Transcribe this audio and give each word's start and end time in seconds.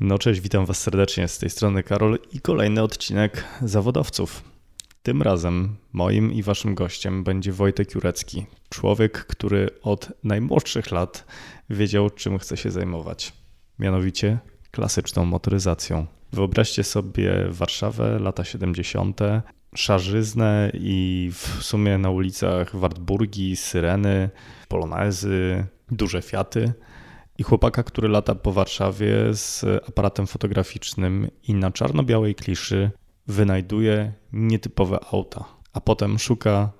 No 0.00 0.18
cześć, 0.18 0.40
witam 0.40 0.66
Was 0.66 0.78
serdecznie 0.78 1.28
z 1.28 1.38
tej 1.38 1.50
strony 1.50 1.82
Karol 1.82 2.18
i 2.32 2.40
kolejny 2.40 2.82
odcinek 2.82 3.44
Zawodowców. 3.62 4.44
Tym 5.02 5.22
razem 5.22 5.76
moim 5.92 6.32
i 6.32 6.42
Waszym 6.42 6.74
gościem 6.74 7.24
będzie 7.24 7.52
Wojtek 7.52 7.94
Jurecki, 7.94 8.46
człowiek, 8.68 9.26
który 9.26 9.68
od 9.82 10.12
najmłodszych 10.24 10.90
lat 10.90 11.26
wiedział, 11.70 12.10
czym 12.10 12.38
chce 12.38 12.56
się 12.56 12.70
zajmować. 12.70 13.32
Mianowicie 13.78 14.38
klasyczną 14.70 15.24
motoryzacją. 15.24 16.06
Wyobraźcie 16.32 16.84
sobie 16.84 17.46
Warszawę, 17.48 18.18
lata 18.18 18.44
70., 18.44 19.20
szarzyznę 19.74 20.70
i 20.74 21.30
w 21.32 21.62
sumie 21.62 21.98
na 21.98 22.10
ulicach 22.10 22.76
Wartburgi, 22.76 23.56
Syreny, 23.56 24.30
Polonezy, 24.68 25.66
duże 25.90 26.22
Fiaty 26.22 26.72
i 27.40 27.42
chłopaka, 27.42 27.82
który 27.82 28.08
lata 28.08 28.34
po 28.34 28.52
Warszawie 28.52 29.34
z 29.34 29.64
aparatem 29.88 30.26
fotograficznym 30.26 31.30
i 31.42 31.54
na 31.54 31.70
czarno-białej 31.70 32.34
kliszy 32.34 32.90
wynajduje 33.26 34.12
nietypowe 34.32 34.98
auta, 35.12 35.44
a 35.72 35.80
potem 35.80 36.18
szuka 36.18 36.72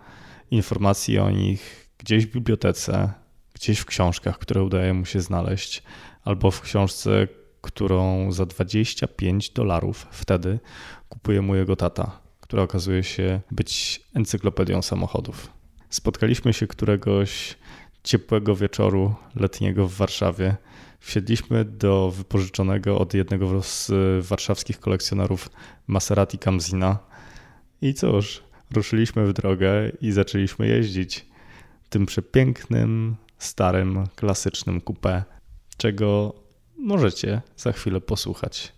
informacji 0.50 1.18
o 1.18 1.30
nich 1.30 1.90
gdzieś 1.98 2.26
w 2.26 2.32
bibliotece, 2.32 3.12
gdzieś 3.54 3.78
w 3.78 3.84
książkach, 3.84 4.38
które 4.38 4.62
udaje 4.62 4.94
mu 4.94 5.04
się 5.04 5.20
znaleźć, 5.20 5.82
albo 6.24 6.50
w 6.50 6.60
książce, 6.60 7.28
którą 7.60 8.32
za 8.32 8.46
25 8.46 9.50
dolarów 9.50 10.06
wtedy 10.10 10.58
kupuje 11.08 11.42
mu 11.42 11.54
jego 11.54 11.76
tata, 11.76 12.20
która 12.40 12.62
okazuje 12.62 13.02
się 13.02 13.40
być 13.50 14.02
encyklopedią 14.14 14.82
samochodów. 14.82 15.50
Spotkaliśmy 15.90 16.52
się 16.52 16.66
któregoś 16.66 17.56
ciepłego 18.04 18.56
wieczoru 18.56 19.14
letniego 19.34 19.88
w 19.88 19.94
Warszawie. 19.94 20.56
Wsiedliśmy 21.00 21.64
do 21.64 22.10
wypożyczonego 22.10 22.98
od 22.98 23.14
jednego 23.14 23.62
z 23.62 23.90
warszawskich 24.26 24.80
kolekcjonerów 24.80 25.50
Maserati 25.86 26.38
Camzina 26.38 26.98
i 27.82 27.94
cóż, 27.94 28.42
ruszyliśmy 28.74 29.26
w 29.26 29.32
drogę 29.32 29.92
i 30.00 30.12
zaczęliśmy 30.12 30.68
jeździć 30.68 31.26
tym 31.88 32.06
przepięknym, 32.06 33.16
starym, 33.38 34.06
klasycznym 34.16 34.80
coupé, 34.80 35.22
czego 35.76 36.34
możecie 36.78 37.42
za 37.56 37.72
chwilę 37.72 38.00
posłuchać. 38.00 38.72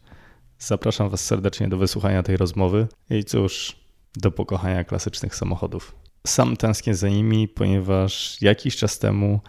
Zapraszam 0.59 1.09
Was 1.09 1.25
serdecznie 1.25 1.69
do 1.69 1.79
wysłuchania 1.79 2.23
tej 2.23 2.37
rozmowy 2.37 2.89
i 3.11 3.25
cóż, 3.25 3.77
do 4.17 4.31
pokochania 4.31 4.85
klasycznych 4.85 5.35
samochodów. 5.35 6.02
Sam 6.27 6.57
tęsknię 6.57 6.95
za 6.95 7.09
nimi, 7.09 7.49
ponieważ 7.49 8.43
jakiś 8.43 8.77
czas 8.77 8.99
temu 8.99 9.41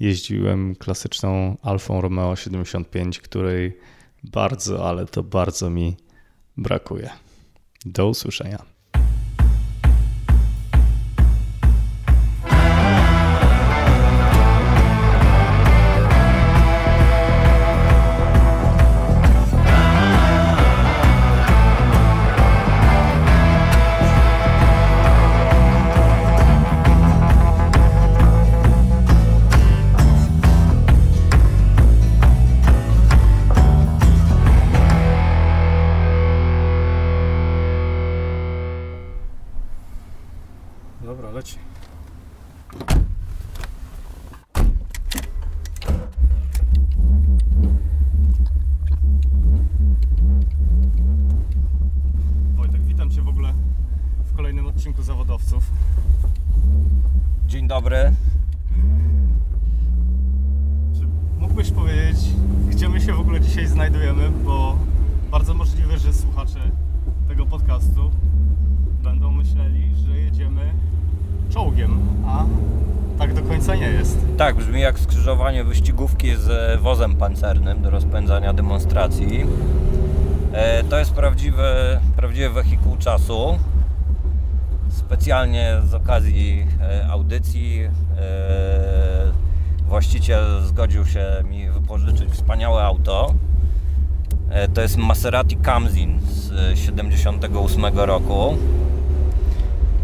jeździłem 0.00 0.76
klasyczną 0.76 1.56
Alfą 1.62 2.00
Romeo 2.00 2.36
75, 2.36 3.20
której 3.20 3.78
bardzo, 4.24 4.88
ale 4.88 5.06
to 5.06 5.22
bardzo 5.22 5.70
mi 5.70 5.96
brakuje. 6.56 7.10
Do 7.84 8.08
usłyszenia. 8.08 8.71
Specjalnie 85.32 85.80
z 85.84 85.94
okazji 85.94 86.66
e, 86.80 87.06
audycji 87.10 87.80
e, 87.82 87.90
właściciel 89.88 90.44
zgodził 90.64 91.06
się 91.06 91.26
mi 91.50 91.70
wypożyczyć 91.70 92.30
wspaniałe 92.30 92.82
auto. 92.82 93.34
To 94.74 94.80
jest 94.80 94.96
Maserati 94.96 95.56
Camzin 95.56 96.20
z 96.20 96.78
78 96.78 97.84
roku. 97.94 98.56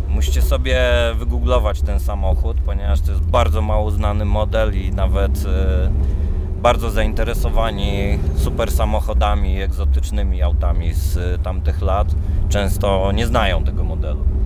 Musicie 0.08 0.42
sobie 0.42 0.80
wygooglować 1.18 1.82
ten 1.82 2.00
samochód, 2.00 2.56
ponieważ 2.66 3.00
to 3.00 3.10
jest 3.10 3.24
bardzo 3.24 3.62
mało 3.62 3.90
znany 3.90 4.24
model 4.24 4.80
i 4.80 4.90
nawet 4.90 5.44
bardzo 6.62 6.90
zainteresowani 6.90 8.18
super 8.36 8.70
samochodami, 8.70 9.60
egzotycznymi 9.60 10.42
autami 10.42 10.94
z 10.94 11.42
tamtych 11.42 11.82
lat, 11.82 12.14
często 12.48 13.12
nie 13.12 13.26
znają 13.26 13.64
tego 13.64 13.84
modelu. 13.84 14.38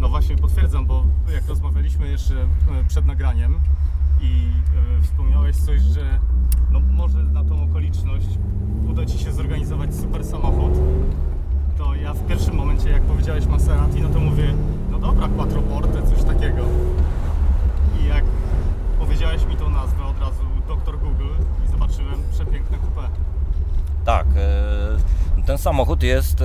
No 0.00 0.08
właśnie 0.08 0.36
potwierdzam, 0.36 0.86
bo 0.86 1.04
jak 1.34 1.48
rozmawialiśmy 1.48 2.08
jeszcze 2.08 2.34
e, 2.34 2.46
przed 2.88 3.06
nagraniem 3.06 3.60
i 4.20 4.50
e, 4.98 5.02
wspomniałeś 5.02 5.56
coś, 5.56 5.80
że 5.80 6.18
no 6.70 6.80
może 6.80 7.18
na 7.18 7.44
tą 7.44 7.62
okoliczność 7.62 8.26
uda 8.90 9.06
Ci 9.06 9.18
się 9.18 9.32
zorganizować 9.32 9.94
super 9.94 10.24
samochód, 10.24 10.72
to 11.78 11.94
ja 11.94 12.14
w 12.14 12.26
pierwszym 12.26 12.54
momencie 12.54 12.88
jak 12.88 13.02
powiedziałeś 13.02 13.46
Maserati, 13.46 14.00
no 14.00 14.08
to 14.08 14.20
mówię, 14.20 14.54
no 14.90 14.98
dobra, 14.98 15.28
Quattroporte, 15.28 16.02
coś 16.02 16.24
takiego. 16.24 16.62
I 18.00 18.08
jak 18.08 18.24
powiedziałeś 18.98 19.46
mi 19.46 19.56
tą 19.56 19.70
nazwę 19.70 20.04
od 20.04 20.20
razu 20.20 20.42
doktor 20.68 20.98
Google 20.98 21.28
i 21.64 21.70
zobaczyłem 21.70 22.14
przepiękne 22.32 22.76
coupé. 22.76 23.08
Tak, 24.04 24.26
e, 24.36 25.42
ten 25.46 25.58
samochód 25.58 26.02
jest. 26.02 26.44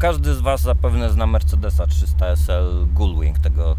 Każdy 0.00 0.34
z 0.34 0.40
Was 0.40 0.60
zapewne 0.60 1.10
zna 1.10 1.26
Mercedesa 1.26 1.86
300 1.86 2.26
SL 2.26 2.86
Gullwing, 2.94 3.38
tego 3.38 3.76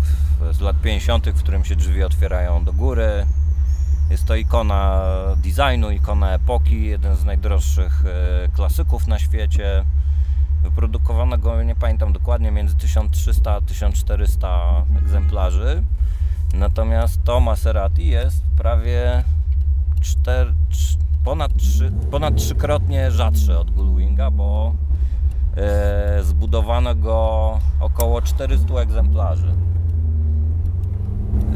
z 0.52 0.60
lat 0.60 0.82
50., 0.82 1.30
w 1.30 1.40
którym 1.40 1.66
się 1.66 1.76
drzwi 1.76 2.04
otwierają 2.04 2.64
do 2.64 2.74
góry. 2.74 3.26
Jest 4.10 4.26
to 4.26 4.36
ikona 4.36 5.02
designu, 5.36 5.92
ikona 5.92 6.32
epoki, 6.32 6.86
jeden 6.86 7.16
z 7.16 7.26
najdroższych 7.26 8.04
e, 8.06 8.48
klasyków 8.48 9.08
na 9.08 9.20
świecie. 9.20 9.86
Wyprodukowano 10.64 11.38
go, 11.38 11.64
nie 11.64 11.76
pamiętam 11.76 12.14
dokładnie, 12.14 12.52
między 12.52 12.76
1300 12.76 13.52
a 13.52 13.62
1400 13.62 14.84
egzemplarzy. 14.98 15.84
Natomiast 16.54 17.24
to 17.24 17.40
Maserati 17.40 18.08
jest 18.08 18.44
prawie 18.58 19.24
4, 20.02 20.54
ponad, 21.24 21.58
3, 21.58 21.92
ponad 22.12 22.36
trzykrotnie 22.36 23.12
rzadsze 23.12 23.60
od 23.60 23.72
Gullwinga, 23.72 24.32
bo 24.32 24.74
zbudowano 26.22 26.96
go 26.96 27.60
około 27.80 28.22
400 28.22 28.74
egzemplarzy. 28.74 29.54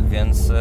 Więc 0.09 0.49
e, 0.49 0.55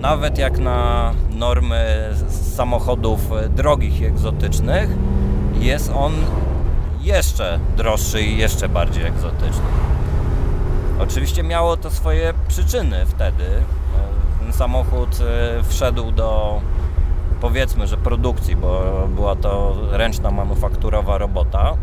nawet 0.00 0.38
jak 0.38 0.58
na 0.58 1.12
normy 1.30 2.10
samochodów 2.28 3.30
drogich 3.50 4.00
i 4.00 4.04
egzotycznych, 4.04 4.90
jest 5.60 5.92
on 5.94 6.12
jeszcze 7.00 7.58
droższy 7.76 8.22
i 8.22 8.38
jeszcze 8.38 8.68
bardziej 8.68 9.04
egzotyczny. 9.04 9.64
Oczywiście 11.00 11.42
miało 11.42 11.76
to 11.76 11.90
swoje 11.90 12.34
przyczyny 12.48 13.06
wtedy. 13.06 13.44
Ten 14.40 14.52
samochód 14.52 15.18
e, 15.20 15.62
wszedł 15.62 16.12
do 16.12 16.60
powiedzmy, 17.40 17.86
że 17.86 17.96
produkcji, 17.96 18.56
bo 18.56 18.82
była 19.14 19.36
to 19.36 19.76
ręczna 19.90 20.30
manufakturowa 20.30 21.18
robota. 21.18 21.76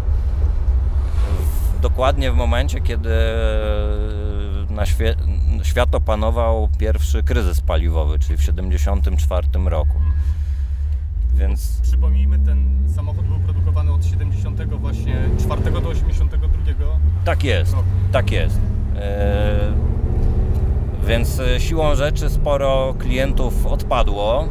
Dokładnie 1.81 2.31
w 2.31 2.35
momencie, 2.35 2.81
kiedy 2.81 3.09
na 4.69 4.85
świe 4.85 5.15
świat 5.63 5.95
opanował 5.95 6.69
pierwszy 6.77 7.23
kryzys 7.23 7.61
paliwowy, 7.61 8.19
czyli 8.19 8.37
w 8.37 8.39
1974 8.39 9.47
roku. 9.69 9.95
Więc... 11.33 11.79
Przypomnijmy, 11.81 12.39
ten 12.39 12.89
samochód 12.95 13.25
był 13.25 13.39
produkowany 13.39 13.91
od 13.91 14.05
70 14.05 14.63
właśnie 14.63 15.15
4 15.39 15.71
do 15.71 15.89
82 15.89 16.47
tak 17.25 17.43
jest, 17.43 17.73
roku. 17.73 17.85
tak 18.11 18.31
jest. 18.31 18.59
E, 18.95 19.71
więc 21.07 21.39
e, 21.39 21.59
siłą 21.59 21.95
rzeczy 21.95 22.29
sporo 22.29 22.95
klientów 22.99 23.65
odpadło, 23.65 24.47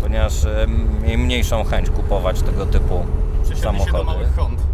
ponieważ 0.00 0.44
e, 0.44 0.66
mieli 1.02 1.18
mniejszą 1.18 1.64
chęć 1.64 1.90
kupować 1.90 2.42
tego 2.42 2.66
typu 2.66 3.06
Przesiedli 3.42 3.62
się 3.62 3.72
do 3.72 3.78
samochody. 3.78 4.04
małych 4.04 4.36
Hond. 4.36 4.71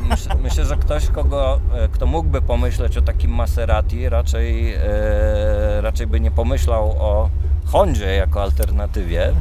Myślę, 0.00 0.34
myślę, 0.42 0.64
że 0.64 0.76
ktoś, 0.76 1.06
kogo, 1.06 1.60
e, 1.74 1.88
kto 1.88 2.06
mógłby 2.06 2.42
pomyśleć 2.42 2.96
o 2.96 3.02
takim 3.02 3.30
Maserati, 3.30 4.08
raczej, 4.08 4.74
e, 4.74 4.80
raczej 5.80 6.06
by 6.06 6.20
nie 6.20 6.30
pomyślał 6.30 6.90
o 6.98 7.30
Hondzie 7.66 8.14
jako 8.14 8.42
alternatywie. 8.42 9.32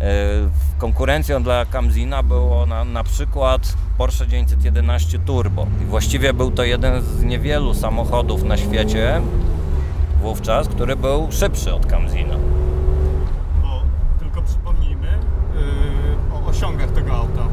E, 0.00 0.14
konkurencją 0.78 1.42
dla 1.42 1.64
Kamzina 1.64 2.22
było 2.22 2.66
na, 2.66 2.84
na 2.84 3.04
przykład 3.04 3.74
Porsche 3.98 4.26
911 4.26 5.18
Turbo. 5.18 5.66
I 5.82 5.84
właściwie 5.84 6.32
był 6.32 6.50
to 6.50 6.64
jeden 6.64 7.02
z 7.02 7.22
niewielu 7.22 7.74
samochodów 7.74 8.42
na 8.42 8.56
świecie 8.56 9.20
wówczas, 10.22 10.68
który 10.68 10.96
był 10.96 11.28
szybszy 11.30 11.74
od 11.74 11.86
Kamzina. 11.86 12.34
Bo 13.62 13.82
tylko 14.18 14.42
przypomnijmy 14.42 15.06
yy, 15.06 16.36
o 16.36 16.46
osiągach 16.46 16.90
tego 16.90 17.12
auta. 17.12 17.48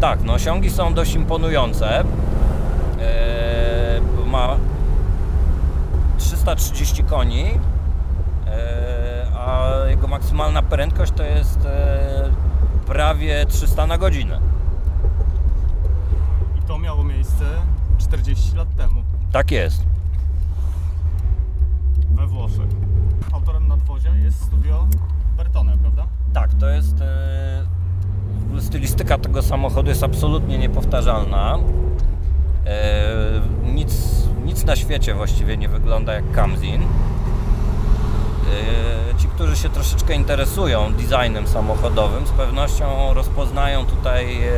Tak, 0.00 0.22
no 0.24 0.32
osiągi 0.32 0.70
są 0.70 0.94
dość 0.94 1.14
imponujące. 1.14 1.98
Eee, 3.00 4.00
ma 4.26 4.56
330 6.18 7.04
koni, 7.04 7.44
eee, 7.44 7.50
a 9.38 9.70
jego 9.88 10.08
maksymalna 10.08 10.62
prędkość 10.62 11.12
to 11.16 11.22
jest 11.22 11.58
eee, 11.66 12.32
prawie 12.86 13.46
300 13.46 13.86
na 13.86 13.98
godzinę. 13.98 14.40
I 16.58 16.62
to 16.62 16.78
miało 16.78 17.04
miejsce 17.04 17.44
40 17.98 18.56
lat 18.56 18.76
temu 18.76 19.02
Tak 19.32 19.50
jest. 19.50 19.82
we 22.10 22.26
Włoszech. 22.26 22.70
Autorem 23.32 23.68
nadwozia 23.68 24.10
jest 24.14 24.42
studio 24.44 24.86
Bertone, 25.36 25.78
prawda? 25.78 26.06
Tak, 26.32 26.54
to 26.54 26.68
jest. 26.68 26.94
Stylistyka 28.58 29.18
tego 29.18 29.42
samochodu 29.42 29.88
jest 29.88 30.02
absolutnie 30.02 30.58
niepowtarzalna. 30.58 31.58
E, 32.66 33.02
nic, 33.64 33.94
nic 34.44 34.64
na 34.64 34.76
świecie 34.76 35.14
właściwie 35.14 35.56
nie 35.56 35.68
wygląda 35.68 36.12
jak 36.12 36.32
Kamzin. 36.32 36.82
E, 36.82 36.86
ci, 39.18 39.28
którzy 39.28 39.56
się 39.56 39.68
troszeczkę 39.68 40.14
interesują 40.14 40.92
designem 40.92 41.46
samochodowym, 41.46 42.26
z 42.26 42.30
pewnością 42.30 43.14
rozpoznają 43.14 43.86
tutaj 43.86 44.44
e, 44.44 44.50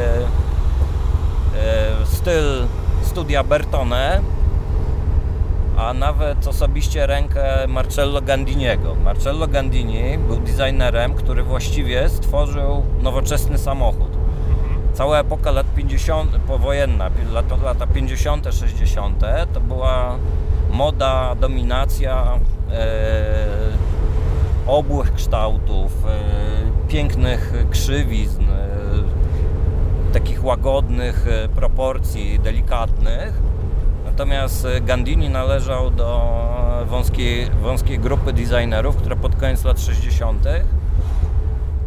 styl 2.04 2.66
studia 3.02 3.44
Bertone, 3.44 4.20
a 5.76 5.94
nawet 5.94 6.46
osobiście 6.46 7.06
rękę 7.06 7.66
Marcello 7.68 8.22
Gandiniego. 8.22 8.94
Marcello 8.94 9.48
Gandini 9.48 10.18
był 10.18 10.36
designerem, 10.36 11.14
który 11.14 11.42
właściwie 11.42 12.08
stworzył 12.08 12.82
nowoczesny 13.02 13.58
samochód. 13.58 14.10
Cała 14.94 15.20
epoka 15.20 15.50
lat 15.50 15.66
50, 15.74 16.30
powojenna, 16.46 17.10
lata, 17.32 17.56
lata 17.56 17.86
50., 17.86 18.46
60. 18.50 19.24
to 19.52 19.60
była 19.60 20.16
moda, 20.70 21.34
dominacja 21.34 22.38
e, 22.72 23.52
obłych 24.66 25.14
kształtów, 25.14 25.92
e, 26.06 26.88
pięknych 26.88 27.52
krzywizn, 27.70 28.42
e, 28.42 30.12
takich 30.12 30.44
łagodnych 30.44 31.26
e, 31.28 31.48
proporcji, 31.48 32.38
delikatnych. 32.38 33.51
Natomiast 34.12 34.64
e, 34.64 34.80
Gandini 34.80 35.28
należał 35.28 35.90
do 35.90 36.20
wąskiej, 36.86 37.50
wąskiej 37.50 37.98
grupy 37.98 38.32
designerów, 38.32 38.96
która 38.96 39.16
pod 39.16 39.36
koniec 39.36 39.64
lat 39.64 39.80
60. 39.80 40.44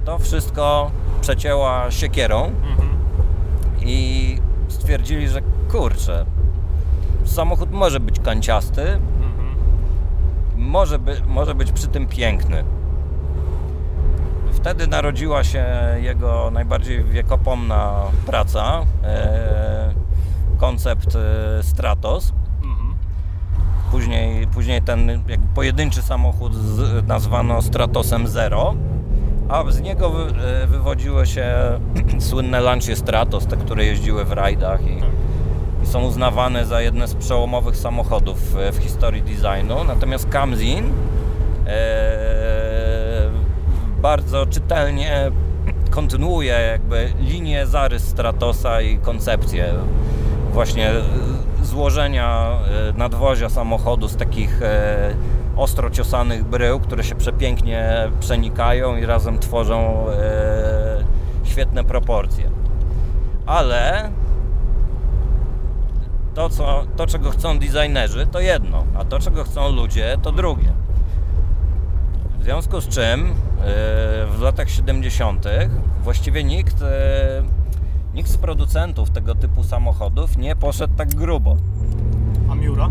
to 0.06 0.18
wszystko 0.18 0.92
przecięła 1.22 1.92
siekierą 1.92 2.52
i 3.82 4.38
stwierdzili, 4.68 5.28
że 5.28 5.42
kurczę, 5.72 6.26
samochód 7.26 7.72
może 7.72 8.00
być 8.00 8.20
kanciasty, 8.20 9.00
może, 10.58 11.00
by, 11.00 11.22
może 11.28 11.56
być 11.56 11.72
przy 11.72 11.88
tym 11.88 12.08
piękny. 12.08 12.64
Wtedy 14.52 14.88
narodziła 14.88 15.44
się 15.44 15.66
jego 16.02 16.52
najbardziej 16.52 17.04
wiekopomna 17.04 17.94
praca, 18.26 18.82
e, 19.04 20.06
koncept 20.56 21.16
e, 21.16 21.64
Stratos. 21.64 22.34
Później, 23.92 24.48
później 24.48 24.82
ten 24.82 25.24
pojedynczy 25.56 26.02
samochód 26.02 26.56
z, 26.56 27.08
nazwano 27.08 27.62
Stratosem 27.62 28.28
Zero, 28.28 28.76
a 29.50 29.72
z 29.72 29.82
niego 29.82 30.10
wy, 30.10 30.24
e, 30.24 30.68
wywodziły 30.68 31.26
się 31.26 31.46
słynne 32.20 32.60
Lancia 32.60 32.96
Stratos, 32.96 33.46
te, 33.46 33.58
które 33.58 33.86
jeździły 33.86 34.26
w 34.26 34.32
rajdach 34.32 34.82
i, 34.82 35.02
i 35.84 35.88
są 35.88 36.02
uznawane 36.04 36.66
za 36.66 36.82
jedne 36.82 37.08
z 37.08 37.16
przełomowych 37.16 37.78
samochodów 37.78 38.56
e, 38.58 38.72
w 38.72 38.78
historii 38.78 39.22
designu. 39.22 39.84
Natomiast 39.84 40.30
Kamzin 40.30 40.86
e, 41.68 43.30
bardzo 44.02 44.46
czytelnie 44.46 45.32
kontynuuje 45.90 46.54
jakby 46.54 47.14
linię 47.20 47.68
zarys 47.68 48.04
Stratosa 48.04 48.82
i 48.82 48.98
koncepcję 48.98 49.74
właśnie 50.56 50.92
złożenia 51.64 52.50
e, 52.90 52.98
nadwozia 52.98 53.50
samochodu 53.50 54.08
z 54.08 54.16
takich 54.16 54.62
e, 54.62 55.16
ostro 55.56 55.90
ciosanych 55.90 56.44
brył, 56.44 56.80
które 56.80 57.04
się 57.04 57.16
przepięknie 57.16 58.10
przenikają 58.20 58.98
i 58.98 59.06
razem 59.06 59.40
tworzą 59.40 60.06
e, 60.10 61.04
świetne 61.44 61.84
proporcje. 61.84 62.50
Ale 63.46 64.10
to, 66.34 66.50
co, 66.50 66.84
to, 66.96 67.08
czego 67.08 67.32
chcą 67.32 67.60
designerzy, 67.60 68.28
to 68.28 68.40
jedno, 68.40 68.84
a 68.98 69.06
to, 69.06 69.20
czego 69.20 69.44
chcą 69.44 69.72
ludzie, 69.72 70.18
to 70.22 70.32
drugie. 70.32 70.74
W 72.40 72.44
związku 72.44 72.82
z 72.82 72.88
czym 72.88 73.34
w 74.38 74.42
latach 74.42 74.70
70. 74.70 75.46
właściwie 76.04 76.44
nikt, 76.44 76.76
nikt 78.16 78.30
z 78.30 78.38
producentów 78.38 79.10
tego 79.10 79.36
typu 79.36 79.64
samochodów 79.64 80.38
nie 80.38 80.56
poszedł 80.56 80.94
tak 80.98 81.16
grubo. 81.16 81.58
A 82.50 82.56
Miura? 82.56 82.90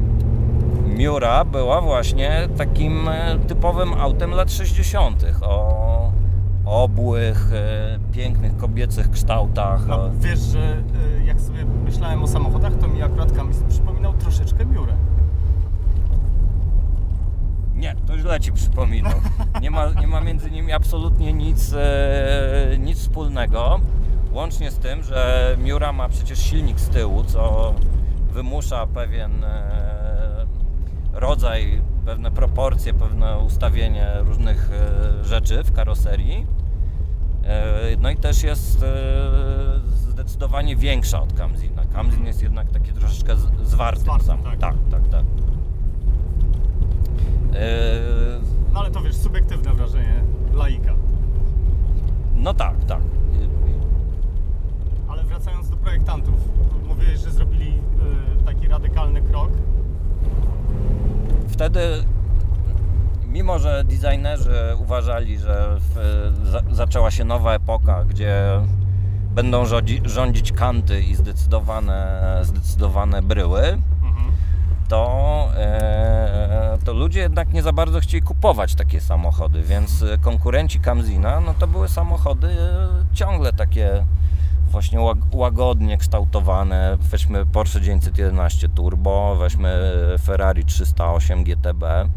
Miura 0.86 1.44
była 1.44 1.80
właśnie 1.80 2.48
takim 2.56 3.08
e, 3.08 3.38
typowym 3.38 3.94
autem 3.94 4.30
lat 4.30 4.52
60. 4.52 5.24
o 5.42 6.12
obłych, 6.64 7.52
e, 7.52 7.98
pięknych 8.12 8.56
kobiecych 8.56 9.10
kształtach. 9.10 9.90
A 9.90 9.98
wiesz, 10.20 10.38
że 10.38 10.82
y, 11.20 11.24
jak 11.24 11.40
sobie 11.40 11.64
myślałem 11.64 12.22
o 12.22 12.26
samochodach, 12.26 12.72
to 12.80 12.88
mi 12.88 13.02
akurat 13.02 13.32
Kamil 13.32 13.54
przypominał 13.68 14.12
troszeczkę 14.12 14.66
Miurę. 14.66 14.92
Nie, 17.74 17.94
to 18.06 18.18
źle 18.18 18.40
ci 18.40 18.52
przypominam. 18.52 19.12
Nie 19.62 19.70
ma, 19.70 19.90
nie 20.00 20.06
ma 20.06 20.20
między 20.20 20.50
nimi 20.50 20.72
absolutnie 20.72 21.32
nic, 21.32 21.72
e, 21.72 22.78
nic 22.78 22.98
wspólnego. 22.98 23.80
Łącznie 24.34 24.70
z 24.70 24.78
tym, 24.78 25.02
że 25.02 25.56
Miura 25.58 25.92
ma 25.92 26.08
przecież 26.08 26.38
silnik 26.38 26.80
z 26.80 26.88
tyłu, 26.88 27.24
co 27.24 27.74
wymusza 28.32 28.86
pewien 28.86 29.44
e, 29.44 30.46
rodzaj, 31.12 31.82
pewne 32.06 32.30
proporcje, 32.30 32.94
pewne 32.94 33.38
ustawienie 33.38 34.12
różnych 34.20 34.70
e, 34.72 35.24
rzeczy 35.24 35.62
w 35.62 35.72
karoserii. 35.72 36.46
E, 37.44 37.96
no 38.00 38.10
i 38.10 38.16
też 38.16 38.42
jest 38.42 38.84
zdecydowanie 39.86 40.76
większa 40.76 41.22
od 41.22 41.32
Kamzina. 41.32 41.82
Kamzin 41.92 42.26
jest 42.26 42.42
jednak 42.42 42.70
taki 42.70 42.92
troszeczkę 42.92 43.36
Zwarty, 43.62 44.04
sam. 44.04 44.42
tak. 44.42 44.58
tak, 44.58 44.74
tak. 44.90 45.08
tak. 45.08 45.24
No 48.72 48.80
ale 48.80 48.90
to 48.90 49.00
wiesz, 49.00 49.16
subiektywne 49.16 49.72
wrażenie 49.72 50.24
laika. 50.54 50.94
No 52.36 52.54
tak, 52.54 52.84
tak. 52.84 53.00
Wracając 55.28 55.70
do 55.70 55.76
projektantów, 55.76 56.34
mówiłeś, 56.88 57.20
że 57.20 57.30
zrobili 57.30 57.68
y, 58.40 58.44
taki 58.46 58.68
radykalny 58.68 59.22
krok. 59.22 59.50
Wtedy, 61.48 62.04
mimo 63.26 63.58
że 63.58 63.84
designerzy 63.84 64.54
uważali, 64.78 65.38
że 65.38 65.76
w, 65.78 65.94
za, 66.44 66.60
zaczęła 66.70 67.10
się 67.10 67.24
nowa 67.24 67.54
epoka, 67.54 68.04
gdzie 68.04 68.60
będą 69.34 69.64
rządzi, 69.66 70.00
rządzić 70.04 70.52
kanty 70.52 71.00
i 71.00 71.14
zdecydowane, 71.14 72.20
zdecydowane 72.42 73.22
bryły, 73.22 73.62
Mhm. 74.02 74.32
to, 74.88 75.48
e, 75.56 76.78
to 76.84 76.92
ludzie 76.92 77.20
jednak 77.20 77.52
nie 77.52 77.62
za 77.62 77.72
bardzo 77.72 78.00
chcieli 78.00 78.22
kupować 78.22 78.74
takie 78.74 79.00
samochody, 79.00 79.62
więc 79.62 80.04
konkurenci 80.22 80.80
Kamzina, 80.80 81.40
no 81.40 81.54
to 81.58 81.66
były 81.66 81.88
samochody 81.88 82.46
e, 82.48 82.88
ciągle 83.14 83.52
takie 83.52 84.04
właśnie 84.74 84.98
łagodnie 85.32 85.98
kształtowane. 85.98 86.96
Weźmy 87.00 87.46
Porsche 87.46 87.80
911 87.80 88.68
Turbo, 88.68 89.36
weźmy 89.36 89.92
Ferrari 90.22 90.64
308 90.64 91.44
GTB. 91.44 91.82
E, 91.84 92.08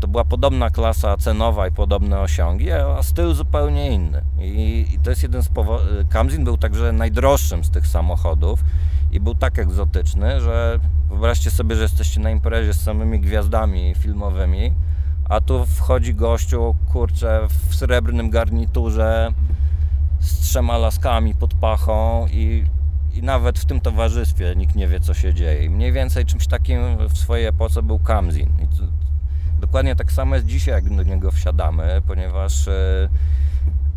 to 0.00 0.08
była 0.08 0.24
podobna 0.24 0.70
klasa 0.70 1.16
cenowa 1.16 1.68
i 1.68 1.72
podobne 1.72 2.20
osiągi, 2.20 2.72
a 2.72 3.02
styl 3.02 3.34
zupełnie 3.34 3.90
inny. 3.90 4.22
I, 4.38 4.86
i 4.94 4.98
to 4.98 5.10
jest 5.10 5.22
jeden 5.22 5.42
z 5.42 5.48
powodów. 5.48 5.86
Kamzin 6.08 6.44
był 6.44 6.56
także 6.56 6.92
najdroższym 6.92 7.64
z 7.64 7.70
tych 7.70 7.86
samochodów 7.86 8.64
i 9.12 9.20
był 9.20 9.34
tak 9.34 9.58
egzotyczny, 9.58 10.40
że 10.40 10.78
wyobraźcie 11.08 11.50
sobie, 11.50 11.76
że 11.76 11.82
jesteście 11.82 12.20
na 12.20 12.30
imprezie 12.30 12.74
z 12.74 12.82
samymi 12.82 13.20
gwiazdami 13.20 13.94
filmowymi, 13.94 14.72
a 15.28 15.40
tu 15.40 15.66
wchodzi 15.66 16.14
gościu, 16.14 16.74
kurczę, 16.92 17.46
w 17.48 17.74
srebrnym 17.74 18.30
garniturze 18.30 19.32
z 20.24 20.40
trzema 20.40 20.78
laskami 20.78 21.34
pod 21.34 21.54
pachą 21.54 22.26
i, 22.32 22.64
i 23.14 23.22
nawet 23.22 23.58
w 23.58 23.64
tym 23.64 23.80
towarzystwie 23.80 24.54
nikt 24.56 24.74
nie 24.74 24.88
wie, 24.88 25.00
co 25.00 25.14
się 25.14 25.34
dzieje. 25.34 25.64
I 25.64 25.70
mniej 25.70 25.92
więcej 25.92 26.24
czymś 26.24 26.46
takim 26.46 27.08
w 27.08 27.18
swojej 27.18 27.46
epoce 27.46 27.82
był 27.82 27.98
Kamzin. 27.98 28.48
To, 28.78 28.84
dokładnie 29.60 29.96
tak 29.96 30.12
samo 30.12 30.34
jest 30.34 30.46
dzisiaj, 30.46 30.74
jak 30.74 30.96
do 30.96 31.02
niego 31.02 31.30
wsiadamy, 31.30 32.02
ponieważ 32.06 32.68
e, 32.68 33.08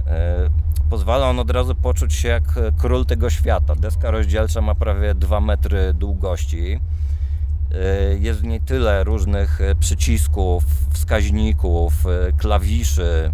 e, 0.08 0.50
pozwala 0.90 1.30
on 1.30 1.40
od 1.40 1.52
razu 1.52 1.76
poczuć 1.76 2.14
się 2.14 2.28
jak 2.28 2.44
król 2.78 3.06
tego 3.06 3.30
świata. 3.30 3.76
Deska 3.76 4.12
rozdzielcza 4.12 4.62
ma 4.62 4.76
prawie 4.76 5.16
2 5.16 5.42
metry 5.42 5.94
długości. 5.94 6.80
E, 7.72 8.18
jest 8.18 8.40
w 8.40 8.44
niej 8.44 8.62
tyle 8.62 9.04
różnych 9.04 9.60
przycisków, 9.80 10.64
wskaźników, 10.94 11.94
klawiszy, 12.38 13.32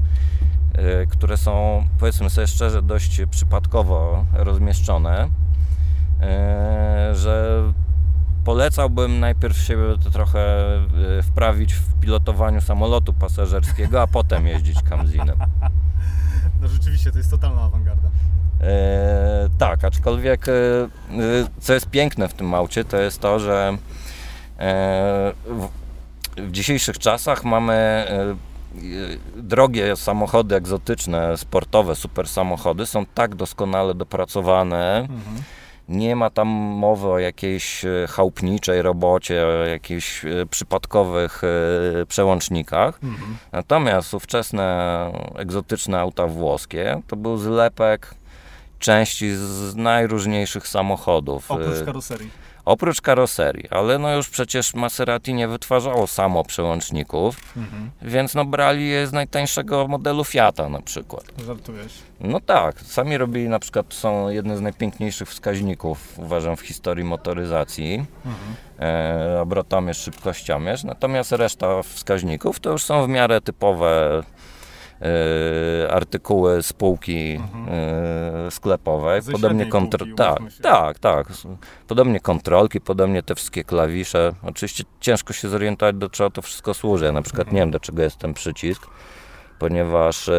które 1.10 1.38
są, 1.38 1.84
powiedzmy 2.00 2.30
sobie 2.30 2.48
szczerze, 2.48 2.82
dość 2.82 3.22
przypadkowo 3.30 4.26
rozmieszczone, 4.34 5.30
że 7.14 7.64
polecałbym 8.44 9.20
najpierw 9.20 9.58
się 9.58 9.78
trochę 10.14 10.58
wprawić 11.24 11.74
w 11.74 11.94
pilotowaniu 12.00 12.62
samolotu 12.62 13.14
pasażerskiego, 13.14 14.02
a 14.02 14.08
potem 14.08 14.48
jeździć 14.48 14.82
kamzinem. 14.82 15.38
No 16.62 16.70
rzeczywiście, 16.70 17.12
to 17.12 17.18
jest 17.18 17.32
totalna 17.32 17.62
awangarda. 17.62 18.10
E, 18.62 19.50
tak, 19.58 19.84
aczkolwiek 19.84 20.46
co 21.60 21.74
jest 21.74 21.90
piękne 21.90 22.28
w 22.28 22.34
tym 22.34 22.54
aucie, 22.54 22.86
to 22.86 22.98
jest 22.98 23.20
to, 23.20 23.40
że 23.40 23.78
w, 25.46 25.70
dzisiejszych 26.52 27.00
czasach 27.00 27.44
mamy 27.44 28.08
drogie 29.36 29.96
samochody 29.96 30.56
egzotyczne, 30.56 31.38
sportowe, 31.38 31.96
super 31.96 32.28
samochody 32.28 32.86
są 32.86 33.06
tak 33.06 33.36
doskonale 33.36 33.94
dopracowane, 33.94 35.08
mhm 35.10 35.44
nie 35.90 36.16
ma 36.16 36.30
tam 36.30 36.48
mowy 36.48 37.08
o 37.08 37.20
jakiejś 37.20 37.86
e, 37.86 38.08
chałupniczej 38.10 38.82
robocie, 38.82 39.46
o 39.46 39.66
jakichś 39.66 40.26
e, 40.26 40.46
przypadkowych 40.50 41.42
przełącznikach. 42.08 43.00
Mhm. 43.04 43.38
Natomiast 43.52 44.14
ówczesne 44.14 45.12
egzotyczne 45.36 46.00
auta 46.00 46.28
włoskie 46.28 47.02
to 47.08 47.16
był 47.16 47.38
zlepek 47.38 48.16
części 48.80 49.36
z 49.36 49.76
najróżniejszych 49.76 50.68
samochodów. 50.68 51.52
Oprócz 51.52 51.86
karoserii. 51.86 52.30
Oprócz 52.66 53.02
karoserii, 53.02 53.70
ale 53.70 54.00
no 54.00 54.16
już 54.16 54.30
przecież 54.30 54.74
Maserati 54.74 55.34
nie 55.34 55.48
wytwarzało 55.48 56.08
samo 56.08 56.44
przełączników, 56.44 57.36
mhm. 57.58 57.92
więc 58.02 58.36
no 58.36 58.46
brali 58.46 58.88
je 58.88 59.08
z 59.08 59.14
najtańszego 59.14 59.88
modelu 59.88 60.24
Fiata 60.24 60.70
na 60.70 60.82
przykład. 60.82 61.24
Żartujesz? 61.46 61.94
No 62.20 62.40
tak, 62.40 62.82
sami 62.82 63.18
robili 63.18 63.50
na 63.50 63.60
przykład, 63.60 63.94
są 63.94 64.30
jedne 64.30 64.58
z 64.58 64.62
najpiękniejszych 64.62 65.30
wskaźników, 65.30 66.20
uważam, 66.20 66.56
w 66.56 66.62
historii 66.62 67.04
motoryzacji, 67.04 68.06
mhm. 68.26 68.56
e, 68.80 69.42
obrotomierz, 69.42 69.98
szybkościomierz, 69.98 70.84
natomiast 70.84 71.32
reszta 71.32 71.84
wskaźników 71.84 72.60
to 72.60 72.72
już 72.72 72.84
są 72.84 73.06
w 73.06 73.10
miarę 73.10 73.42
typowe 73.42 74.24
artykuły 75.90 76.64
spółki 76.64 77.32
mhm. 77.32 77.66
E, 78.48 78.52
sklepowej, 78.52 79.22
Ze 79.22 79.32
podobnie 79.32 79.66
kontro- 79.66 80.16
tak, 80.16 80.40
tak, 80.62 81.00
tak, 81.00 81.28
podobnie 81.88 82.20
kontrolki, 82.20 82.82
podobnie 82.82 83.24
te 83.24 83.36
wszystkie 83.36 83.64
klawisze. 83.64 84.34
Oczywiście 84.44 84.84
ciężko 85.00 85.34
się 85.34 85.50
zorientować, 85.50 85.96
do 85.96 86.10
czego 86.10 86.30
to 86.30 86.42
wszystko 86.42 86.74
służy. 86.74 87.06
Ja 87.06 87.12
na 87.12 87.22
przykład 87.22 87.48
mhm. 87.48 87.56
nie 87.56 87.62
wiem, 87.62 87.72
do 87.72 87.80
czego 87.80 88.02
jest 88.02 88.18
ten 88.18 88.34
przycisk, 88.34 88.88
ponieważ 89.60 90.30
e, 90.30 90.34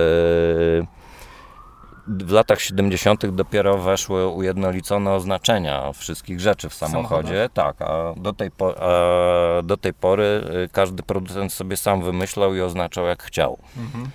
w 2.06 2.30
latach 2.30 2.60
70. 2.60 3.26
dopiero 3.26 3.78
weszły 3.78 4.28
ujednolicone 4.28 5.12
oznaczenia 5.12 5.92
wszystkich 5.92 6.40
rzeczy 6.40 6.68
w 6.68 6.74
samochodzie. 6.74 7.48
Tak, 7.54 7.82
a 7.82 8.14
do, 8.16 8.32
tej 8.32 8.50
po, 8.50 8.74
a 8.82 9.62
do 9.62 9.76
tej 9.76 9.94
pory 9.94 10.44
każdy 10.72 11.02
producent 11.02 11.52
sobie 11.52 11.76
sam 11.76 12.02
wymyślał 12.02 12.54
i 12.54 12.60
oznaczał 12.60 13.06
jak 13.06 13.22
chciał. 13.22 13.58
Mhm. 13.76 14.10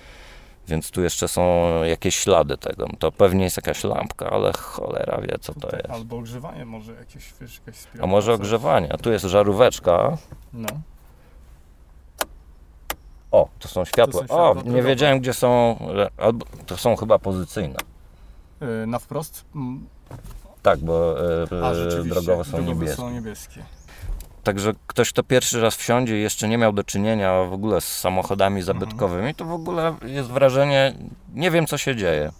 Więc 0.70 0.90
tu 0.90 1.02
jeszcze 1.02 1.28
są 1.28 1.70
jakieś 1.84 2.16
ślady 2.16 2.56
tego. 2.56 2.86
To 2.98 3.12
pewnie 3.12 3.44
jest 3.44 3.56
jakaś 3.56 3.84
lampka, 3.84 4.30
ale 4.30 4.52
cholera 4.52 5.20
wie, 5.20 5.38
co 5.40 5.54
to 5.54 5.76
jest. 5.76 5.90
Albo 5.90 6.16
ogrzewanie 6.16 6.64
może 6.64 6.92
jakieś, 6.92 7.34
wiesz, 7.40 7.60
jakaś 7.66 8.02
A 8.02 8.06
może 8.06 8.32
ogrzewanie. 8.34 8.92
A 8.92 8.96
tu 8.96 9.12
jest 9.12 9.24
żaróweczka. 9.24 10.16
No. 10.52 10.68
O, 13.30 13.48
to 13.58 13.68
są 13.68 13.84
światła. 13.84 14.22
To 14.22 14.28
są 14.28 14.34
o, 14.34 14.62
nie 14.64 14.82
wiedziałem, 14.82 15.20
gdzie 15.20 15.34
są. 15.34 15.78
Albo 16.16 16.46
to 16.66 16.76
są 16.76 16.96
chyba 16.96 17.18
pozycyjne. 17.18 17.76
Yy, 18.60 18.86
na 18.86 18.98
wprost? 18.98 19.44
Tak, 20.62 20.78
bo 20.78 21.14
yy, 21.50 21.64
A, 21.64 22.04
drogowe 22.04 22.44
są 22.44 22.62
niebieskie. 22.62 22.96
są 22.96 23.10
niebieskie. 23.10 23.64
Także 24.50 24.74
ktoś, 24.86 25.12
kto 25.12 25.22
pierwszy 25.22 25.60
raz 25.60 25.76
wsiądzie 25.76 26.18
i 26.18 26.22
jeszcze 26.22 26.48
nie 26.48 26.58
miał 26.58 26.72
do 26.72 26.84
czynienia 26.84 27.44
w 27.44 27.52
ogóle 27.52 27.80
z 27.80 27.98
samochodami 27.98 28.62
zabytkowymi, 28.62 29.34
to 29.34 29.44
w 29.44 29.52
ogóle 29.52 29.94
jest 30.02 30.28
wrażenie, 30.28 30.94
nie 31.34 31.50
wiem 31.50 31.66
co 31.66 31.78
się 31.78 31.96
dzieje. 31.96 32.32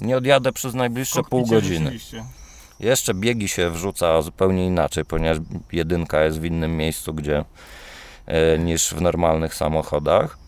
Nie 0.00 0.16
odjadę 0.16 0.52
przez 0.52 0.74
najbliższe 0.74 1.22
pół 1.22 1.46
godziny. 1.46 1.98
Jeszcze 2.80 3.14
biegi 3.14 3.48
się 3.48 3.70
wrzuca 3.70 4.22
zupełnie 4.22 4.66
inaczej, 4.66 5.04
ponieważ 5.04 5.38
jedynka 5.72 6.22
jest 6.22 6.40
w 6.40 6.44
innym 6.44 6.76
miejscu, 6.76 7.14
gdzie 7.14 7.44
e, 8.26 8.58
niż 8.58 8.94
w 8.94 9.00
normalnych 9.00 9.54
samochodach. 9.54 10.38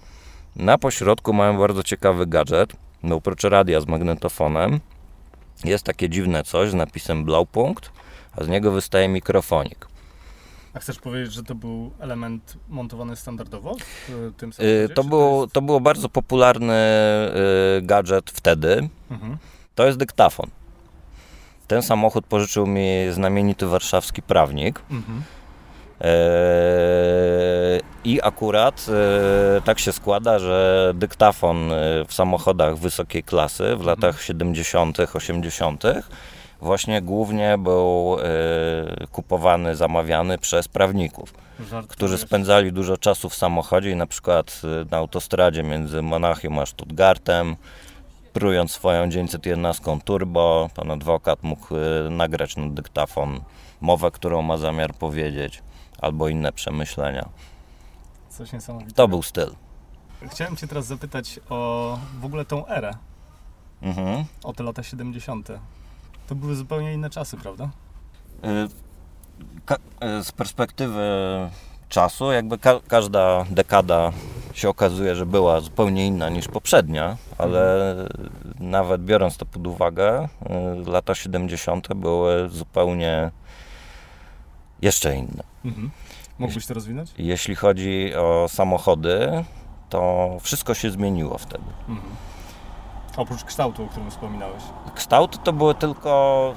Na 0.56 0.78
pośrodku 0.78 1.32
mają 1.32 1.58
bardzo 1.58 1.82
ciekawy 1.82 2.26
gadżet. 2.26 2.72
No, 3.02 3.16
oprócz 3.16 3.44
radia 3.44 3.80
z 3.80 3.86
magnetofonem 3.86 4.80
jest 5.64 5.84
takie 5.84 6.08
dziwne 6.08 6.42
coś 6.42 6.70
z 6.70 6.74
napisem 6.74 7.24
Blaupunkt, 7.24 7.90
a 8.36 8.44
z 8.44 8.48
niego 8.48 8.72
wystaje 8.72 9.08
mikrofonik. 9.08 9.89
A 10.74 10.78
chcesz 10.78 10.98
powiedzieć, 10.98 11.32
że 11.32 11.42
to 11.42 11.54
był 11.54 11.90
element 11.98 12.56
montowany 12.68 13.16
standardowo 13.16 13.74
w 14.08 14.10
y, 14.10 14.32
tym 14.36 14.52
samochodzie? 14.52 14.94
To, 14.94 15.04
było, 15.04 15.46
to, 15.46 15.62
było 15.62 15.80
bardzo 15.80 16.08
popularny 16.08 16.74
y, 17.78 17.82
gadżet 17.82 18.30
wtedy. 18.30 18.88
Mhm. 19.10 19.36
To 19.74 19.86
jest 19.86 19.98
dyktafon. 19.98 20.50
Ten 21.66 21.82
samochód 21.82 22.26
pożyczył 22.26 22.66
mi 22.66 23.06
znamienity 23.10 23.66
warszawski 23.66 24.22
prawnik. 24.22 24.82
Mhm. 24.90 25.22
E, 26.00 27.80
I 28.04 28.20
akurat 28.22 28.86
e, 28.88 29.60
tak 29.60 29.78
się 29.78 29.92
składa, 29.92 30.38
że 30.38 30.92
dyktafon 30.94 31.72
e, 31.72 32.04
w 32.04 32.14
samochodach 32.14 32.78
wysokiej 32.78 33.22
klasy 33.22 33.64
w 33.64 33.66
mhm. 33.66 33.86
latach 33.86 34.22
70., 34.22 34.98
80 35.14 35.84
właśnie 36.60 37.02
głównie 37.02 37.58
był 37.58 38.16
y, 39.04 39.06
kupowany, 39.06 39.76
zamawiany 39.76 40.38
przez 40.38 40.68
prawników, 40.68 41.34
którzy 41.88 42.18
spędzali 42.18 42.72
dużo 42.72 42.96
czasu 42.96 43.28
w 43.28 43.34
samochodzie 43.34 43.90
i 43.90 43.96
na 43.96 44.06
przykład 44.06 44.62
y, 44.82 44.90
na 44.90 44.96
autostradzie 44.96 45.62
między 45.62 46.02
Monachium 46.02 46.58
a 46.58 46.66
Stuttgartem, 46.66 47.56
prując 48.32 48.72
swoją 48.72 49.10
911 49.10 49.98
turbo, 50.04 50.70
pan 50.74 50.90
adwokat 50.90 51.42
mógł 51.42 51.76
y, 51.76 52.10
nagrać 52.10 52.56
na 52.56 52.68
dyktafon 52.68 53.40
mowę, 53.80 54.10
którą 54.10 54.42
ma 54.42 54.56
zamiar 54.56 54.94
powiedzieć, 54.94 55.62
albo 56.00 56.28
inne 56.28 56.52
przemyślenia. 56.52 57.28
Coś 58.28 58.52
niesamowitego. 58.52 58.94
To 58.94 59.08
był 59.08 59.22
styl. 59.22 59.50
Chciałem 60.28 60.56
Cię 60.56 60.66
teraz 60.66 60.86
zapytać 60.86 61.40
o 61.48 61.98
w 62.20 62.24
ogóle 62.24 62.44
tą 62.44 62.66
erę. 62.66 62.94
Mhm. 63.82 64.24
O 64.44 64.52
te 64.52 64.62
lata 64.62 64.82
70. 64.82 65.48
To 66.30 66.34
były 66.34 66.56
zupełnie 66.56 66.92
inne 66.92 67.10
czasy, 67.10 67.36
prawda? 67.36 67.70
Y, 68.44 68.48
y, 70.18 70.24
z 70.24 70.32
perspektywy 70.32 71.00
czasu, 71.88 72.32
jakby 72.32 72.58
ka 72.58 72.80
każda 72.88 73.44
dekada 73.50 74.12
się 74.54 74.68
okazuje, 74.68 75.16
że 75.16 75.26
była 75.26 75.60
zupełnie 75.60 76.06
inna 76.06 76.28
niż 76.28 76.48
poprzednia, 76.48 77.16
ale 77.38 77.90
mhm. 77.90 78.08
nawet 78.70 79.04
biorąc 79.04 79.36
to 79.36 79.46
pod 79.46 79.66
uwagę, 79.66 80.28
y, 80.86 80.90
lata 80.90 81.14
70. 81.14 81.94
były 81.94 82.48
zupełnie 82.48 83.30
jeszcze 84.82 85.16
inne. 85.16 85.42
Mhm. 85.64 85.90
Mógłbyś 86.38 86.66
to 86.66 86.74
rozwinąć? 86.74 87.10
Jeśli 87.18 87.54
chodzi 87.54 88.14
o 88.14 88.46
samochody, 88.48 89.44
to 89.88 90.30
wszystko 90.40 90.74
się 90.74 90.90
zmieniło 90.90 91.38
wtedy. 91.38 91.64
Mhm. 91.88 92.29
Oprócz 93.16 93.44
kształtu, 93.44 93.84
o 93.84 93.86
którym 93.86 94.10
wspominałeś. 94.10 94.62
Kształt 94.94 95.42
to 95.44 95.52
były 95.52 95.74
tylko. 95.74 96.54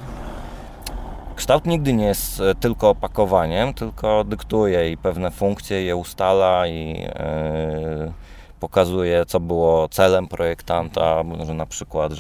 Kształt 1.36 1.66
nigdy 1.66 1.94
nie 1.94 2.06
jest 2.06 2.40
e, 2.40 2.56
tylko 2.56 2.90
opakowaniem, 2.90 3.74
tylko 3.74 4.24
dyktuje 4.24 4.92
i 4.92 4.98
pewne 4.98 5.32
funkcje 5.32 5.84
je 5.84 5.96
ustala 5.96 6.68
i 6.68 7.02
yy, 7.02 8.14
pokazuje, 8.60 9.26
co 9.26 9.40
było 9.40 9.90
celem 9.90 10.28
projektanta, 10.28 11.24
że 11.46 11.54
na 11.54 11.66
przykład 11.66 12.14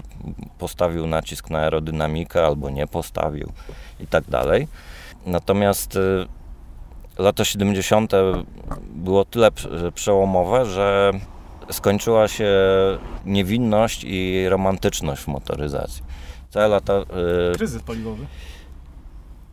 postawił 0.59 1.07
nacisk 1.07 1.49
na 1.49 1.59
aerodynamikę 1.59 2.45
albo 2.45 2.69
nie 2.69 2.87
postawił 2.87 3.51
i 3.99 4.07
tak 4.07 4.23
dalej. 4.23 4.67
Natomiast 5.25 5.95
yy, 5.95 6.27
lata 7.17 7.45
70. 7.45 8.11
było 8.89 9.25
tyle 9.25 9.49
przełomowe, 9.93 10.65
że 10.65 11.11
skończyła 11.71 12.27
się 12.27 12.49
niewinność 13.25 14.03
i 14.03 14.49
romantyczność 14.49 15.21
w 15.21 15.27
motoryzacji. 15.27 16.03
Całe 16.49 16.67
lata... 16.67 16.93
Y, 17.51 17.55
kryzys 17.55 17.83
paliwowy. 17.83 18.25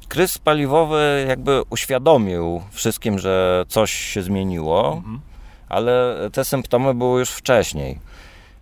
Kryzys 0.09 0.39
paliwowy 0.39 1.25
jakby 1.29 1.63
uświadomił 1.71 2.63
wszystkim, 2.71 3.19
że 3.19 3.65
coś 3.69 3.93
się 3.93 4.23
zmieniło, 4.23 4.93
mhm. 4.97 5.21
ale 5.69 6.17
te 6.33 6.45
symptomy 6.45 6.95
były 6.95 7.21
już 7.21 7.31
wcześniej. 7.31 7.99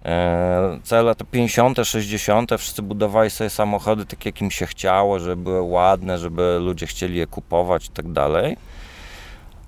E, 0.05 0.79
całe 0.83 1.03
lata 1.03 1.25
50., 1.25 1.79
60. 1.85 2.51
wszyscy 2.59 2.83
budowali 2.83 3.31
sobie 3.31 3.51
samochody 3.51 4.07
tak, 4.07 4.27
jak 4.27 4.41
im 4.41 4.51
się 4.51 4.67
chciało, 4.67 5.19
żeby 5.19 5.43
były 5.43 5.61
ładne, 5.61 6.19
żeby 6.19 6.59
ludzie 6.61 6.87
chcieli 6.87 7.19
je 7.19 7.27
kupować 7.27 7.87
i 7.87 7.91
tak 7.91 8.13
dalej. 8.13 8.57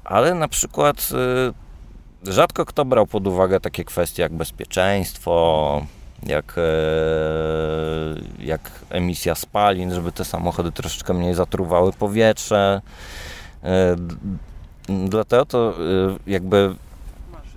Ale 0.04 0.34
na 0.34 0.49
przykład 0.49 1.08
y, 1.50 1.70
rzadko 2.25 2.65
kto 2.65 2.85
brał 2.85 3.07
pod 3.07 3.27
uwagę 3.27 3.61
takie 3.61 3.85
kwestie 3.85 4.23
jak 4.23 4.33
bezpieczeństwo, 4.33 5.87
jak, 6.23 6.55
e, 6.59 6.62
jak 8.39 8.71
emisja 8.91 9.35
spalin, 9.35 9.95
żeby 9.95 10.12
te 10.12 10.25
samochody 10.25 10.73
troszeczkę 10.73 11.15
mniej 11.15 11.35
zatruwały 11.35 11.93
powietrze. 11.93 12.81
E, 13.65 13.97
dlatego 14.89 15.45
to 15.45 15.71
e, 15.71 15.75
jakby 16.27 16.75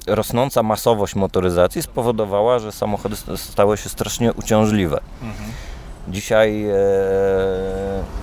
rosnąca 0.07 0.63
masowość 0.63 1.15
motoryzacji 1.15 1.81
spowodowała, 1.81 2.59
że 2.59 2.71
samochody 2.71 3.15
stały 3.35 3.77
się 3.77 3.89
strasznie 3.89 4.33
uciążliwe. 4.33 4.99
Mhm. 5.21 5.51
Dzisiaj, 6.07 6.65
e, 6.69 6.75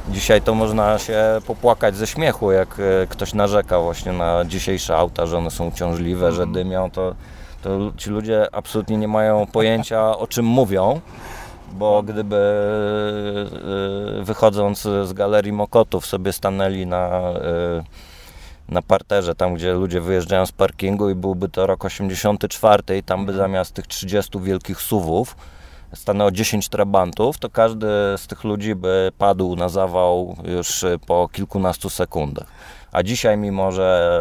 dzisiaj 0.09 0.43
to 0.43 0.55
można 0.55 0.99
się 0.99 1.23
popłakać 1.47 1.97
ze 1.97 2.07
śmiechu, 2.07 2.53
jak 2.53 2.77
e, 2.79 3.07
ktoś 3.07 3.35
narzeka 3.35 3.81
właśnie 3.81 4.13
na 4.13 4.45
dzisiejsze 4.45 4.97
auta, 4.97 5.27
że 5.27 5.39
one 5.39 5.51
są 5.51 5.69
uciążliwe, 5.69 6.33
że 6.33 6.43
mhm. 6.43 6.53
dymią, 6.53 6.91
to, 6.91 7.15
to 7.63 7.93
ci 7.97 8.11
ludzie 8.11 8.55
absolutnie 8.55 8.97
nie 8.97 9.09
mają 9.09 9.47
pojęcia 9.47 10.19
o 10.19 10.27
czym 10.27 10.45
mówią, 10.45 11.01
bo 11.73 12.03
gdyby 12.03 12.37
e, 14.21 14.25
wychodząc 14.25 14.83
z 14.83 15.13
galerii 15.13 15.53
Mokotów 15.53 16.07
sobie 16.07 16.33
stanęli 16.33 16.87
na, 16.87 17.21
na 18.69 18.83
parterze, 18.83 19.35
tam 19.35 19.55
gdzie 19.55 19.73
ludzie 19.73 20.01
wyjeżdżają 20.01 20.47
z 20.47 20.53
parkingu 20.53 21.11
i 21.11 21.15
byłby 21.15 21.49
to 21.49 21.67
rok 21.67 21.85
84 21.85 22.99
i 22.99 23.03
tam 23.03 23.27
by 23.27 23.33
mhm. 23.33 23.49
zamiast 23.49 23.75
tych 23.75 23.87
30 23.87 24.41
wielkich 24.41 24.81
suwów 24.81 25.37
stanęło 25.95 26.31
10 26.31 26.69
trabantów, 26.69 27.39
to 27.39 27.51
każdy 27.51 27.87
z 28.17 28.27
tych 28.27 28.45
ludzi 28.45 28.75
by 28.75 29.13
padł 29.19 29.57
na 29.57 29.69
zawał 29.69 30.37
już 30.45 30.85
po 31.07 31.29
kilkunastu 31.33 31.91
sekundach. 31.91 32.47
A 32.93 33.03
dzisiaj, 33.03 33.37
mimo 33.37 33.73
że 33.73 34.13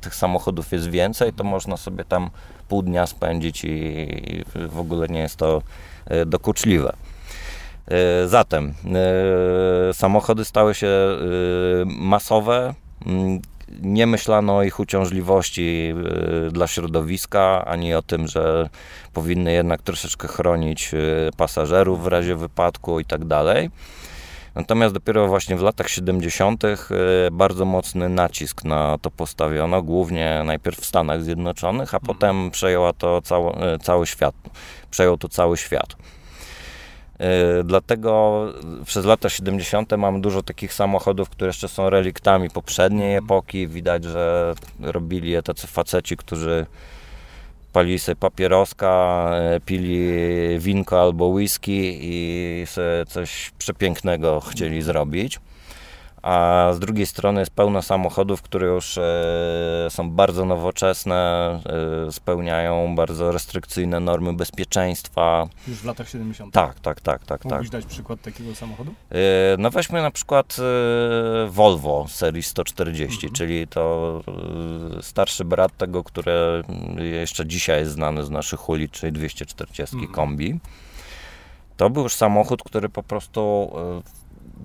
tych 0.00 0.14
samochodów 0.14 0.72
jest 0.72 0.90
więcej, 0.90 1.32
to 1.32 1.44
można 1.44 1.76
sobie 1.76 2.04
tam 2.04 2.30
pół 2.68 2.82
dnia 2.82 3.06
spędzić 3.06 3.64
i 3.64 4.44
w 4.68 4.78
ogóle 4.78 5.08
nie 5.08 5.20
jest 5.20 5.36
to 5.36 5.62
e, 6.06 6.26
dokuczliwe. 6.26 6.92
E, 7.88 8.28
zatem 8.28 8.74
e, 9.90 9.94
samochody 9.94 10.44
stały 10.44 10.74
się 10.74 10.88
masowe, 11.86 12.74
mm, 13.06 13.40
nie 13.82 14.06
myślano 14.06 14.56
o 14.56 14.62
ich 14.62 14.80
uciążliwości 14.80 15.94
y, 16.46 16.50
dla 16.50 16.66
środowiska, 16.66 17.64
ani 17.64 17.94
o 17.94 18.02
tym, 18.02 18.28
że 18.28 18.68
powinny 19.12 19.52
jednak 19.52 19.82
troszeczkę 19.82 20.28
chronić 20.28 20.94
y, 20.94 21.30
pasażerów 21.36 22.02
w 22.02 22.06
razie 22.06 22.36
wypadku 22.36 23.00
i 23.00 23.04
tak 23.04 23.24
dalej. 23.24 23.70
Natomiast 24.54 24.94
dopiero 24.94 25.28
właśnie 25.28 25.56
w 25.56 25.62
latach 25.62 25.88
70. 25.88 26.64
Y, 26.64 26.76
bardzo 27.32 27.64
mocny 27.64 28.08
nacisk 28.08 28.64
na 28.64 28.98
to 29.02 29.10
postawiono, 29.10 29.82
głównie 29.82 30.42
najpierw 30.44 30.80
w 30.80 30.86
Stanach 30.86 31.22
Zjednoczonych, 31.22 31.94
a 31.94 31.98
mhm. 31.98 32.14
potem 32.14 32.50
przejęła 32.50 32.92
to 32.92 33.22
cało, 33.22 33.56
cały 33.82 34.06
świat. 34.06 34.34
Przejął 34.90 35.18
to 35.18 35.28
cały 35.28 35.56
świat. 35.56 35.96
E, 37.20 37.64
dlatego 37.64 38.44
przez 38.84 39.04
lata 39.04 39.28
70. 39.28 39.92
mam 39.98 40.20
dużo 40.20 40.42
takich 40.42 40.72
samochodów, 40.74 41.30
które 41.30 41.48
jeszcze 41.48 41.68
są 41.68 41.90
reliktami 41.90 42.50
poprzedniej 42.50 43.14
mhm. 43.14 43.24
epoki. 43.24 43.68
Widać, 43.68 44.04
że 44.04 44.54
robili 44.80 45.30
je 45.30 45.42
tacy 45.42 45.66
faceci, 45.66 46.16
którzy 46.16 46.66
palili 47.72 47.98
sobie 47.98 48.16
papieroska, 48.16 49.30
e, 49.34 49.60
pili 49.60 50.08
winko 50.58 51.00
albo 51.02 51.26
whisky 51.26 51.98
i 52.02 52.66
sobie 52.66 53.06
coś 53.06 53.52
przepięknego 53.58 54.40
chcieli 54.40 54.82
zrobić 54.82 55.40
a 56.22 56.68
z 56.72 56.78
drugiej 56.78 57.06
strony 57.06 57.40
jest 57.40 57.52
pełno 57.52 57.82
samochodów, 57.82 58.42
które 58.42 58.66
już 58.66 58.98
e, 58.98 59.02
są 59.88 60.10
bardzo 60.10 60.44
nowoczesne, 60.44 61.60
e, 62.06 62.12
spełniają 62.12 62.94
bardzo 62.96 63.32
restrykcyjne 63.32 64.00
normy 64.00 64.32
bezpieczeństwa. 64.32 65.48
Już 65.68 65.78
w 65.78 65.84
latach 65.84 66.08
70. 66.08 66.54
Tak, 66.54 66.80
tak, 66.80 67.00
tak, 67.00 67.24
tak. 67.24 67.44
Mógłbyś 67.44 67.70
tak. 67.70 67.80
dać 67.80 67.90
przykład 67.90 68.22
takiego 68.22 68.54
samochodu? 68.54 68.94
E, 69.10 69.16
no 69.58 69.70
weźmy 69.70 70.02
na 70.02 70.10
przykład 70.10 70.56
Volvo 71.48 72.06
serii 72.08 72.42
140, 72.42 73.14
mhm. 73.14 73.32
czyli 73.32 73.68
to 73.68 74.20
starszy 75.00 75.44
brat 75.44 75.76
tego, 75.76 76.04
które 76.04 76.62
jeszcze 76.98 77.46
dzisiaj 77.46 77.80
jest 77.80 77.92
znany 77.92 78.24
z 78.24 78.30
naszych 78.30 78.68
ulic, 78.68 78.90
czyli 78.90 79.12
240 79.12 79.96
mhm. 79.96 80.14
kombi. 80.14 80.60
To 81.76 81.90
był 81.90 82.02
już 82.02 82.14
samochód, 82.14 82.62
który 82.62 82.88
po 82.88 83.02
prostu 83.02 83.70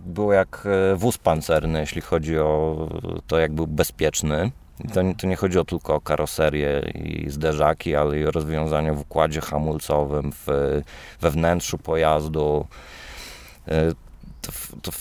był 0.05 0.31
jak 0.31 0.63
e, 0.65 0.95
wóz 0.95 1.17
pancerny, 1.17 1.79
jeśli 1.79 2.01
chodzi 2.01 2.39
o 2.39 2.87
to, 3.27 3.39
jak 3.39 3.53
był 3.53 3.67
bezpieczny. 3.67 4.51
To, 4.93 5.01
to 5.17 5.27
nie 5.27 5.35
chodziło 5.35 5.63
tylko 5.63 5.95
o 5.95 6.01
karoserię 6.01 6.79
i 6.95 7.29
zderzaki, 7.29 7.95
ale 7.95 8.19
i 8.19 8.25
o 8.25 8.31
rozwiązania 8.31 8.93
w 8.93 8.99
układzie 8.99 9.41
hamulcowym, 9.41 10.31
w, 10.31 10.47
we 11.21 11.31
wnętrzu 11.31 11.77
pojazdu. 11.77 12.65
E, 13.67 13.91
to, 14.41 14.51
to, 14.81 14.91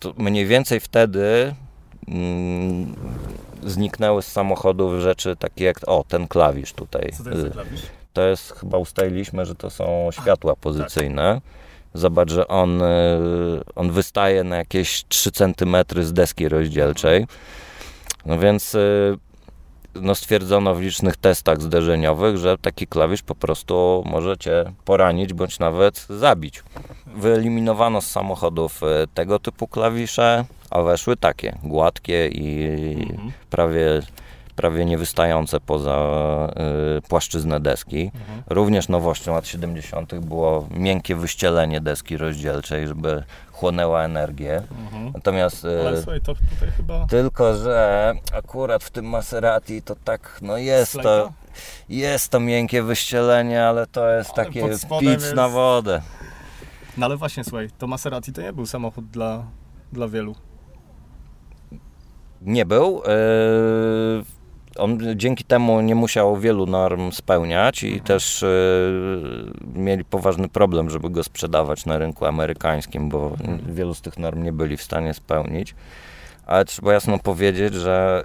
to 0.00 0.14
mniej 0.16 0.46
więcej 0.46 0.80
wtedy 0.80 1.54
mm, 2.08 2.94
zniknęły 3.66 4.22
z 4.22 4.26
samochodów 4.26 5.00
rzeczy 5.00 5.36
takie 5.36 5.64
jak, 5.64 5.80
o, 5.86 6.04
ten 6.08 6.28
klawisz 6.28 6.72
tutaj. 6.72 7.12
Co 7.16 7.24
to 7.24 7.30
jest 7.30 7.52
klawisz? 7.52 7.82
To 8.12 8.22
jest, 8.22 8.52
chyba 8.52 8.78
ustaliliśmy, 8.78 9.46
że 9.46 9.54
to 9.54 9.70
są 9.70 10.08
światła 10.12 10.52
tak. 10.52 10.60
pozycyjne. 10.60 11.34
Tak. 11.34 11.69
Zobacz, 11.94 12.30
że 12.30 12.48
on, 12.48 12.82
e, 12.82 12.86
on 13.74 13.90
wystaje 13.90 14.44
na 14.44 14.56
jakieś 14.56 15.04
3 15.08 15.30
cm 15.32 15.76
z 16.00 16.12
deski 16.12 16.48
rozdzielczej. 16.48 17.26
No 18.26 18.38
więc 18.38 18.74
e, 18.74 18.78
no 19.94 20.14
stwierdzono 20.14 20.74
w 20.74 20.80
licznych 20.80 21.16
testach 21.16 21.62
zderzeniowych, 21.62 22.36
że 22.36 22.58
taki 22.58 22.86
klawisz 22.86 23.22
po 23.22 23.34
prostu 23.34 24.02
może 24.06 24.38
cię 24.38 24.64
poranić 24.84 25.32
bądź 25.32 25.58
nawet 25.58 26.06
zabić. 26.08 26.62
Wyeliminowano 27.06 28.00
z 28.00 28.06
samochodów 28.06 28.82
e, 28.82 29.06
tego 29.14 29.38
typu 29.38 29.68
klawisze, 29.68 30.44
a 30.70 30.82
weszły 30.82 31.16
takie, 31.16 31.58
gładkie 31.62 32.28
i 32.28 32.64
mhm. 33.10 33.32
prawie 33.50 34.02
prawie 34.60 34.84
niewystające 34.84 35.60
poza 35.60 35.98
y, 36.98 37.02
płaszczyznę 37.02 37.60
deski. 37.60 38.10
Mhm. 38.14 38.42
Również 38.46 38.88
nowością 38.88 39.34
lat 39.34 39.46
70. 39.46 40.14
było 40.14 40.66
miękkie 40.70 41.16
wyścielenie 41.16 41.80
deski 41.80 42.16
rozdzielczej, 42.16 42.88
żeby 42.88 43.22
chłonęła 43.52 44.04
energię. 44.04 44.62
Mhm. 44.84 45.12
Natomiast 45.14 45.64
y, 45.64 45.86
Ale 45.86 45.96
słuchaj, 45.96 46.20
to 46.20 46.34
tutaj 46.34 46.70
chyba... 46.76 47.06
tylko, 47.06 47.54
że 47.54 48.12
akurat 48.32 48.84
w 48.84 48.90
tym 48.90 49.04
Maserati 49.04 49.82
to 49.82 49.96
tak, 50.04 50.38
no 50.42 50.56
jest 50.56 50.92
to 51.02 51.32
jest 51.88 52.28
to 52.28 52.40
miękkie 52.40 52.82
wyścielenie, 52.82 53.64
ale 53.64 53.86
to 53.86 54.10
jest 54.10 54.30
ale 54.38 54.46
takie 54.46 54.62
pic 55.00 55.08
jest... 55.08 55.34
na 55.34 55.48
wodę. 55.48 56.00
No 56.96 57.06
ale 57.06 57.16
właśnie, 57.16 57.44
słuchaj, 57.44 57.68
to 57.78 57.86
Maserati 57.86 58.32
to 58.32 58.42
nie 58.42 58.52
był 58.52 58.66
samochód 58.66 59.10
dla, 59.10 59.44
dla 59.92 60.08
wielu. 60.08 60.34
Nie 62.40 62.66
był. 62.66 63.02
Yy, 63.06 64.24
on 64.76 64.98
dzięki 65.16 65.44
temu 65.44 65.80
nie 65.80 65.94
musiał 65.94 66.36
wielu 66.36 66.66
norm 66.66 67.12
spełniać 67.12 67.82
i 67.82 67.86
mhm. 67.86 68.04
też 68.04 68.42
y, 68.42 69.52
mieli 69.74 70.04
poważny 70.04 70.48
problem, 70.48 70.90
żeby 70.90 71.10
go 71.10 71.24
sprzedawać 71.24 71.86
na 71.86 71.98
rynku 71.98 72.26
amerykańskim, 72.26 73.08
bo 73.08 73.26
mhm. 73.40 73.74
wielu 73.74 73.94
z 73.94 74.00
tych 74.00 74.18
norm 74.18 74.42
nie 74.42 74.52
byli 74.52 74.76
w 74.76 74.82
stanie 74.82 75.14
spełnić. 75.14 75.74
ale 76.46 76.64
trzeba 76.64 76.92
jasno 76.92 77.18
powiedzieć, 77.18 77.74
że 77.74 78.24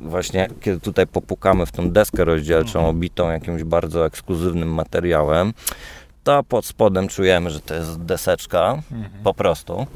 yy, 0.00 0.08
właśnie 0.08 0.48
kiedy 0.60 0.80
tutaj 0.80 1.06
popukamy 1.06 1.66
w 1.66 1.72
tą 1.72 1.90
deskę 1.90 2.24
rozdzielczą 2.24 2.78
Mhm. 2.78 2.96
obitą 2.96 3.30
jakimś 3.30 3.62
bardzo 3.64 4.06
ekskluzywnym 4.06 4.74
materiałem, 4.74 5.52
to 6.24 6.42
pod 6.42 6.66
spodem 6.66 7.08
czujemy, 7.08 7.50
że 7.50 7.60
to 7.60 7.74
jest 7.74 8.02
deseczka 8.02 8.82
po 9.24 9.34
prostu. 9.34 9.86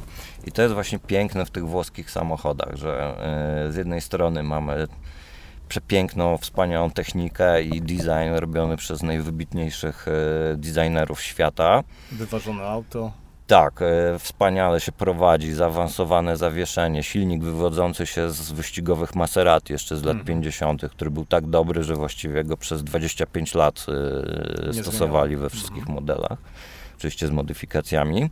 I 0.47 0.53
to 0.53 0.63
jest 0.63 0.75
właśnie 0.75 0.99
piękne 0.99 1.45
w 1.47 1.51
tych 1.51 1.67
włoskich 1.67 2.11
samochodach, 2.11 2.77
że 2.77 3.15
yy, 3.65 3.73
z 3.73 3.77
jednej 3.77 4.01
strony 4.01 4.43
mamy 4.43 4.89
przepiękną, 5.69 6.39
wspaniałą 6.39 6.91
technikę 6.91 7.63
i 7.63 7.81
design 7.83 8.35
robiony 8.35 8.77
przez 8.77 9.03
najwybitniejszych 9.03 10.07
yy, 10.51 10.57
designerów 10.57 11.23
świata. 11.23 11.83
Wyważone 12.13 12.63
auto. 12.63 13.13
Tak, 13.47 13.83
e, 13.83 14.19
wspaniale 14.19 14.81
się 14.81 14.93
prowadzi, 14.93 15.53
zaawansowane 15.53 16.37
zawieszenie, 16.37 17.03
silnik 17.03 17.43
wywodzący 17.43 18.07
się 18.07 18.31
z 18.31 18.53
wyścigowych 18.53 19.15
Maserati 19.15 19.73
jeszcze 19.73 19.97
z 19.97 20.05
lat 20.05 20.17
Mhm. 20.17 20.27
50., 20.27 20.83
który 20.91 21.11
był 21.11 21.27
tak 21.27 21.47
dobry, 21.47 21.85
że 21.85 21.95
właściwie 21.95 22.45
go 22.45 22.57
przez 22.57 22.85
25 22.85 23.55
lat 23.55 23.87
e, 24.69 24.73
stosowali 24.83 25.37
we 25.37 25.51
wszystkich 25.51 25.89
modelach, 25.89 26.39
oczywiście 26.99 27.27
z 27.27 27.31
modyfikacjami. 27.31 28.31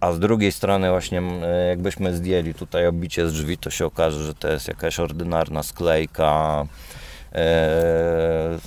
A 0.00 0.12
z 0.12 0.18
drugiej 0.18 0.52
strony 0.52 0.90
właśnie 0.90 1.22
e, 1.42 1.68
jakbyśmy 1.68 2.16
zdjęli 2.16 2.54
tutaj 2.54 2.86
obicie 2.86 3.28
z 3.28 3.32
drzwi, 3.32 3.58
to 3.58 3.70
się 3.70 3.86
okaże, 3.86 4.24
że 4.24 4.34
to 4.34 4.48
jest 4.48 4.68
jakaś 4.68 5.00
ordynarna 5.00 5.62
sklejka. 5.62 6.66
E, 7.32 8.58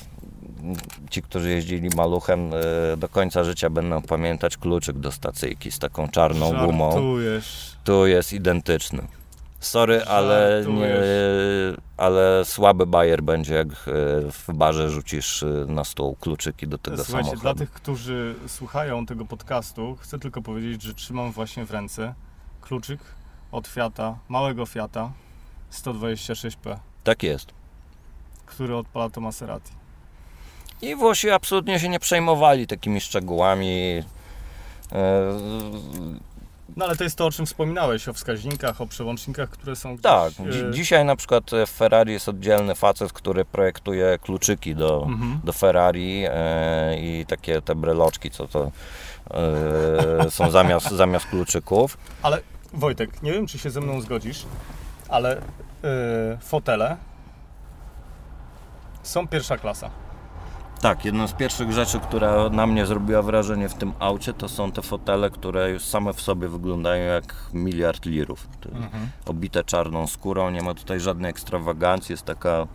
ci, 1.09 1.21
którzy 1.21 1.49
jeździli 1.49 1.89
maluchem 1.95 2.51
e, 2.53 2.97
do 2.97 3.09
końca 3.09 3.43
życia 3.43 3.69
będą 3.69 4.01
pamiętać 4.01 4.57
kluczyk 4.57 4.97
do 4.97 5.11
stacyjki 5.11 5.71
z 5.71 5.79
taką 5.79 6.07
czarną 6.07 6.65
gumą. 6.65 6.91
Żartujesz. 6.91 7.75
Tu 7.83 8.07
jest 8.07 8.33
identyczny. 8.33 9.18
Sorry, 9.59 10.03
ale, 10.05 10.63
nie, 10.67 10.95
ale 11.97 12.45
słaby 12.45 12.85
bajer 12.87 13.23
będzie, 13.23 13.53
jak 13.53 13.67
e, 13.67 13.71
w 14.31 14.45
barze 14.53 14.89
rzucisz 14.89 15.43
e, 15.43 15.45
na 15.67 15.83
stół 15.83 16.15
kluczyki 16.15 16.67
do 16.67 16.77
tego 16.77 16.97
Słuchajcie, 16.97 17.17
samochodu. 17.29 17.41
dla 17.41 17.55
tych, 17.55 17.71
którzy 17.71 18.35
słuchają 18.47 19.05
tego 19.05 19.25
podcastu, 19.25 19.97
chcę 20.01 20.19
tylko 20.19 20.41
powiedzieć, 20.41 20.81
że 20.81 20.93
trzymam 20.93 21.31
właśnie 21.31 21.65
w 21.65 21.71
ręce 21.71 22.13
kluczyk 22.61 22.99
od 23.51 23.67
Fiata, 23.67 24.17
małego 24.29 24.65
Fiata 24.65 25.11
126P, 25.71 26.77
Tak 27.03 27.23
jest. 27.23 27.51
który 28.45 28.75
odpala 28.77 29.09
to 29.09 29.21
Maserati. 29.21 29.71
I 30.81 30.95
Włosi 30.95 31.29
absolutnie 31.29 31.79
się 31.79 31.89
nie 31.89 31.99
przejmowali 31.99 32.67
takimi 32.67 33.01
szczegółami. 33.01 34.03
E, 36.69 36.73
No 36.77 36.85
ale 36.85 36.95
to 36.95 37.03
jest 37.03 37.15
to, 37.17 37.25
o 37.25 37.31
czym 37.31 37.45
wspominałeś, 37.45 38.07
o 38.09 38.13
wskaźnikach, 38.13 38.81
o 38.81 38.87
przełącznikach, 38.87 39.49
które 39.49 39.75
są 39.75 39.93
gdzieś... 39.93 40.03
Tak, 40.03 40.31
e, 40.39 40.51
dzi- 40.51 40.63
dzisiaj 40.71 41.05
na 41.05 41.15
przykład 41.15 41.43
w 41.67 41.69
Ferrari 41.69 42.13
jest 42.13 42.29
oddzielny 42.29 42.75
facet, 42.75 43.13
który 43.13 43.45
projektuje 43.45 44.17
kluczyki 44.21 44.75
do, 44.75 45.03
Mhm. 45.07 45.39
do 45.43 45.53
Ferrari 45.53 46.23
e, 46.27 46.99
i 46.99 47.25
takie 47.25 47.61
te 47.61 47.75
breloczki, 47.75 48.31
co 48.31 48.47
to 48.47 48.71
e, 50.25 50.31
są 50.31 50.51
zamiast, 50.51 50.89
zamiast 51.03 51.25
kluczyków. 51.25 51.97
Ale 52.21 52.41
Wojtek, 52.73 53.21
nie 53.23 53.33
wiem, 53.33 53.47
czy 53.47 53.59
się 53.59 53.69
ze 53.69 53.81
mną 53.81 54.01
zgodzisz, 54.01 54.45
ale 55.09 55.37
e, 55.37 55.41
fotele 56.41 56.97
są 59.03 59.27
pierwsza 59.27 59.57
klasa. 59.57 59.89
Tak, 60.81 61.05
jedną 61.05 61.27
z 61.27 61.33
pierwszych 61.33 61.71
rzeczy, 61.71 61.99
która 61.99 62.49
na 62.49 62.67
mnie 62.67 62.85
zrobiła 62.85 63.21
wrażenie 63.21 63.69
w 63.69 63.73
tym 63.73 63.93
aucie, 63.99 64.33
to 64.33 64.49
są 64.49 64.71
te 64.71 64.81
fotele, 64.81 65.29
które 65.29 65.69
już 65.71 65.83
same 65.85 66.13
w 66.13 66.21
sobie 66.21 66.47
wyglądają 66.47 67.13
jak 67.13 67.35
miliard 67.53 68.05
lirów. 68.05 68.47
To 68.61 68.69
Obite 69.25 69.63
czarną 69.63 70.07
skórą, 70.07 70.49
nie 70.49 70.61
ma 70.61 70.73
tutaj 70.73 70.99
żadnej 70.99 71.29
ekstrawagancji, 71.31 72.13
jest 72.13 72.25
taka 72.25 72.67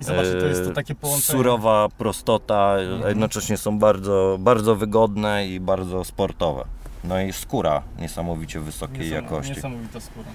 I 0.00 0.04
zobaczcie, 0.04 0.40
to 0.40 0.46
jest 0.46 0.64
to 0.64 0.70
e, 0.70 0.74
takie 0.74 0.94
połączenie. 0.94 1.38
surowa 1.38 1.88
prostota, 1.98 2.56
a 2.56 2.78
Mhm. 2.78 3.08
jednocześnie 3.08 3.56
są 3.56 3.78
bardzo, 3.78 4.36
bardzo 4.40 4.76
wygodne 4.76 5.46
i 5.46 5.60
bardzo 5.60 6.04
sportowe. 6.04 6.64
No 7.04 7.20
i 7.20 7.32
skóra 7.32 7.82
niesamowicie 7.98 8.60
wysokiej 8.60 9.00
Niesam- 9.10 9.22
jakości. 9.22 9.52
Niesamowita 9.54 10.00
skóra. 10.00 10.28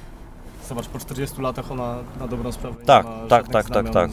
Zobacz, 0.69 0.87
po 0.87 0.99
40 0.99 1.41
latach 1.41 1.71
ona 1.71 1.95
na 2.19 2.27
dobrą 2.27 2.51
sprawę 2.51 2.75
Tak, 2.85 3.05
nie 3.05 3.11
ma 3.11 3.17
tak, 3.17 3.29
żadnych 3.29 3.51
tak, 3.53 3.69
tak, 3.69 3.73
znamion 3.87 3.93
tak. 3.93 4.11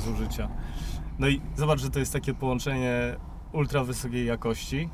No 1.18 1.28
i 1.28 1.40
zobacz, 1.56 1.80
że 1.80 1.90
to 1.90 1.98
jest 1.98 2.12
takie 2.12 2.34
połączenie 2.34 3.16
ultra 3.52 3.84
wysokiej 3.84 4.26
jakości, 4.26 4.88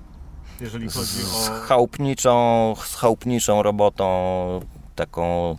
jeżeli 0.60 0.88
chodzi 0.88 1.06
z 1.06 1.48
o... 1.48 1.52
chałupniczą, 1.52 2.74
z 2.78 2.94
chałupniczą 2.94 3.62
robotą, 3.62 4.60
taką 4.96 5.56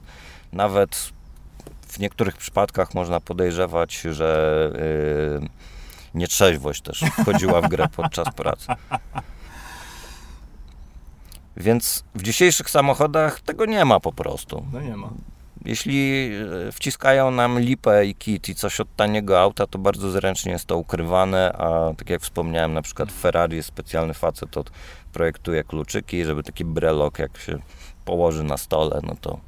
nawet 0.54 1.14
w 1.88 2.00
niektórych 2.00 2.38
przypadkach 2.38 2.94
można 2.94 3.20
podejrzewać, 3.20 4.02
że 4.02 4.70
yy, 5.42 5.50
nietrzeźwość 6.14 6.82
też 6.82 7.00
wchodziła 7.00 7.62
w 7.62 7.70
grę 7.70 7.88
podczas 7.96 8.34
pracy. 8.34 8.68
Więc 11.58 12.04
w 12.16 12.22
dzisiejszych 12.22 12.70
samochodach 12.70 13.42
tego 13.42 13.66
nie 13.66 13.86
ma 13.86 14.00
po 14.00 14.12
prostu. 14.12 14.66
No 14.74 14.82
nie 14.82 14.98
ma. 14.98 15.10
Jeśli 15.66 16.32
e, 16.68 16.72
wciskają 16.72 17.32
nam 17.32 17.60
lipę 17.60 18.06
i 18.06 18.16
kit 18.16 18.50
i 18.50 18.56
coś 18.56 18.80
od 18.80 18.96
taniego 18.96 19.42
auta, 19.42 19.68
to 19.68 19.78
bardzo 19.80 20.12
zręcznie 20.12 20.52
jest 20.52 20.66
to 20.66 20.78
ukrywane, 20.78 21.54
a 21.54 21.94
tak 21.98 22.10
jak 22.10 22.22
wspomniałem, 22.22 22.74
na 22.74 22.82
przykład 22.82 23.12
w 23.12 23.20
Ferrari 23.20 23.56
jest 23.56 23.68
specjalny 23.68 24.14
facet, 24.14 24.58
od 24.58 24.72
projektuje 25.14 25.64
kluczyki, 25.64 26.26
żeby 26.26 26.44
taki 26.44 26.66
brelok 26.66 27.20
jak 27.20 27.38
się 27.38 27.58
położy 28.06 28.44
na 28.44 28.58
stole, 28.58 29.00
no 29.04 29.16
to 29.22 29.40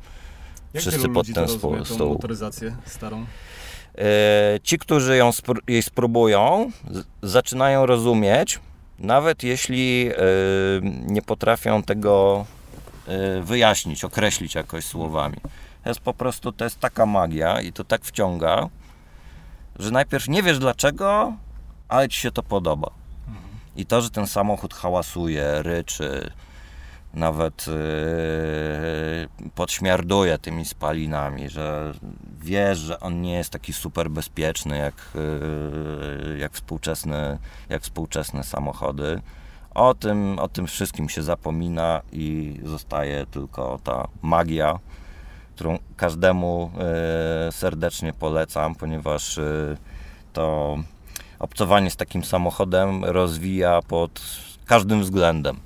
Jak 0.74 0.82
Wszyscy 0.82 1.10
pod 1.10 1.28
ten 1.34 1.48
stół- 1.48 1.98
tą 1.98 2.10
motoryzację 2.10 2.76
starą? 2.86 3.26
e, 3.98 4.60
ci, 4.64 4.78
którzy 4.80 5.18
ją 5.18 5.30
spró- 5.30 5.62
jej 5.68 5.84
spróbują, 5.84 6.72
zaczynają 7.22 7.86
rozumieć, 7.86 8.60
nawet 9.00 9.44
jeśli 9.44 10.10
e, 10.12 10.16
nie 11.08 11.22
potrafią 11.22 11.84
tego 11.84 12.46
e, 13.08 13.42
wyjaśnić, 13.42 14.04
określić 14.04 14.56
jakoś 14.56 14.86
słowami. 14.86 15.38
Jest 15.86 16.00
po 16.00 16.14
prostu, 16.14 16.52
to 16.52 16.64
jest 16.64 16.80
taka 16.80 17.06
magia 17.06 17.62
i 17.62 17.74
to 17.74 17.84
tak 17.84 18.06
wciąga, 18.06 18.70
że 19.80 19.92
najpierw 19.92 20.28
nie 20.28 20.44
wiesz 20.44 20.60
dlaczego, 20.60 21.34
ale 21.88 22.10
ci 22.10 22.22
się 22.22 22.32
to 22.32 22.44
podoba. 22.44 22.92
I 23.76 23.86
to, 23.86 24.02
że 24.02 24.10
ten 24.10 24.28
samochód 24.28 24.74
hałasuje, 24.74 25.64
ryczy, 25.64 26.32
nawet 27.14 27.68
yy, 27.68 29.50
podśmiarduje 29.56 30.38
tymi 30.38 30.66
spalinami, 30.66 31.50
że 31.50 31.94
wiesz, 32.42 32.78
że 32.78 33.00
on 33.00 33.22
nie 33.22 33.34
jest 33.34 33.50
taki 33.50 33.74
super 33.74 34.10
bezpieczny 34.10 34.78
jak, 34.78 34.96
yy, 35.16 36.38
jak, 36.38 36.54
współczesne, 36.54 37.38
jak 37.70 37.82
współczesne 37.82 38.44
samochody. 38.44 39.22
O 39.74 39.94
tym, 39.94 40.40
o 40.40 40.48
tym 40.48 40.68
wszystkim 40.68 41.10
się 41.10 41.24
zapomina 41.24 42.02
i 42.12 42.60
zostaje 42.64 43.26
tylko 43.26 43.80
ta 43.84 44.08
magia, 44.22 44.80
którą 45.56 45.80
każdemu 45.98 46.72
yy, 47.46 47.52
serdecznie 47.52 48.14
polecam, 48.14 48.76
ponieważ 48.76 49.38
yy, 49.38 49.78
to 50.34 50.78
obcowanie 51.40 51.90
z 51.90 51.96
takim 51.96 52.24
samochodem 52.24 53.06
rozwija 53.06 53.82
pod 53.82 54.22
każdym 54.66 55.02
względem. 55.02 55.58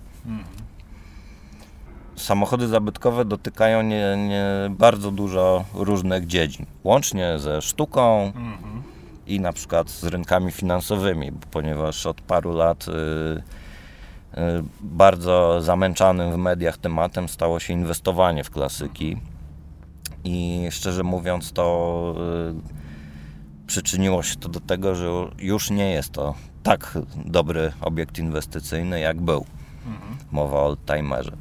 Samochody 2.16 2.68
zabytkowe 2.68 3.26
dotykają 3.26 3.82
nie, 3.82 4.18
nie 4.18 4.46
bardzo 4.70 5.12
dużo 5.12 5.66
różnych 5.74 6.28
dziedzin, 6.28 6.66
łącznie 6.84 7.40
ze 7.40 7.62
sztuką 7.62 8.26
Mhm. 8.26 8.84
i 9.28 9.40
na 9.40 9.54
przykład 9.54 9.90
z 9.90 10.04
rynkami 10.04 10.52
finansowymi, 10.52 11.32
ponieważ 11.52 12.06
od 12.06 12.22
paru 12.22 12.54
lat 12.54 12.88
y, 12.88 12.92
y, 12.92 14.64
bardzo 14.82 15.62
zamęczanym 15.62 16.32
w 16.32 16.38
mediach 16.38 16.78
tematem 16.78 17.30
stało 17.30 17.60
się 17.60 17.74
inwestowanie 17.74 18.44
w 18.44 18.52
klasyki 18.52 19.18
i 20.24 20.68
szczerze 20.72 21.04
mówiąc 21.04 21.52
to 21.52 22.16
y, 22.50 23.68
przyczyniło 23.68 24.24
się 24.24 24.36
to 24.36 24.50
do 24.50 24.60
tego, 24.60 24.96
że 24.96 25.08
już 25.40 25.70
nie 25.70 25.92
jest 25.92 26.12
to 26.12 26.34
tak 26.64 26.98
dobry 27.26 27.72
obiekt 27.82 28.20
inwestycyjny 28.20 29.00
jak 29.00 29.22
był. 29.22 29.46
Mhm. 29.88 30.18
Mowa 30.32 30.58
o 30.58 30.66
oldtimerze. 30.66 31.32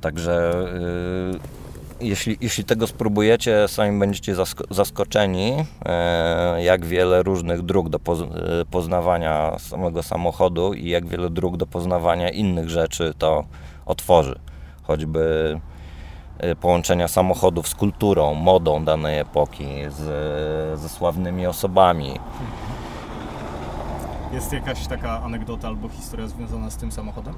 Także 0.00 0.64
y, 1.36 1.62
jeśli, 2.00 2.38
jeśli 2.40 2.64
tego 2.64 2.86
spróbujecie, 2.86 3.68
sami 3.68 3.98
będziecie 3.98 4.34
zasko- 4.34 4.74
zaskoczeni, 4.74 5.52
e, 5.84 6.62
jak 6.62 6.84
wiele 6.86 7.22
różnych 7.22 7.62
dróg 7.62 7.88
do 7.88 7.98
poz- 7.98 8.64
poznawania 8.70 9.58
samego 9.58 10.02
samochodu 10.02 10.74
i 10.74 10.88
jak 10.88 11.06
wiele 11.06 11.30
dróg 11.30 11.56
do 11.56 11.66
poznawania 11.66 12.30
innych 12.30 12.70
rzeczy 12.70 13.14
to 13.18 13.44
otworzy. 13.86 14.38
Choćby 14.82 15.60
połączenia 16.60 17.08
samochodów 17.08 17.68
z 17.68 17.74
kulturą, 17.74 18.34
modą 18.34 18.84
danej 18.84 19.18
epoki, 19.18 19.66
z, 19.88 20.80
ze 20.80 20.88
sławnymi 20.88 21.46
osobami. 21.46 22.18
Jest 24.32 24.52
jakaś 24.52 24.86
taka 24.86 25.22
anegdota 25.22 25.68
albo 25.68 25.88
historia 25.88 26.28
związana 26.28 26.70
z 26.70 26.76
tym 26.76 26.92
samochodem? 26.92 27.34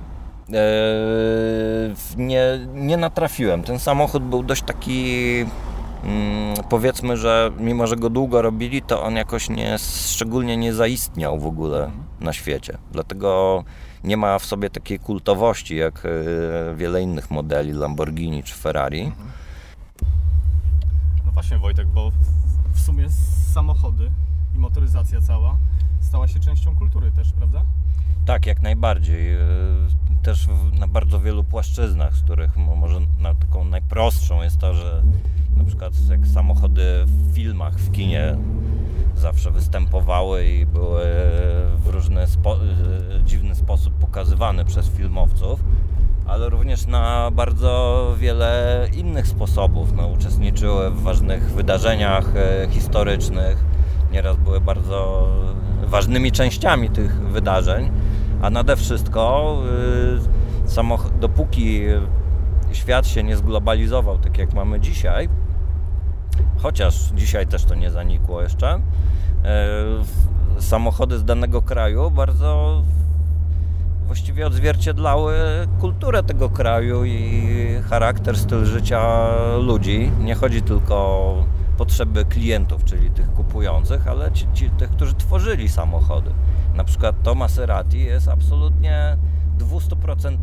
nie, 2.17 2.43
nie 2.75 2.97
natrafiłem. 2.97 3.63
Ten 3.63 3.79
samochód 3.79 4.23
był 4.23 4.43
dość 4.43 4.63
taki 4.63 5.25
mm, 6.05 6.55
powiedzmy, 6.69 7.17
że 7.17 7.51
mimo, 7.59 7.87
że 7.87 7.97
go 7.97 8.11
długo 8.11 8.43
robili, 8.43 8.83
to 8.83 9.03
on 9.03 9.17
jakoś 9.17 9.49
nie, 9.49 9.77
szczególnie 10.09 10.57
nie 10.57 10.75
zaistniał 10.75 11.39
w 11.39 11.47
ogóle 11.47 11.91
na 12.21 12.33
świecie. 12.33 12.79
Dlatego 12.93 13.65
nie 14.05 14.17
ma 14.17 14.39
w 14.39 14.45
sobie 14.45 14.71
takiej 14.71 14.99
kultowości 14.99 15.77
jak 15.77 16.03
wiele 16.77 17.03
innych 17.03 17.31
modeli 17.31 17.73
Lamborghini 17.73 18.43
czy 18.43 18.55
Ferrari. 18.55 19.13
No 21.27 21.33
właśnie 21.33 21.59
Wojtek, 21.59 21.87
bo 21.87 22.13
w 22.73 22.81
sumie 22.81 23.11
samochody 23.53 24.11
i 24.55 24.59
motoryzacja 24.59 25.21
cała 25.21 25.57
stała 26.01 26.29
się 26.29 26.41
częścią 26.41 26.77
kultury 26.77 27.13
też, 27.13 27.33
prawda? 27.33 27.63
Tak, 28.27 28.47
jak 28.47 28.63
najbardziej. 28.63 29.35
E, 29.35 29.39
też 30.23 30.49
na 30.79 30.87
bardzo 30.87 31.21
wielu 31.21 31.45
płaszczyznach, 31.45 32.15
z 32.17 32.23
których 32.23 32.57
może 32.57 33.01
na 33.21 33.35
taką 33.35 33.65
najprostszą 33.65 34.43
jest 34.43 34.59
to, 34.59 34.75
że 34.75 35.03
na 35.57 35.65
przykład 35.65 35.93
jak 36.11 36.27
samochody 36.27 36.83
w 37.07 37.35
filmach, 37.35 37.75
w 37.75 37.93
kinie 37.93 38.37
zawsze 39.25 39.51
występowały 39.51 40.47
i 40.47 40.67
były 40.67 41.05
w 41.79 41.87
różny 41.87 42.27
spo, 42.27 42.57
e, 42.57 42.59
dziwny 43.25 43.55
sposób 43.55 43.95
pokazywane 43.95 44.65
przez 44.65 44.89
filmowców, 44.89 45.61
ale 46.27 46.49
również 46.49 46.87
na 46.87 47.31
bardzo 47.31 48.15
wiele 48.19 48.87
innych 48.93 49.27
sposobów. 49.27 49.93
No, 49.93 50.07
uczestniczyły 50.07 50.91
w 50.91 51.03
ważnych 51.03 51.51
wydarzeniach 51.51 52.37
e, 52.37 52.69
historycznych, 52.71 53.65
nieraz 54.13 54.37
były 54.37 54.61
bardzo 54.61 55.29
ważnymi 55.85 56.33
częściami 56.33 56.91
tych 56.91 57.21
wydarzeń, 57.21 57.91
a 58.43 58.51
nade 58.51 58.77
wszystko 58.77 59.57
y, 60.67 61.21
dopóki 61.21 61.81
świat 62.73 63.07
się 63.07 63.23
nie 63.23 63.37
zglobalizował 63.37 64.19
tak 64.19 64.39
jak 64.39 64.55
mamy 64.55 64.81
dzisiaj, 64.81 65.29
chociaż 66.59 66.95
dzisiaj 67.15 67.47
też 67.47 67.65
to 67.65 67.75
nie 67.75 67.91
zanikło 67.91 68.43
jeszcze, 68.43 68.81
y, 70.59 70.63
samochody 70.63 71.19
z 71.19 71.25
danego 71.25 71.63
kraju 71.63 72.11
bardzo 72.11 72.83
właściwie 74.07 74.47
odzwierciedlały 74.47 75.35
kulturę 75.81 76.23
tego 76.23 76.51
kraju 76.51 77.05
i 77.05 77.49
charakter, 77.91 78.39
styl 78.39 78.65
życia 78.65 79.29
ludzi. 79.59 80.11
Nie 80.21 80.35
chodzi 80.35 80.63
tylko 80.63 80.95
o 80.97 81.45
potrzeby 81.77 82.25
klientów, 82.25 82.85
czyli 82.85 83.11
tych 83.11 83.33
kupujących, 83.33 84.09
ale 84.09 84.33
ci, 84.33 84.47
ci, 84.55 84.71
tych, 84.71 84.91
którzy 84.91 85.15
tworzyli 85.15 85.69
samochody. 85.69 86.31
Na 86.75 86.85
przykład 86.85 87.17
to 87.23 87.35
Maserati 87.35 88.05
jest 88.05 88.29
absolutnie 88.29 89.17
200% 89.59 90.37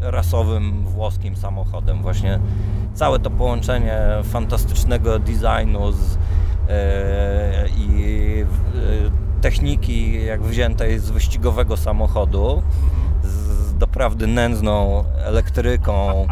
rasowym 0.00 0.84
włoskim 0.84 1.36
samochodem. 1.36 2.02
Właśnie 2.02 2.40
całe 2.94 3.18
to 3.18 3.30
połączenie 3.30 3.98
fantastycznego 4.24 5.18
designu 5.18 5.92
z, 5.92 6.18
e, 6.68 7.68
i 7.78 8.44
e, 8.44 9.40
techniki 9.40 10.24
jak 10.24 10.42
wziętej 10.42 10.98
z 10.98 11.10
wyścigowego 11.10 11.76
samochodu 11.76 12.62
z 13.22 13.74
doprawdy 13.74 14.26
nędzną 14.26 15.04
elektryką 15.24 16.26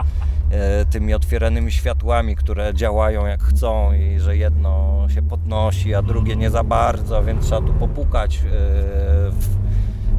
E, 0.50 0.84
tymi 0.84 1.14
otwieranymi 1.14 1.72
światłami, 1.72 2.36
które 2.36 2.74
działają 2.74 3.26
jak 3.26 3.42
chcą 3.42 3.92
i 3.92 4.20
że 4.20 4.36
jedno 4.36 5.06
się 5.08 5.22
podnosi, 5.22 5.94
a 5.94 6.02
drugie 6.02 6.36
nie 6.36 6.50
za 6.50 6.64
bardzo, 6.64 7.24
więc 7.24 7.46
trzeba 7.46 7.60
tu 7.60 7.72
popukać 7.72 8.38
w, 8.38 9.65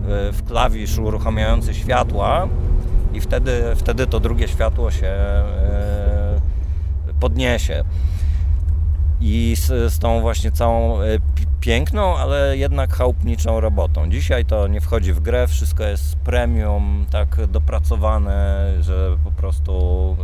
w 0.08 0.44
klawisz 0.48 0.98
uruchamiający 0.98 1.74
światła 1.74 2.48
i 3.14 3.22
wtedy, 3.22 3.64
wtedy 3.76 4.08
to 4.08 4.20
drugie 4.20 4.48
światło 4.48 4.92
się 4.92 5.14
podniesie. 7.20 7.84
I 9.22 9.56
z, 9.56 9.94
z 9.94 10.00
tą 10.00 10.22
właśnie 10.22 10.52
całą 10.52 11.00
piękną, 11.62 12.18
ale 12.18 12.58
jednak 12.58 12.94
chałupniczą 12.94 13.60
robotą. 13.60 14.10
Dzisiaj 14.10 14.46
to 14.46 14.68
nie 14.68 14.82
wchodzi 14.82 15.14
w 15.14 15.20
grę, 15.20 15.48
wszystko 15.48 15.84
jest 15.84 16.16
premium, 16.16 17.06
tak 17.12 17.48
dopracowane, 17.48 18.74
że 18.80 19.18
po 19.24 19.32
prostu 19.32 20.16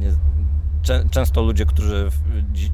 yy, 0.00 1.08
często 1.10 1.42
ludzie, 1.42 1.66
którzy 1.66 2.10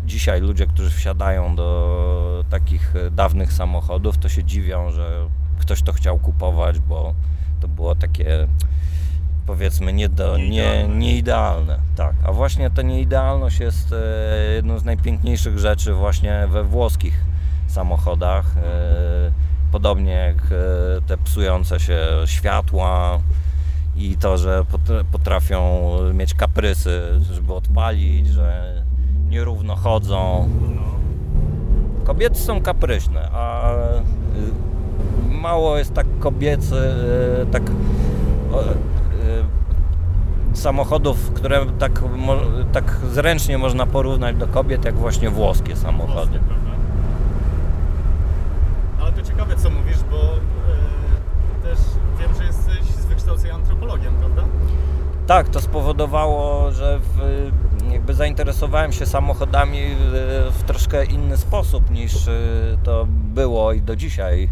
dzisiaj 0.07 0.41
ludzie, 0.41 0.67
którzy 0.67 0.91
wsiadają 0.91 1.57
do 1.57 2.45
takich 2.51 2.95
dawnych 3.11 3.53
samochodów, 3.53 4.19
to 4.19 4.29
się 4.29 4.45
dziwią, 4.45 4.91
że 4.91 5.29
ktoś 5.69 5.83
to 5.83 5.93
chciał 5.93 6.19
kupować, 6.19 6.79
bo 6.79 7.15
to 7.61 7.69
było 7.69 7.95
takie 7.95 8.49
powiedzmy 9.47 9.93
nie 9.93 10.09
do, 10.09 10.39
nie, 10.39 10.89
nieidealne. 10.89 11.79
Tak, 11.97 12.15
a 12.25 12.33
właśnie 12.33 12.71
ta 12.71 12.83
nieidealność 12.83 13.61
jest 13.61 13.93
e, 13.93 14.55
jedną 14.55 14.79
z 14.79 14.85
najpiękniejszych 14.85 15.59
rzeczy 15.59 15.95
właśnie 15.95 16.47
we 16.51 16.65
włoskich 16.65 17.25
samochodach. 17.67 18.57
E, 18.57 19.33
podobnie 19.73 20.13
jak 20.13 20.37
e, 20.37 20.57
te 21.07 21.19
psujące 21.19 21.81
się 21.81 21.99
światła 22.27 23.19
i 23.97 24.17
to, 24.17 24.39
że 24.39 24.65
potrafią 25.13 25.91
mieć 26.15 26.35
kaprysy, 26.35 27.21
żeby 27.33 27.55
odpalić, 27.55 28.29
że 28.29 28.83
nierówno 29.29 29.77
chodzą. 29.77 30.49
Kobiety 32.05 32.39
są 32.39 32.61
kapryśne, 32.61 33.31
a 33.33 33.73
mało 35.39 35.79
jest 35.79 35.95
tak 35.95 36.07
kobiecy, 36.21 36.95
tak 37.53 37.63
samochodów, 40.59 41.33
które 41.33 41.67
tak, 41.79 42.03
tak 42.73 42.97
zręcznie 43.13 43.59
można 43.59 43.87
porównać 43.87 44.37
do 44.37 44.47
kobiet, 44.47 44.85
jak 44.85 44.95
właśnie 44.95 45.31
włoskie 45.31 45.77
samochody. 45.77 46.41
Ale 49.01 49.13
to 49.13 49.23
ciekawe 49.23 49.57
co 49.57 49.71
mówisz, 49.71 49.99
bo 50.11 50.17
yy, 50.17 51.63
też 51.63 51.79
wiem, 52.21 52.35
że 52.39 52.45
jesteś 52.45 52.95
z 52.95 53.07
wykształcenia 53.07 53.55
antropologiem, 53.55 54.15
prawda? 54.15 54.43
Tak, 55.27 55.49
to 55.49 55.61
spowodowało, 55.61 56.73
że 56.73 56.99
w, 56.99 57.51
jakby 57.93 58.15
zainteresowałem 58.15 58.93
się 58.93 59.07
samochodami 59.07 59.81
w, 60.51 60.63
troszkę 60.67 61.05
inny 61.05 61.37
sposób 61.37 61.91
niż 61.91 62.29
e, 62.29 62.33
to 62.85 63.07
było 63.09 63.73
i 63.73 63.83
do 63.83 63.97
dzisiaj 63.97 64.49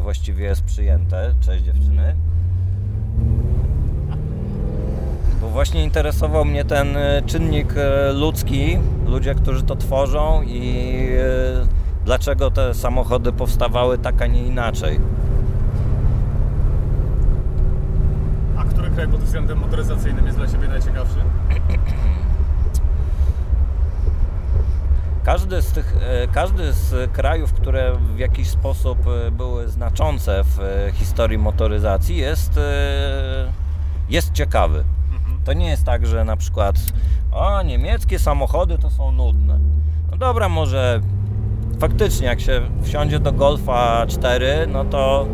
właściwie 0.00 0.44
jest 0.44 0.62
przyjęte. 0.64 1.34
Cześć 1.40 1.64
dziewczyny. 1.64 2.14
właśnie 5.52 5.84
interesował 5.84 6.44
mnie 6.44 6.64
ten 6.64 6.96
e, 6.96 7.22
czynnik 7.26 7.74
e, 7.76 8.12
ludzki, 8.12 8.78
ludzie, 9.06 9.34
którzy 9.34 9.62
to 9.62 9.76
tworzą 9.76 10.42
i 10.42 11.08
dlaczego 12.04 12.50
te 12.50 12.74
samochody 12.74 13.32
powstawały 13.32 13.98
tak, 13.98 14.22
a 14.22 14.26
nie 14.26 14.42
inaczej. 14.42 15.00
A 18.56 18.64
który 18.64 18.90
kraj 18.90 19.08
pod 19.08 19.20
względem 19.20 19.58
motoryzacyjnym 19.58 20.26
jest 20.26 20.38
dla 20.38 20.46
Ciebie 20.46 20.68
najciekawszy? 20.68 21.18
Każdy 25.26 25.62
z, 25.62 25.72
tych, 25.72 25.96
każdy 26.32 26.72
z 26.72 27.12
krajów, 27.12 27.52
które 27.52 27.92
w 28.14 28.18
jakiś 28.18 28.48
sposób 28.48 28.98
były 29.32 29.68
znaczące 29.68 30.42
w 30.44 30.88
historii 30.94 31.38
motoryzacji 31.38 32.16
jest, 32.16 32.60
jest 34.08 34.32
ciekawy. 34.32 34.84
To 35.44 35.52
nie 35.52 35.68
jest 35.68 35.84
tak, 35.84 36.06
że 36.06 36.24
na 36.24 36.36
przykład 36.36 36.76
o, 37.32 37.62
niemieckie 37.62 38.18
samochody 38.18 38.78
to 38.78 38.90
są 38.90 39.12
nudne. 39.12 39.58
No 40.10 40.16
dobra, 40.16 40.48
może 40.48 41.00
faktycznie 41.80 42.26
jak 42.26 42.40
się 42.40 42.60
wsiądzie 42.82 43.18
do 43.18 43.32
Golfa 43.32 44.06
4, 44.06 44.66
no 44.72 44.84
to 44.84 45.26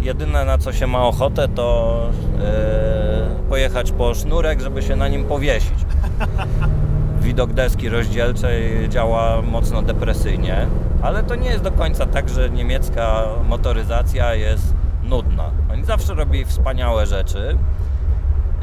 jedyne 0.00 0.44
na 0.44 0.58
co 0.58 0.72
się 0.72 0.86
ma 0.86 1.06
ochotę 1.06 1.48
to 1.48 2.00
yy, 2.38 3.48
pojechać 3.48 3.92
po 3.92 4.14
sznurek, 4.14 4.60
żeby 4.60 4.82
się 4.82 4.96
na 4.96 5.08
nim 5.08 5.24
powiesić. 5.24 5.74
Widok 7.26 7.52
deski 7.52 7.88
rozdzielczej 7.88 8.88
działa 8.88 9.42
mocno 9.42 9.82
depresyjnie, 9.82 10.66
ale 11.02 11.22
to 11.22 11.34
nie 11.34 11.48
jest 11.48 11.64
do 11.64 11.72
końca 11.72 12.06
tak, 12.06 12.28
że 12.28 12.50
niemiecka 12.50 13.24
motoryzacja 13.48 14.34
jest 14.34 14.74
nudna. 15.02 15.50
Oni 15.72 15.84
zawsze 15.84 16.14
robili 16.14 16.44
wspaniałe 16.44 17.06
rzeczy, 17.06 17.58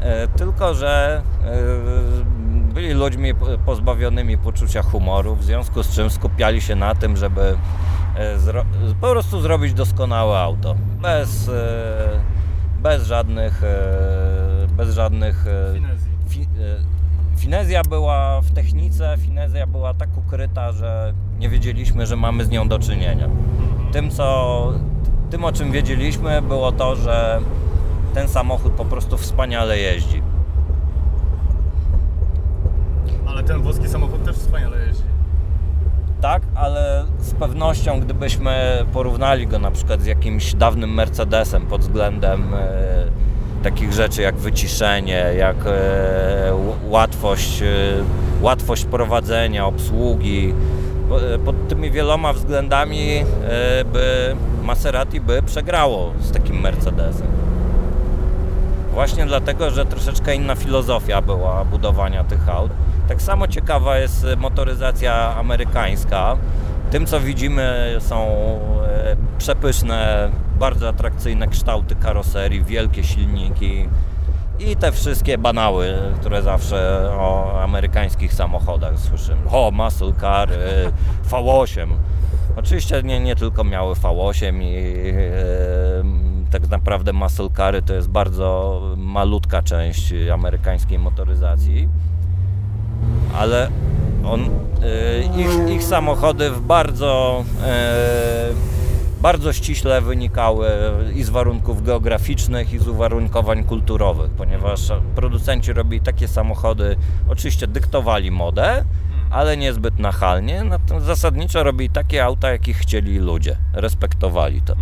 E, 0.04 0.28
tylko 0.28 0.74
że 0.74 1.22
e, 1.44 2.74
byli 2.74 2.92
ludźmi 2.92 3.34
pozbawionymi 3.66 4.38
poczucia 4.38 4.82
humoru, 4.82 5.36
w 5.36 5.44
związku 5.44 5.82
z 5.82 5.94
czym 5.94 6.10
skupiali 6.10 6.60
się 6.60 6.74
na 6.74 6.94
tym, 6.94 7.16
żeby 7.16 7.56
e, 8.16 8.38
po 9.00 9.10
prostu 9.10 9.40
zrobić 9.40 9.74
doskonałe 9.74 10.38
auto. 10.38 10.74
Bez, 11.02 11.50
bez 12.82 13.06
żadnych 13.06 13.62
bez 14.76 14.94
żadnych 14.94 15.44
finezja 17.44 17.82
była 17.82 18.40
w 18.40 18.50
technice, 18.50 19.16
finezja 19.18 19.66
była 19.66 19.94
tak 19.94 20.08
ukryta, 20.18 20.72
że 20.72 21.12
nie 21.38 21.48
wiedzieliśmy, 21.48 22.06
że 22.06 22.16
mamy 22.16 22.44
z 22.44 22.48
nią 22.48 22.68
do 22.68 22.78
czynienia. 22.78 23.28
Tym 23.92 24.10
co 24.10 24.72
Tym, 25.30 25.44
o 25.44 25.52
czym 25.52 25.72
wiedzieliśmy, 25.72 26.42
było 26.42 26.72
to, 26.72 26.96
że 26.96 27.40
ten 28.14 28.28
samochód 28.28 28.72
po 28.72 28.84
prostu 28.84 29.16
wspaniale 29.16 29.78
jeździ. 29.78 30.22
Ale 33.26 33.42
ten 33.42 33.62
włoski 33.62 33.88
samochód 33.88 34.24
też 34.24 34.36
wspaniale 34.36 34.86
jeździ. 34.86 35.04
Tak, 36.20 36.42
ale 36.54 37.04
z 37.18 37.34
pewnością, 37.34 38.00
gdybyśmy 38.00 38.84
porównali 38.92 39.46
go 39.46 39.58
na 39.58 39.70
przykład 39.70 40.02
z 40.02 40.06
jakimś 40.06 40.54
dawnym 40.54 40.94
Mercedesem 40.94 41.66
pod 41.66 41.80
względem 41.80 42.54
e, 42.54 43.06
takich 43.64 43.92
rzeczy 43.92 44.22
jak 44.22 44.36
wyciszenie, 44.36 45.26
jak 45.38 45.56
e, 45.66 46.52
łatwość, 46.88 47.62
e, 47.62 47.66
łatwość 48.40 48.84
prowadzenia, 48.84 49.66
obsługi, 49.66 50.54
e, 51.34 51.38
pod 51.38 51.68
tymi 51.68 51.90
wieloma 51.90 52.32
względami 52.32 53.24
by 53.92 54.36
Maserati 54.62 55.20
by 55.20 55.42
przegrało 55.42 56.12
z 56.20 56.32
takim 56.32 56.60
Mercedesem. 56.60 57.26
Właśnie 58.92 59.26
dlatego, 59.26 59.70
że 59.70 59.86
troszeczkę 59.86 60.34
inna 60.34 60.54
filozofia 60.54 61.22
była 61.22 61.64
budowania 61.64 62.24
tych 62.24 62.48
aut. 62.48 62.70
Tak 63.08 63.22
samo 63.22 63.48
ciekawa 63.48 63.98
jest 63.98 64.26
motoryzacja 64.36 65.36
amerykańska. 65.36 66.36
Tym, 66.90 67.06
co 67.06 67.20
widzimy, 67.20 67.96
są 68.00 68.26
przepyszne, 69.38 70.30
bardzo 70.58 70.88
atrakcyjne 70.88 71.48
kształty 71.48 71.94
karoserii, 71.96 72.64
wielkie 72.64 73.04
silniki 73.04 73.88
i 74.58 74.76
te 74.76 74.92
wszystkie 74.92 75.38
banały, 75.38 75.94
które 76.20 76.42
zawsze 76.42 77.10
o 77.12 77.60
amerykańskich 77.62 78.34
samochodach 78.34 78.98
słyszymy. 78.98 79.40
O, 79.50 79.70
muscle 79.70 80.12
car, 80.20 80.52
e, 80.52 80.56
V8. 81.30 81.86
Oczywiście 82.56 83.02
nie, 83.02 83.20
nie 83.20 83.36
tylko 83.36 83.64
miały 83.64 83.94
V8 83.94 84.62
i 84.62 85.10
e, 85.10 86.50
tak 86.50 86.68
naprawdę 86.68 87.12
muscle 87.12 87.50
cary 87.56 87.82
to 87.82 87.94
jest 87.94 88.08
bardzo 88.08 88.80
malutka 88.96 89.62
część 89.62 90.12
amerykańskiej 90.32 90.98
motoryzacji 90.98 91.88
ale 93.38 93.68
on, 94.24 94.40
y, 94.40 94.48
ich, 95.36 95.74
ich, 95.74 95.84
samochody 95.84 96.50
w 96.50 96.60
bardzo, 96.60 97.44
y, 98.50 98.83
bardzo 99.24 99.52
ściśle 99.52 100.00
wynikały 100.00 100.68
i 101.14 101.22
z 101.22 101.30
warunków 101.30 101.82
geograficznych, 101.82 102.72
i 102.72 102.78
z 102.78 102.88
uwarunkowań 102.88 103.64
kulturowych, 103.64 104.30
ponieważ 104.30 104.80
producenci 105.14 105.72
robili 105.72 106.00
takie 106.00 106.28
samochody, 106.28 106.96
oczywiście 107.28 107.66
dyktowali 107.66 108.30
modę, 108.30 108.84
ale 109.30 109.56
niezbyt 109.56 109.98
nachalnie, 109.98 110.62
zasadniczo 110.98 111.62
robili 111.62 111.90
takie 111.90 112.24
auta, 112.24 112.50
jakich 112.50 112.76
chcieli 112.76 113.18
ludzie, 113.18 113.56
respektowali 113.72 114.62
to. 114.62 114.74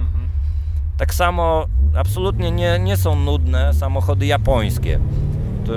Tak 0.97 1.15
samo 1.15 1.67
absolutnie 1.97 2.51
nie, 2.51 2.79
nie 2.79 2.97
są 2.97 3.17
nudne 3.17 3.75
samochody 3.75 4.27
japońskie. 4.27 4.99
To 5.67 5.73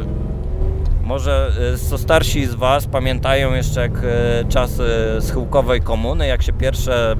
może 1.03 1.51
e, 1.73 1.77
co 1.77 1.97
starsi 1.97 2.45
z 2.45 2.55
Was 2.55 2.87
pamiętają 2.87 3.53
jeszcze 3.53 3.81
jak 3.81 3.97
e, 3.97 4.45
czasy 4.49 4.83
schyłkowej 5.19 5.81
komuny, 5.81 6.27
jak 6.27 6.43
się 6.43 6.53
pierwsze 6.53 7.15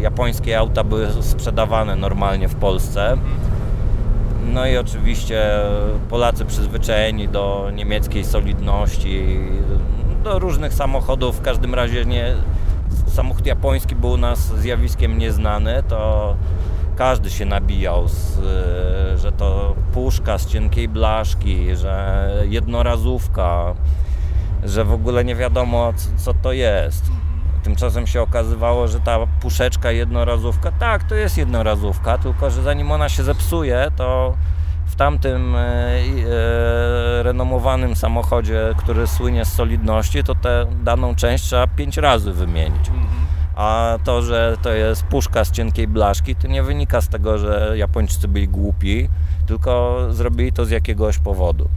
japońskie 0.00 0.58
auta 0.58 0.84
były 0.84 1.08
sprzedawane 1.22 1.96
normalnie 1.96 2.48
w 2.48 2.54
Polsce. 2.54 3.16
No 4.52 4.66
i 4.66 4.76
oczywiście 4.76 5.60
Polacy 6.10 6.44
przyzwyczajeni 6.44 7.28
do 7.28 7.70
niemieckiej 7.74 8.24
solidności, 8.24 9.38
do 10.24 10.38
różnych 10.38 10.74
samochodów, 10.74 11.38
w 11.38 11.42
każdym 11.42 11.74
razie 11.74 12.04
nie, 12.04 12.34
samochód 13.06 13.46
japoński 13.46 13.96
był 13.96 14.10
u 14.10 14.16
nas 14.16 14.38
zjawiskiem 14.38 15.18
nieznany, 15.18 15.82
to 15.88 16.36
każdy 16.96 17.30
się 17.30 17.44
nabijał, 17.44 18.08
z, 18.08 18.38
e, 18.38 19.18
że 19.18 19.32
to 19.32 19.74
puszka 19.92 20.38
z 20.38 20.46
cienkiej 20.46 20.88
blaszki, 20.88 21.76
że 21.76 22.28
jednorazówka, 22.48 23.74
że 24.64 24.84
w 24.84 24.92
ogóle 24.92 25.24
nie 25.24 25.34
wiadomo 25.34 25.92
co 26.16 26.34
to 26.34 26.52
jest. 26.52 27.04
Tymczasem 27.64 28.06
się 28.06 28.22
okazywało, 28.22 28.88
że 28.88 29.00
ta 29.00 29.18
puszeczka 29.40 29.90
jednorazówka, 29.90 30.72
tak, 30.72 31.04
to 31.04 31.14
jest 31.14 31.38
jednorazówka, 31.38 32.18
tylko 32.18 32.50
że 32.50 32.62
zanim 32.62 32.92
ona 32.92 33.08
się 33.08 33.22
zepsuje, 33.22 33.90
to 33.96 34.34
w 34.86 34.96
tamtym 34.96 35.56
e, 35.56 35.60
e, 35.60 37.22
renomowanym 37.22 37.96
samochodzie, 37.96 38.74
który 38.76 39.06
słynie 39.06 39.44
z 39.44 39.52
solidności, 39.52 40.24
to 40.24 40.34
tę 40.34 40.66
daną 40.82 41.14
część 41.14 41.44
trzeba 41.44 41.66
pięć 41.66 41.96
razy 41.96 42.32
wymienić. 42.32 42.88
Mhm. 42.88 43.06
A 43.56 43.98
to, 44.04 44.22
że 44.22 44.56
to 44.62 44.72
jest 44.72 45.02
puszka 45.02 45.44
z 45.44 45.50
cienkiej 45.50 45.88
blaszki, 45.88 46.36
to 46.36 46.48
nie 46.48 46.62
wynika 46.62 47.00
z 47.00 47.08
tego, 47.08 47.38
że 47.38 47.72
Japończycy 47.76 48.28
byli 48.28 48.48
głupi, 48.48 49.08
tylko 49.46 49.98
zrobili 50.10 50.52
to 50.52 50.64
z 50.64 50.70
jakiegoś 50.70 51.18
powodu. 51.18 51.68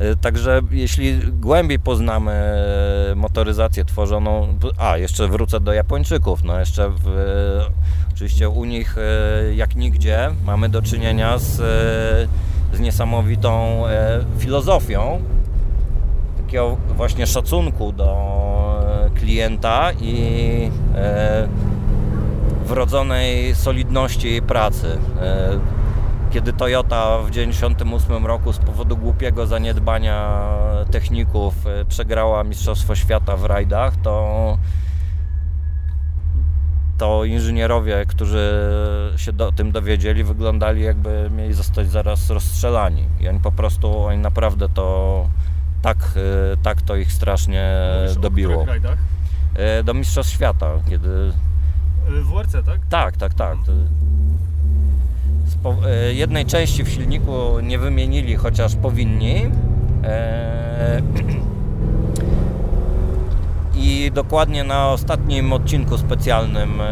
Mhm. 0.00 0.18
Także 0.18 0.60
jeśli 0.70 1.18
głębiej 1.32 1.78
poznamy 1.78 2.54
motoryzację 3.16 3.84
tworzoną, 3.84 4.58
a 4.78 4.96
jeszcze 4.96 5.28
wrócę 5.28 5.60
do 5.60 5.72
Japończyków, 5.72 6.44
no 6.44 6.58
jeszcze 6.58 6.90
w, 6.90 7.04
oczywiście 8.12 8.48
u 8.48 8.64
nich 8.64 8.96
e, 8.98 9.54
jak 9.54 9.76
nigdzie 9.76 10.30
mamy 10.44 10.68
do 10.68 10.82
czynienia 10.82 11.38
z, 11.38 11.56
z 12.72 12.80
niesamowitą 12.80 13.86
e, 13.86 14.20
filozofią 14.38 15.20
takiego 16.36 16.76
właśnie 16.96 17.26
szacunku 17.26 17.92
do 17.92 18.16
klienta 19.14 19.92
i 20.00 20.70
e, 20.94 21.48
wrodzonej 22.64 23.54
solidności 23.54 24.42
pracy. 24.42 24.98
Kiedy 26.30 26.52
Toyota 26.52 27.18
w 27.18 27.30
1998 27.30 28.26
roku 28.26 28.52
z 28.52 28.58
powodu 28.58 28.96
głupiego 28.96 29.46
zaniedbania 29.46 30.42
techników 30.90 31.66
e, 31.66 31.84
przegrała 31.84 32.44
Mistrzostwo 32.44 32.94
Świata 32.94 33.36
w 33.36 33.44
rajdach, 33.44 33.96
to 33.96 34.58
to 36.98 37.24
inżynierowie, 37.24 38.04
którzy 38.06 38.62
się 39.16 39.32
o 39.38 39.52
tym 39.52 39.72
dowiedzieli, 39.72 40.24
wyglądali 40.24 40.82
jakby 40.82 41.30
mieli 41.36 41.54
zostać 41.54 41.90
zaraz 41.90 42.30
rozstrzelani. 42.30 43.04
I 43.20 43.28
oni 43.28 43.40
po 43.40 43.52
prostu, 43.52 43.98
oni 43.98 44.18
naprawdę 44.18 44.68
to 44.68 45.28
tak, 45.82 45.96
tak 46.62 46.82
to 46.82 46.96
ich 46.96 47.12
strasznie 47.12 47.74
Mówisz 48.02 48.16
dobiło. 48.16 48.66
E, 49.54 49.82
do 49.82 49.94
Mistrzostw 49.94 50.32
Świata, 50.32 50.70
kiedy... 50.88 51.32
W 52.08 52.32
WRC, 52.32 52.52
tak? 52.66 52.80
Tak, 52.88 53.16
tak, 53.16 53.34
tak. 53.34 53.56
E, 53.56 54.00
jednej 56.12 56.46
części 56.46 56.84
w 56.84 56.88
silniku 56.88 57.60
nie 57.62 57.78
wymienili, 57.78 58.36
chociaż 58.36 58.76
powinni. 58.76 59.42
I 63.82 64.10
dokładnie 64.14 64.64
na 64.64 64.88
ostatnim 64.88 65.52
odcinku 65.52 65.98
specjalnym 65.98 66.82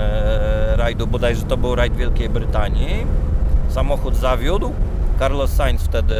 rajdu, 0.76 1.06
bodajże 1.06 1.42
to 1.42 1.56
był 1.56 1.74
rajd 1.74 1.96
Wielkiej 1.96 2.28
Brytanii, 2.28 3.06
samochód 3.68 4.16
zawiódł. 4.16 4.72
Carlos 5.18 5.50
Sainz 5.50 5.82
wtedy 5.82 6.14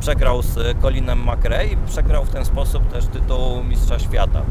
przegrał 0.00 0.42
z 0.42 0.80
Colinem 0.82 1.22
McRae 1.22 1.66
i 1.66 1.76
przegrał 1.76 2.24
w 2.24 2.30
ten 2.30 2.44
sposób 2.44 2.92
też 2.92 3.06
tytuł 3.06 3.64
Mistrza 3.64 3.98
Świata. 3.98 4.42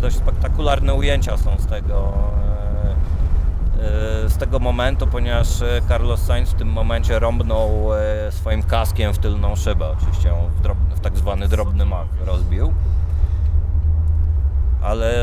Dość 0.00 0.16
spektakularne 0.16 0.94
ujęcia 0.94 1.36
są 1.36 1.58
z 1.58 1.66
tego, 1.66 2.12
e, 2.84 2.90
e, 2.90 2.94
tego 4.42 4.58
momentu, 4.58 5.06
ponieważ 5.06 5.48
Carlos 5.88 6.22
Sainz 6.22 6.50
w 6.50 6.54
tym 6.54 6.68
momencie 6.68 7.18
rąbnął 7.18 7.94
e, 7.94 8.32
swoim 8.32 8.62
kaskiem 8.62 9.14
w 9.14 9.18
tylną 9.18 9.56
szybę. 9.56 9.88
Oczywiście 9.88 10.28
ją 10.28 10.50
w, 10.62 10.96
w 10.96 11.00
tak 11.00 11.16
zwany 11.16 11.48
drobny 11.48 11.84
mak 11.84 12.08
rozbił. 12.26 12.72
Ale 14.80 15.14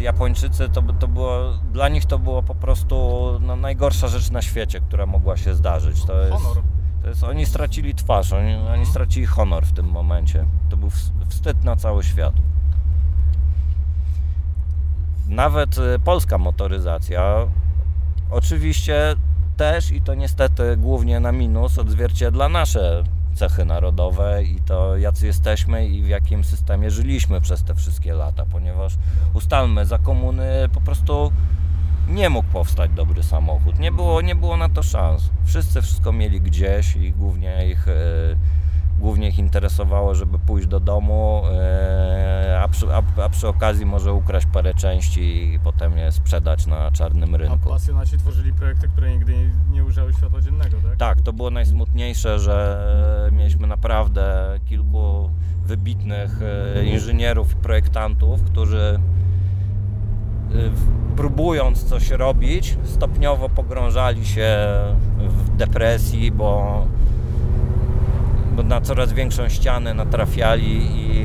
Japończycy 0.00 0.68
to, 0.68 0.82
to 0.82 1.08
było, 1.08 1.52
dla 1.72 1.88
nich 1.88 2.06
to 2.06 2.18
było 2.18 2.42
po 2.42 2.54
prostu 2.54 3.24
no, 3.40 3.56
najgorsza 3.56 4.08
rzecz 4.08 4.30
na 4.30 4.42
świecie, 4.42 4.80
która 4.80 5.06
mogła 5.06 5.36
się 5.36 5.54
zdarzyć. 5.54 6.04
To 6.04 6.20
jest. 6.20 6.44
To 7.02 7.08
jest, 7.08 7.24
oni 7.24 7.46
stracili 7.46 7.94
twarz, 7.94 8.32
oni, 8.32 8.54
oni 8.54 8.86
stracili 8.86 9.26
honor 9.26 9.66
w 9.66 9.72
tym 9.72 9.86
momencie. 9.86 10.46
To 10.68 10.76
był 10.76 10.90
wstyd 11.28 11.64
na 11.64 11.76
cały 11.76 12.04
świat. 12.04 12.34
Nawet 15.28 15.76
polska 16.04 16.38
motoryzacja 16.38 17.46
oczywiście 18.30 19.16
też 19.56 19.90
i 19.90 20.02
to 20.02 20.14
niestety 20.14 20.76
głównie 20.76 21.20
na 21.20 21.32
minus 21.32 21.78
odzwierciedla 21.78 22.48
nasze 22.48 23.04
cechy 23.34 23.64
narodowe 23.64 24.44
i 24.44 24.60
to 24.60 24.96
jacy 24.96 25.26
jesteśmy 25.26 25.86
i 25.88 26.02
w 26.02 26.08
jakim 26.08 26.44
systemie 26.44 26.90
żyliśmy 26.90 27.40
przez 27.40 27.64
te 27.64 27.74
wszystkie 27.74 28.14
lata, 28.14 28.46
ponieważ 28.46 28.94
ustalmy, 29.34 29.86
za 29.86 29.98
komuny 29.98 30.44
po 30.72 30.80
prostu 30.80 31.32
nie 32.08 32.30
mógł 32.30 32.48
powstać 32.48 32.90
dobry 32.90 33.22
samochód. 33.22 33.78
Nie 33.78 33.92
było, 33.92 34.20
nie 34.20 34.34
było 34.34 34.56
na 34.56 34.68
to 34.68 34.82
szans. 34.82 35.30
Wszyscy 35.44 35.82
wszystko 35.82 36.12
mieli 36.12 36.40
gdzieś 36.40 36.96
i 36.96 37.12
głównie 37.12 37.68
ich 37.70 37.88
e, 37.88 37.92
głównie 38.98 39.28
ich 39.28 39.38
interesowało, 39.38 40.14
żeby 40.14 40.38
pójść 40.38 40.66
do 40.68 40.80
domu, 40.80 41.42
e, 41.52 42.60
a 42.62 42.68
przy, 42.68 42.86
a, 42.94 43.02
a 43.22 43.28
przy 43.28 43.48
okazji 43.48 43.86
może 43.86 44.12
ukraść 44.12 44.46
parę 44.52 44.74
części 44.74 45.54
i 45.54 45.58
potem 45.58 45.98
je 45.98 46.12
sprzedać 46.12 46.66
na 46.66 46.90
czarnym 46.90 47.34
A 47.34 47.38
rynku. 47.38 47.68
pasjonaci 47.68 48.18
tworzyli 48.18 48.52
projekty, 48.52 48.88
które 48.88 49.10
nigdy 49.10 49.34
nie, 49.70 49.84
ujrzały 49.84 50.12
światła 50.12 50.40
dziennego, 50.40 50.76
tak? 50.88 50.96
Tak, 50.96 51.20
to 51.20 51.32
było 51.32 51.50
najsmutniejsze, 51.50 52.38
że 52.38 53.30
mieliśmy 53.32 53.66
naprawdę 53.66 54.54
kilku 54.66 55.30
wybitnych 55.64 56.40
e, 56.76 56.84
inżynierów 56.84 57.52
i 57.52 57.56
projektantów, 57.56 58.42
którzy 58.42 59.00
e, 60.50 60.54
próbując 61.16 61.84
coś 61.84 62.10
robić, 62.10 62.78
stopniowo 62.84 63.48
pogrążali 63.48 64.26
się 64.26 64.56
w 65.18 65.56
depresji, 65.56 66.32
bo, 66.32 66.86
bo 68.56 68.62
na 68.62 68.80
coraz 68.80 69.12
większą 69.12 69.48
ścianę 69.48 69.94
natrafiali 69.94 70.80
i 70.96 71.24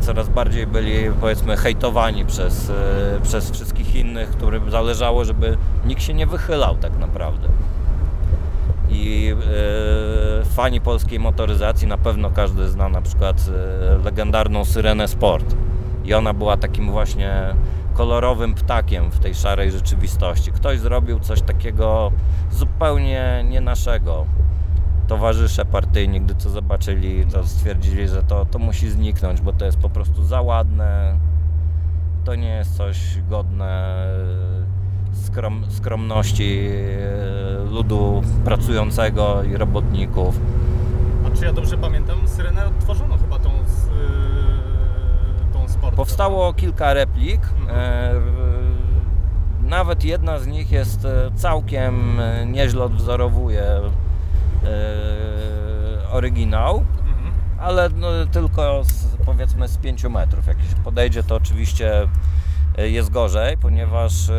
coraz 0.00 0.28
bardziej 0.28 0.66
byli 0.66 1.10
powiedzmy 1.20 1.56
hejtowani 1.56 2.24
przez, 2.24 2.70
e, 2.70 3.20
przez 3.22 3.50
wszystkich 3.50 3.94
innych, 3.94 4.30
którym 4.30 4.70
zależało, 4.70 5.24
żeby 5.24 5.56
nikt 5.86 6.02
się 6.02 6.14
nie 6.14 6.26
wychylał 6.26 6.76
tak 6.76 6.98
naprawdę. 6.98 7.48
I 8.90 9.34
e, 10.40 10.44
fani 10.44 10.80
polskiej 10.80 11.20
motoryzacji 11.20 11.88
na 11.88 11.98
pewno 11.98 12.30
każdy 12.30 12.68
zna 12.68 12.88
na 12.88 13.02
przykład 13.02 13.36
e, 13.48 14.04
legendarną 14.04 14.64
Syrenę 14.64 15.08
Sport. 15.08 15.56
I 16.04 16.14
ona 16.14 16.34
była 16.34 16.56
takim 16.56 16.90
właśnie 16.90 17.54
kolorowym 17.94 18.54
ptakiem 18.54 19.10
w 19.10 19.18
tej 19.18 19.34
szarej 19.34 19.70
rzeczywistości. 19.70 20.52
Ktoś 20.52 20.78
zrobił 20.78 21.20
coś 21.20 21.42
takiego 21.42 22.12
zupełnie 22.50 23.44
nie 23.48 23.60
naszego. 23.60 24.26
Towarzysze 25.08 25.64
partyjni, 25.64 26.20
gdy 26.20 26.34
to 26.34 26.50
zobaczyli, 26.50 27.26
to 27.26 27.46
stwierdzili, 27.46 28.08
że 28.08 28.22
to, 28.22 28.46
to 28.46 28.58
musi 28.58 28.90
zniknąć, 28.90 29.40
bo 29.40 29.52
to 29.52 29.64
jest 29.64 29.78
po 29.78 29.88
prostu 29.88 30.24
za 30.24 30.40
ładne. 30.42 31.16
To 32.24 32.34
nie 32.34 32.48
jest 32.48 32.76
coś 32.76 33.18
godne 33.30 33.96
e, 35.12 35.16
skrom, 35.16 35.64
skromności 35.68 36.68
e, 36.68 37.64
ludu 37.70 38.22
pracującego 38.44 39.42
i 39.42 39.56
robotników. 39.56 40.40
A 41.26 41.36
czy 41.36 41.44
ja 41.44 41.52
dobrze 41.52 41.78
pamiętam, 41.78 42.28
Syrenę 42.28 42.66
odtworzono 42.66 43.16
chyba 43.18 43.38
tą, 43.38 43.50
yy, 43.52 45.52
tą 45.52 45.68
sport. 45.68 45.96
Powstało 45.96 46.52
kilka 46.52 46.94
replik. 46.94 47.40
Mhm. 47.60 47.78
e, 47.78 48.12
Nawet 49.62 50.04
jedna 50.04 50.38
z 50.38 50.46
nich 50.46 50.72
jest 50.72 51.04
e, 51.04 51.30
całkiem 51.34 52.20
e, 52.20 52.46
nieźle 52.46 52.84
odwzorowuje 52.84 53.62
e, 53.62 53.80
oryginał, 56.12 56.78
Mhm. 56.78 57.32
ale 57.58 57.88
no, 57.88 58.08
tylko 58.32 58.84
z, 58.84 59.06
powiedzmy 59.26 59.68
z 59.68 59.76
5 59.78 60.04
metrów. 60.04 60.46
Jak 60.46 60.56
się 60.58 60.76
podejdzie, 60.84 61.22
to 61.22 61.34
oczywiście 61.34 62.08
e, 62.78 62.88
jest 62.88 63.10
gorzej, 63.10 63.56
ponieważ 63.58 64.28
e, 64.30 64.34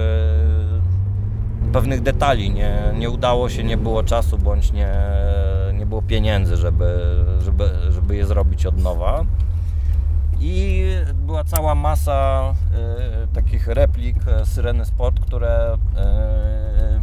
pewnych 1.73 2.01
detali 2.01 2.51
nie, 2.51 2.93
nie 2.97 3.09
udało 3.09 3.49
się, 3.49 3.63
nie 3.63 3.77
było 3.77 4.03
czasu 4.03 4.37
bądź 4.37 4.71
nie, 4.71 4.93
nie 5.73 5.85
było 5.85 6.01
pieniędzy, 6.01 6.57
żeby, 6.57 7.15
żeby, 7.41 7.69
żeby 7.89 8.15
je 8.15 8.25
zrobić 8.25 8.65
od 8.65 8.77
nowa. 8.77 9.23
I 10.39 10.85
była 11.13 11.43
cała 11.43 11.75
masa 11.75 12.41
e, 13.23 13.27
takich 13.33 13.67
replik 13.67 14.15
e, 14.27 14.45
Syreny 14.45 14.85
Sport, 14.85 15.19
które, 15.19 15.77
e, 15.97 17.01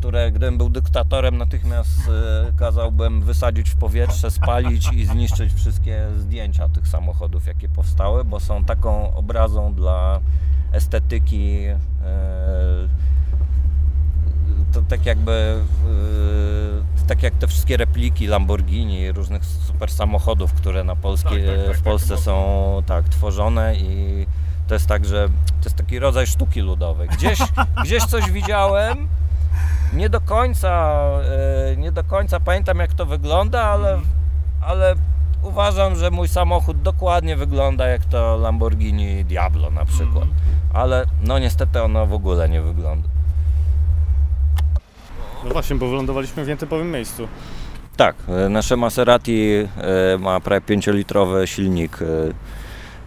które 0.00 0.30
gdybym 0.30 0.58
był 0.58 0.68
dyktatorem 0.68 1.38
natychmiast 1.38 2.08
e, 2.08 2.52
kazałbym 2.58 3.22
wysadzić 3.22 3.70
w 3.70 3.76
powietrze, 3.76 4.30
spalić 4.30 4.92
i 4.92 5.06
zniszczyć 5.06 5.52
wszystkie 5.52 6.06
zdjęcia 6.18 6.68
tych 6.68 6.88
samochodów, 6.88 7.46
jakie 7.46 7.68
powstały, 7.68 8.24
bo 8.24 8.40
są 8.40 8.64
taką 8.64 9.14
obrazą 9.14 9.74
dla 9.74 10.20
estetyki 10.72 11.64
e, 11.64 11.78
to 14.72 14.82
tak 14.82 15.06
jakby 15.06 15.62
yy, 16.98 17.06
tak 17.06 17.22
jak 17.22 17.34
te 17.34 17.46
wszystkie 17.46 17.76
repliki 17.76 18.26
Lamborghini, 18.26 19.12
różnych 19.12 19.44
super 19.44 19.90
samochodów, 19.90 20.52
które 20.52 20.84
na 20.84 20.96
polskie, 20.96 21.28
Tak, 21.28 21.56
tak, 21.56 21.66
tak, 21.66 21.74
w 21.74 21.78
tak, 21.78 21.84
Polsce 21.84 22.08
to 22.08 22.20
są 22.20 22.82
tak 22.86 23.08
tworzone 23.08 23.76
i 23.76 24.26
to 24.66 24.74
jest 24.74 24.86
tak, 24.86 25.04
że 25.04 25.28
to 25.28 25.64
jest 25.64 25.76
taki 25.76 25.98
rodzaj 25.98 26.26
sztuki 26.26 26.60
ludowej. 26.60 27.08
Gdzieś, 27.08 27.38
gdzieś 27.84 28.04
coś 28.04 28.30
widziałem, 28.30 29.08
nie 29.92 30.08
do 30.08 30.20
końca 30.20 31.02
yy, 31.68 31.76
nie 31.76 31.92
do 31.92 32.04
końca 32.04 32.40
pamiętam 32.40 32.78
jak 32.78 32.94
to 32.94 33.06
wygląda, 33.06 33.62
ale, 33.62 34.00
ale 34.66 34.94
uważam, 35.42 35.96
że 35.96 36.10
mój 36.10 36.28
samochód 36.28 36.82
dokładnie 36.82 37.36
wygląda 37.36 37.86
jak 37.86 38.04
to 38.04 38.36
Lamborghini 38.36 39.24
Diablo 39.24 39.70
na 39.70 39.84
przykład. 39.84 40.24
Mhm. 40.24 40.34
Ale 40.74 41.06
no 41.22 41.38
niestety 41.38 41.82
ono 41.82 42.06
w 42.06 42.12
ogóle 42.12 42.48
nie 42.48 42.62
wygląda. 42.62 43.08
No 45.44 45.50
właśnie, 45.50 45.76
bo 45.76 45.88
wylądowaliśmy 45.88 46.44
w 46.44 46.48
nietypowym 46.48 46.90
miejscu. 46.90 47.28
Tak, 47.96 48.16
e, 48.28 48.48
nasze 48.48 48.76
Maserati 48.76 49.50
e, 49.52 50.18
ma 50.18 50.40
prawie 50.40 50.60
5-litrowy 50.60 51.46
silnik, 51.46 52.02
e, 52.02 52.06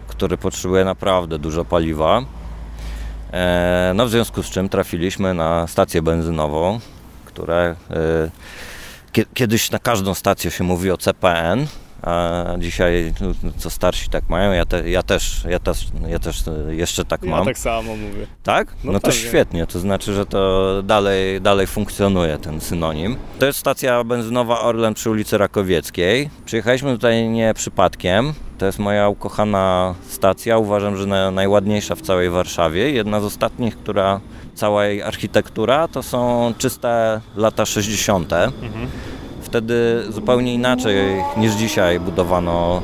który 0.08 0.38
potrzebuje 0.38 0.84
naprawdę 0.84 1.38
dużo 1.38 1.64
paliwa. 1.64 2.22
E, 3.34 3.92
No 3.94 4.06
w 4.06 4.10
związku 4.10 4.42
z 4.42 4.50
czym 4.50 4.68
trafiliśmy 4.68 5.34
na 5.34 5.66
stację 5.66 6.02
benzynową, 6.02 6.80
która 7.24 7.56
e, 7.56 7.76
kie- 9.12 9.24
kiedyś 9.34 9.70
na 9.70 9.78
każdą 9.78 10.14
stację 10.14 10.50
się 10.50 10.64
mówi 10.64 10.90
o 10.90 10.96
CPN, 10.96 11.66
a 12.06 12.44
dzisiaj 12.58 13.14
no, 13.20 13.50
co 13.58 13.70
starsi 13.70 14.08
tak 14.10 14.28
mają, 14.28 14.52
ja, 14.52 14.64
te, 14.64 14.90
ja, 14.90 15.02
też, 15.02 15.44
ja, 15.50 15.58
też, 15.58 15.86
ja 16.08 16.18
też 16.18 16.48
e, 16.48 16.74
jeszcze 16.74 17.04
tak 17.04 17.22
Ja 17.22 17.30
mam. 17.30 17.44
tak 17.44 17.58
samo 17.58 17.96
mówię. 17.96 18.26
Tak? 18.42 18.68
No 18.84 18.92
No, 18.92 19.00
to 19.00 19.06
pewnie. 19.06 19.20
świetnie, 19.28 19.66
to 19.66 19.78
znaczy, 19.80 20.14
że 20.14 20.26
to 20.26 20.70
dalej, 20.82 21.40
dalej 21.40 21.66
funkcjonuje 21.66 22.38
ten 22.38 22.60
synonim. 22.60 23.16
To 23.38 23.46
jest 23.46 23.58
stacja 23.58 24.04
benzynowa 24.04 24.60
Orlen 24.60 24.94
przy 24.94 25.10
ulicy 25.10 25.38
Rakowieckiej. 25.38 26.30
Przyjechaliśmy 26.44 26.92
tutaj 26.92 27.28
nie 27.28 27.54
przypadkiem. 27.54 28.32
To 28.58 28.66
jest 28.66 28.78
moja 28.78 29.08
ukochana 29.08 29.94
stacja. 30.08 30.58
Uważam, 30.58 30.96
że 30.96 31.06
na, 31.06 31.30
najładniejsza 31.30 31.94
w 31.94 32.00
całej 32.02 32.30
Warszawie. 32.30 32.90
Jedna 32.90 33.20
z 33.20 33.24
ostatnich, 33.24 33.76
która 33.78 34.20
cała 34.54 34.86
jej 34.86 35.02
architektura 35.02 35.88
to 35.88 36.02
są 36.02 36.52
czyste 36.58 37.20
lata 37.36 37.66
60. 37.66 38.32
Mhm. 38.32 38.88
Wtedy 39.58 40.02
zupełnie 40.08 40.54
inaczej 40.54 40.96
niż 41.36 41.52
dzisiaj 41.52 42.00
budowano 42.00 42.82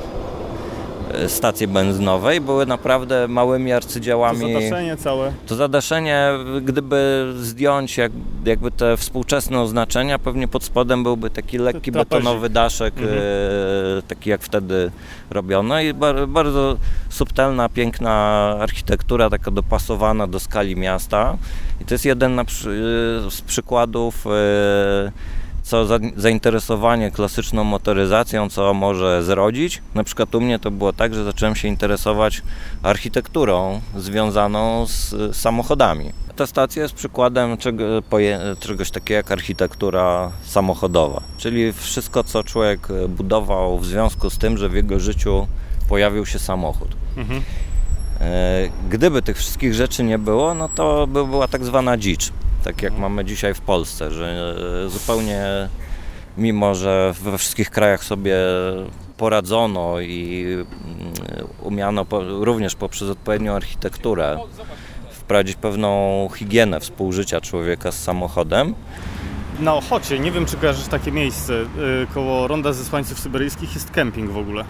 e, 1.15 1.29
stacje 1.29 1.69
benzynowe 1.69 2.37
i 2.37 2.41
były 2.41 2.67
naprawdę 2.67 3.29
małymi 3.29 3.71
To 3.71 3.77
arcydziełami. 3.77 4.53
zadaszenie 4.53 4.97
całe. 4.97 5.33
To 5.47 5.55
zadaszenie, 5.57 6.29
gdyby 6.63 7.33
zdjąć 7.41 7.97
jak, 7.99 8.13
jakby 8.45 8.71
te 8.71 8.97
współczesne 8.97 9.61
oznaczenia, 9.61 10.19
pewnie 10.19 10.49
pod 10.49 10.65
spodem 10.65 11.03
byłby 11.03 11.31
taki 11.31 11.59
lekki 11.59 11.93
betonowy 11.93 12.51
daszek, 12.51 12.95
Mhm. 12.99 13.19
e, 13.99 14.03
taki 14.09 14.31
jak 14.31 14.43
wtedy 14.43 14.91
robiono 15.31 15.81
i 15.81 15.95
bar, 15.95 16.29
bardzo 16.29 16.77
subtelna, 17.09 17.69
piękna 17.69 18.13
architektura, 18.61 19.31
taka 19.31 19.51
dopasowana 19.51 20.27
do 20.27 20.41
skali 20.41 20.77
miasta. 20.77 21.37
I 21.81 21.85
to 21.85 21.95
jest 21.95 22.05
jeden 22.05 22.45
przy- 22.47 23.23
z 23.31 23.41
przykładów 23.47 24.27
e, 24.27 25.13
co 25.71 25.87
za, 25.87 25.99
zainteresowanie 26.17 27.11
klasyczną 27.11 27.65
motoryzacją, 27.65 28.49
co 28.49 28.75
może 28.75 29.25
zrodzić. 29.25 29.83
Na 29.95 30.05
przykład 30.05 30.35
u 30.35 30.41
mnie 30.41 30.59
to 30.59 30.71
było 30.71 30.93
tak, 30.93 31.15
że 31.15 31.25
zacząłem 31.25 31.57
się 31.57 31.69
interesować 31.69 32.43
architekturą 32.83 33.81
związaną 33.97 34.87
z 34.87 35.13
y, 35.13 35.35
samochodami. 35.35 36.13
Ta 36.37 36.47
stacja 36.47 36.83
jest 36.83 36.95
przykładem 36.95 37.57
czego, 37.57 37.85
czegoś 38.61 38.91
takiego 38.91 39.17
jak 39.17 39.31
architektura 39.33 40.33
samochodowa, 40.43 41.23
czyli 41.39 41.73
wszystko, 41.73 42.25
co 42.25 42.45
człowiek 42.45 42.91
y, 42.91 43.09
budował 43.09 43.79
w 43.79 43.87
związku 43.87 44.31
z 44.31 44.39
tym, 44.39 44.59
że 44.59 44.69
w 44.69 44.75
jego 44.75 45.01
życiu 45.01 45.47
pojawił 45.89 46.27
się 46.27 46.39
samochód. 46.39 46.89
Mhm. 47.17 47.43
E, 48.21 48.69
Gdyby 48.91 49.23
tych 49.23 49.37
wszystkich 49.37 49.75
rzeczy 49.75 50.05
nie 50.05 50.19
było, 50.19 50.55
no 50.55 50.69
to 50.69 51.07
by 51.07 51.27
była 51.27 51.49
tak 51.49 51.65
zwana 51.65 51.97
dzicz, 51.97 52.33
tak 52.65 52.83
jak 52.83 52.99
mamy 52.99 53.25
dzisiaj 53.25 53.55
w 53.55 53.61
Polsce, 53.61 54.11
że 54.11 54.55
e, 54.87 54.89
zupełnie 54.89 55.69
mimo, 56.39 56.75
że 56.75 57.15
we 57.23 57.39
wszystkich 57.39 57.71
krajach 57.71 58.05
sobie 58.05 58.37
poradzono 59.17 60.01
i 60.01 60.47
mm, 60.53 60.67
umiano 61.63 62.05
po, 62.05 62.45
również 62.45 62.75
poprzez 62.75 63.11
odpowiednią 63.11 63.55
architekturę 63.55 64.39
wprowadzić 65.11 65.57
pewną 65.57 66.29
higienę 66.37 66.81
współżycia 66.81 67.41
człowieka 67.41 67.93
z 67.93 68.03
samochodem, 68.03 68.75
Na 69.61 69.75
Ochocie, 69.75 70.19
nie 70.19 70.33
wiem 70.33 70.47
czy 70.47 70.57
kojarzysz 70.57 70.87
takie 70.87 71.13
miejsce, 71.13 71.53
yy, 71.53 72.07
koło 72.15 72.49
Ronda 72.49 72.73
Zesłańców 72.73 73.21
Syberyjskich 73.21 73.75
jest 73.75 73.91
kemping 73.91 74.31
w 74.31 74.37
ogóle. 74.37 74.65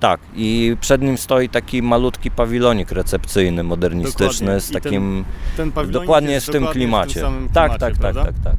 Tak, 0.00 0.20
i 0.34 0.76
przed 0.80 1.02
nim 1.02 1.18
stoi 1.18 1.48
taki 1.48 1.82
malutki 1.82 2.30
pawilonik 2.30 2.92
recepcyjny, 2.92 3.62
modernistyczny, 3.62 4.46
Dokładnie. 4.46 4.60
z 4.60 4.70
ten 4.70 4.82
takim 4.82 5.24
Ten 5.56 5.72
pawilonik 5.72 6.00
dokładnie 6.00 6.32
jest 6.32 6.46
w 6.46 6.50
tym 6.50 6.62
dokładnie 6.62 6.80
klimacie. 6.80 7.20
Tak, 7.20 7.30
klimacie, 7.30 7.78
tak, 7.78 7.78
tak, 7.78 7.94
prawda? 7.98 8.24
tak, 8.24 8.34
tak. 8.44 8.54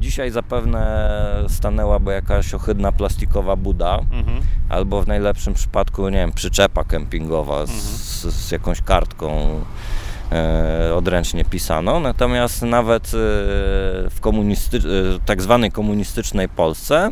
Dzisiaj 0.00 0.30
zapewne 0.30 1.08
stanęłaby 1.48 2.12
jakaś 2.12 2.54
ohydna 2.54 2.92
plastikowa 2.92 3.56
buda, 3.56 3.98
mhm. 3.98 4.40
albo 4.68 5.02
w 5.02 5.06
najlepszym 5.06 5.54
przypadku, 5.54 6.08
nie 6.08 6.16
wiem, 6.16 6.32
przyczepa 6.32 6.84
kempingowa 6.84 7.60
mhm. 7.60 7.78
z, 7.80 8.22
z, 8.22 8.50
jakąś 8.50 8.80
kartką 8.80 9.60
e, 10.32 10.94
odręcznie 10.94 11.44
pisaną. 11.44 12.00
Natomiast 12.00 12.62
nawet 12.62 13.06
e, 13.06 13.10
w 14.10 14.16
komunisty, 14.20 14.76
e, 14.76 14.80
tak 15.26 15.42
zwanej 15.42 15.70
komunistycznej 15.70 16.48
Polsce 16.48 17.10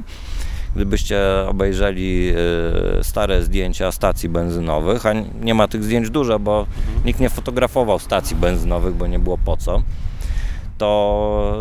gdybyście 0.76 1.20
obejrzeli 1.48 2.32
y, 3.00 3.04
stare 3.04 3.42
zdjęcia 3.42 3.92
stacji 3.92 4.28
benzynowych, 4.28 5.06
a 5.06 5.12
nie 5.40 5.54
ma 5.54 5.68
tych 5.68 5.84
zdjęć 5.84 6.10
dużo, 6.10 6.38
bo 6.38 6.66
mhm. 6.86 7.06
nikt 7.06 7.20
nie 7.20 7.30
fotografował 7.30 7.98
stacji 7.98 8.36
benzynowych, 8.36 8.94
bo 8.94 9.06
nie 9.06 9.18
było 9.18 9.38
po 9.38 9.56
co, 9.56 9.82
to 10.78 11.58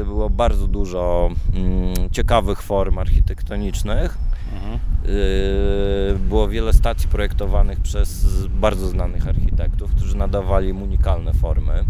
y, 0.00 0.04
było 0.04 0.30
bardzo 0.30 0.66
dużo 0.66 1.30
mm, 1.54 2.10
ciekawych 2.12 2.62
form 2.62 2.98
architektonicznych. 2.98 4.18
Mhm. 4.54 4.78
Y, 5.06 6.18
było 6.28 6.48
wiele 6.48 6.72
stacji 6.72 7.08
projektowanych 7.08 7.80
przez 7.80 8.26
bardzo 8.48 8.88
znanych 8.88 9.28
architektów, 9.28 9.90
którzy 9.90 10.16
nadawali 10.16 10.68
im 10.68 10.82
unikalne 10.82 11.32
formy. 11.32 11.72
Mhm. 11.72 11.86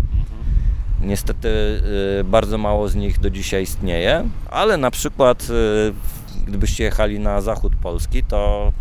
Niestety 1.01 1.49
bardzo 2.25 2.59
mało 2.59 2.89
z 2.89 2.95
nich 2.95 3.21
do 3.21 3.31
dzisiaj 3.31 3.63
istnieje, 3.63 4.29
ale 4.51 4.77
na 4.77 4.91
przykład 4.91 5.49
gdybyście 6.47 6.85
jechali 6.85 7.21
na 7.21 7.41
zachód 7.41 7.73
Polski, 7.83 8.23
to 8.23 8.73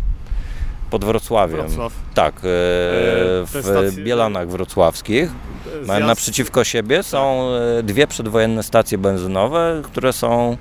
pod 0.90 1.04
Wrocławiem. 1.04 1.60
Wrocław. 1.60 1.92
Tak, 2.14 2.34
e, 2.36 2.40
w 2.42 3.56
stacje... 3.60 4.04
Bielanach 4.04 4.48
Wrocławskich. 4.48 5.30
Mają 5.86 6.06
naprzeciwko 6.06 6.64
siebie 6.64 7.02
są 7.02 7.48
e, 7.78 7.82
dwie 7.82 8.06
przedwojenne 8.06 8.62
stacje 8.62 8.98
benzynowe, 8.98 9.82
które 9.84 10.12
są 10.12 10.56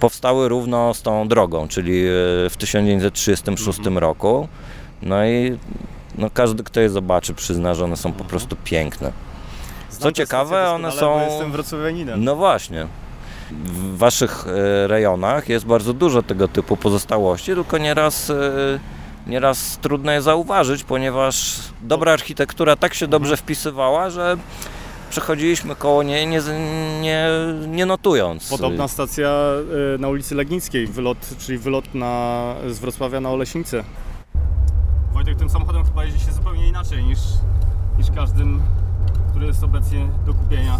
powstały 0.00 0.48
równo 0.48 0.94
z 0.94 1.02
tą 1.02 1.28
drogą, 1.28 1.68
czyli 1.68 2.00
e, 2.00 2.50
w 2.50 2.56
1936 2.58 3.78
mhm. 3.78 3.98
roku. 3.98 4.48
No 5.02 5.26
i 5.26 5.58
no 6.18 6.30
każdy, 6.30 6.64
kto 6.64 6.80
je 6.80 6.90
zobaczy, 6.90 7.34
przyzna, 7.34 7.74
że 7.74 7.84
one 7.84 7.96
są 7.96 8.02
po 8.02 8.08
mhm. 8.08 8.30
prostu 8.30 8.56
piękne. 8.64 9.12
Co 9.90 10.12
ciekawe, 10.12 10.70
one 10.70 10.92
są. 10.92 11.30
Jestem 11.30 11.52
wrocławianinem. 11.52 12.24
No 12.24 12.36
właśnie 12.36 12.86
w 13.64 13.96
waszych 13.96 14.46
e, 14.46 14.86
rejonach 14.86 15.48
jest 15.48 15.66
bardzo 15.66 15.92
dużo 15.92 16.22
tego 16.22 16.48
typu 16.48 16.76
pozostałości, 16.76 17.54
tylko 17.54 17.78
nieraz, 17.78 18.30
e, 18.30 18.34
nieraz 19.26 19.78
trudno 19.78 20.12
je 20.12 20.22
zauważyć, 20.22 20.84
ponieważ 20.84 21.58
dobra 21.82 22.12
architektura 22.12 22.76
tak 22.76 22.94
się 22.94 23.06
dobrze 23.06 23.36
wpisywała, 23.36 24.10
że 24.10 24.36
przechodziliśmy 25.10 25.76
koło 25.76 26.02
niej 26.02 26.26
nie, 26.26 26.40
nie, 27.00 27.28
nie 27.68 27.86
notując. 27.86 28.48
Podobna 28.50 28.88
stacja 28.88 29.28
e, 29.28 29.98
na 29.98 30.08
ulicy 30.08 30.34
Legnickiej, 30.34 30.86
wylot, 30.86 31.18
czyli 31.38 31.58
wylot 31.58 31.94
na, 31.94 32.54
z 32.68 32.78
Wrocławia 32.78 33.20
na 33.20 33.30
Olesińce. 33.30 33.84
Wojtek, 35.12 35.38
tym 35.38 35.50
samochodem 35.50 35.84
chyba 35.84 36.04
jeździ 36.04 36.26
się 36.26 36.32
zupełnie 36.32 36.68
inaczej 36.68 37.04
niż, 37.04 37.18
niż 37.98 38.06
każdym, 38.14 38.62
który 39.30 39.46
jest 39.46 39.64
obecnie 39.64 40.08
do 40.26 40.34
kupienia. 40.34 40.78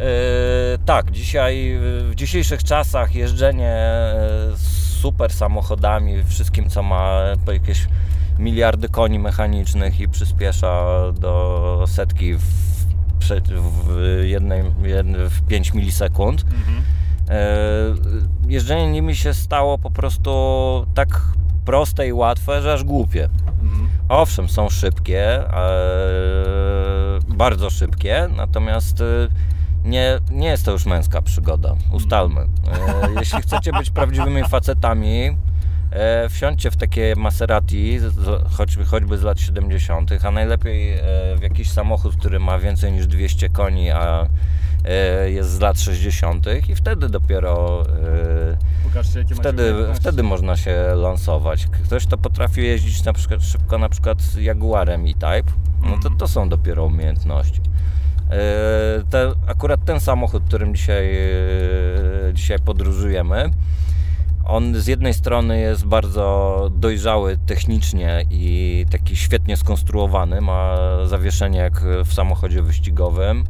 E, 0.00 0.78
tak, 0.84 1.10
dzisiaj 1.10 1.78
w 2.10 2.14
dzisiejszych 2.14 2.64
czasach 2.64 3.14
jeżdżenie 3.14 3.72
e, 3.72 4.16
super 5.00 5.32
samochodami, 5.32 6.24
wszystkim 6.24 6.70
co 6.70 6.82
ma 6.82 7.20
jakieś 7.52 7.86
miliardy 8.38 8.88
koni 8.88 9.18
mechanicznych 9.18 10.00
i 10.00 10.08
przyspiesza 10.08 10.84
do 11.20 11.84
setki 11.88 12.34
w, 12.34 12.42
w, 13.20 14.22
jednej, 14.24 14.62
w 15.30 15.46
5 15.48 15.74
milisekund. 15.74 16.44
Mhm. 16.44 16.82
E, 17.28 18.52
jeżdżenie 18.52 18.90
nimi 18.90 19.16
się 19.16 19.34
stało 19.34 19.78
po 19.78 19.90
prostu 19.90 20.30
tak 20.94 21.20
proste 21.64 22.08
i 22.08 22.12
łatwe, 22.12 22.62
że 22.62 22.72
aż 22.72 22.84
głupie. 22.84 23.28
Mhm. 23.62 23.88
Owszem, 24.08 24.48
są 24.48 24.68
szybkie, 24.68 25.44
bardzo 27.28 27.70
szybkie, 27.70 28.28
natomiast 28.36 29.02
nie, 29.84 30.18
nie 30.30 30.48
jest 30.48 30.64
to 30.64 30.72
już 30.72 30.86
męska 30.86 31.22
przygoda, 31.22 31.74
ustalmy. 31.92 32.40
E, 32.40 32.46
jeśli 33.18 33.42
chcecie 33.42 33.72
być 33.72 33.90
prawdziwymi 33.90 34.44
facetami, 34.48 35.36
e, 35.90 36.28
wsiądźcie 36.28 36.70
w 36.70 36.76
takie 36.76 37.14
Maserati, 37.16 37.98
choćby, 38.56 38.84
choćby 38.84 39.18
z 39.18 39.22
lat 39.22 39.40
70., 39.40 40.10
a 40.24 40.30
najlepiej 40.30 40.92
e, 40.92 41.02
w 41.36 41.42
jakiś 41.42 41.70
samochód, 41.70 42.16
który 42.16 42.40
ma 42.40 42.58
więcej 42.58 42.92
niż 42.92 43.06
200 43.06 43.48
koni, 43.48 43.90
a 43.90 44.26
jest 45.26 45.50
z 45.50 45.60
lat 45.60 45.80
60. 45.80 46.46
i 46.68 46.74
wtedy 46.74 47.08
dopiero 47.08 47.82
Pokażcie, 48.84 49.24
wtedy, 49.34 49.74
wtedy 49.94 50.22
można 50.22 50.56
się 50.56 50.74
lansować. 50.94 51.66
Ktoś, 51.66 52.06
kto 52.06 52.18
potrafi 52.18 52.62
jeździć 52.62 53.04
na 53.04 53.12
przykład 53.12 53.42
szybko, 53.42 53.78
na 53.78 53.88
przykład 53.88 54.18
Jaguarem 54.40 55.06
E-Type, 55.06 55.52
no 55.82 55.88
to 55.88 55.94
mhm. 55.94 56.16
to 56.16 56.28
są 56.28 56.48
dopiero 56.48 56.84
umiejętności. 56.84 57.60
E, 58.30 59.04
te, 59.10 59.32
akurat 59.46 59.84
ten 59.84 60.00
samochód, 60.00 60.42
którym 60.44 60.74
dzisiaj, 60.74 61.16
e, 61.16 62.34
dzisiaj 62.34 62.58
podróżujemy, 62.58 63.50
on 64.44 64.74
z 64.74 64.86
jednej 64.86 65.14
strony 65.14 65.60
jest 65.60 65.86
bardzo 65.86 66.70
dojrzały 66.74 67.38
technicznie 67.46 68.24
i 68.30 68.84
taki 68.90 69.16
świetnie 69.16 69.56
skonstruowany, 69.56 70.40
ma 70.40 70.76
zawieszenie 71.06 71.58
jak 71.58 71.84
w 72.04 72.12
samochodzie 72.14 72.62
wyścigowym, 72.62 73.44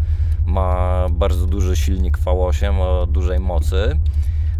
ma 0.46 1.06
bardzo 1.10 1.46
duży 1.46 1.76
silnik 1.76 2.18
V8 2.18 2.80
o 2.80 3.06
dużej 3.06 3.40
mocy, 3.40 3.98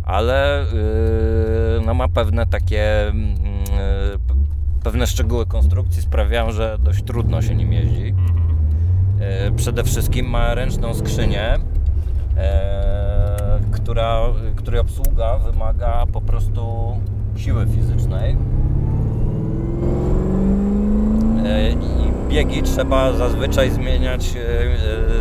ale 0.05 0.67
yy, 0.73 1.87
no 1.87 1.95
ma 1.95 2.09
pewne 2.09 2.47
takie 2.47 3.13
yy, 4.15 4.39
pewne 4.85 5.07
szczegóły 5.07 5.47
konstrukcji 5.47 6.03
sprawiają, 6.03 6.53
że 6.53 6.79
dość 6.81 7.05
trudno 7.05 7.43
się 7.43 7.55
nim 7.55 7.73
jeździ. 7.73 8.15
E, 9.21 9.51
przede 9.51 9.85
wszystkim 9.85 10.27
ma 10.27 10.55
ręczną 10.55 10.95
skrzynię, 10.95 11.59
e, 12.37 13.61
która, 13.73 14.21
której 14.57 14.81
obsługa 14.81 15.39
wymaga 15.39 16.07
po 16.13 16.21
prostu 16.21 16.93
siły 17.37 17.67
fizycznej. 17.67 18.37
E, 21.47 21.71
I 21.71 22.13
biegi 22.29 22.63
trzeba 22.63 23.13
zazwyczaj 23.13 23.71
zmieniać 23.71 24.23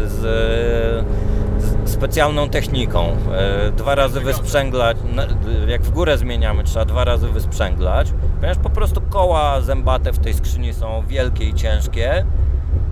z, 0.06 0.22
z 1.62 1.90
specjalną 1.90 2.50
techniką. 2.50 3.06
Dwa 3.78 3.96
razy 3.96 4.22
wysprzęglać, 4.22 4.98
jak 5.68 5.82
w 5.82 5.92
górę 5.92 6.18
zmieniamy, 6.18 6.64
trzeba 6.64 6.86
dwa 6.86 7.04
razy 7.04 7.28
wysprzęglać, 7.28 8.14
ponieważ 8.36 8.58
po 8.58 8.70
prostu 8.70 9.02
koła 9.02 9.62
zębate 9.62 10.14
w 10.14 10.20
tej 10.20 10.34
skrzyni 10.34 10.74
są 10.74 11.04
wielkie 11.08 11.50
i 11.50 11.54
ciężkie 11.54 12.26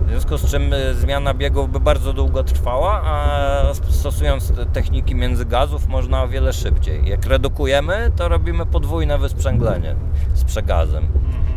w 0.06 0.08
związku 0.10 0.36
z 0.38 0.50
czym 0.50 0.72
e, 0.72 0.94
zmiana 0.94 1.34
biegów 1.34 1.72
by 1.72 1.80
bardzo 1.80 2.12
długo 2.12 2.44
trwała, 2.44 3.02
a 3.04 3.74
stosując 3.90 4.52
techniki 4.72 5.14
międzygazów 5.14 5.88
można 5.88 6.22
o 6.22 6.28
wiele 6.28 6.52
szybciej. 6.52 7.08
Jak 7.08 7.26
redukujemy, 7.26 8.12
to 8.16 8.28
robimy 8.28 8.66
podwójne 8.66 9.18
wysprzęglenie 9.18 9.96
z 10.34 10.44
przegazem. 10.44 11.08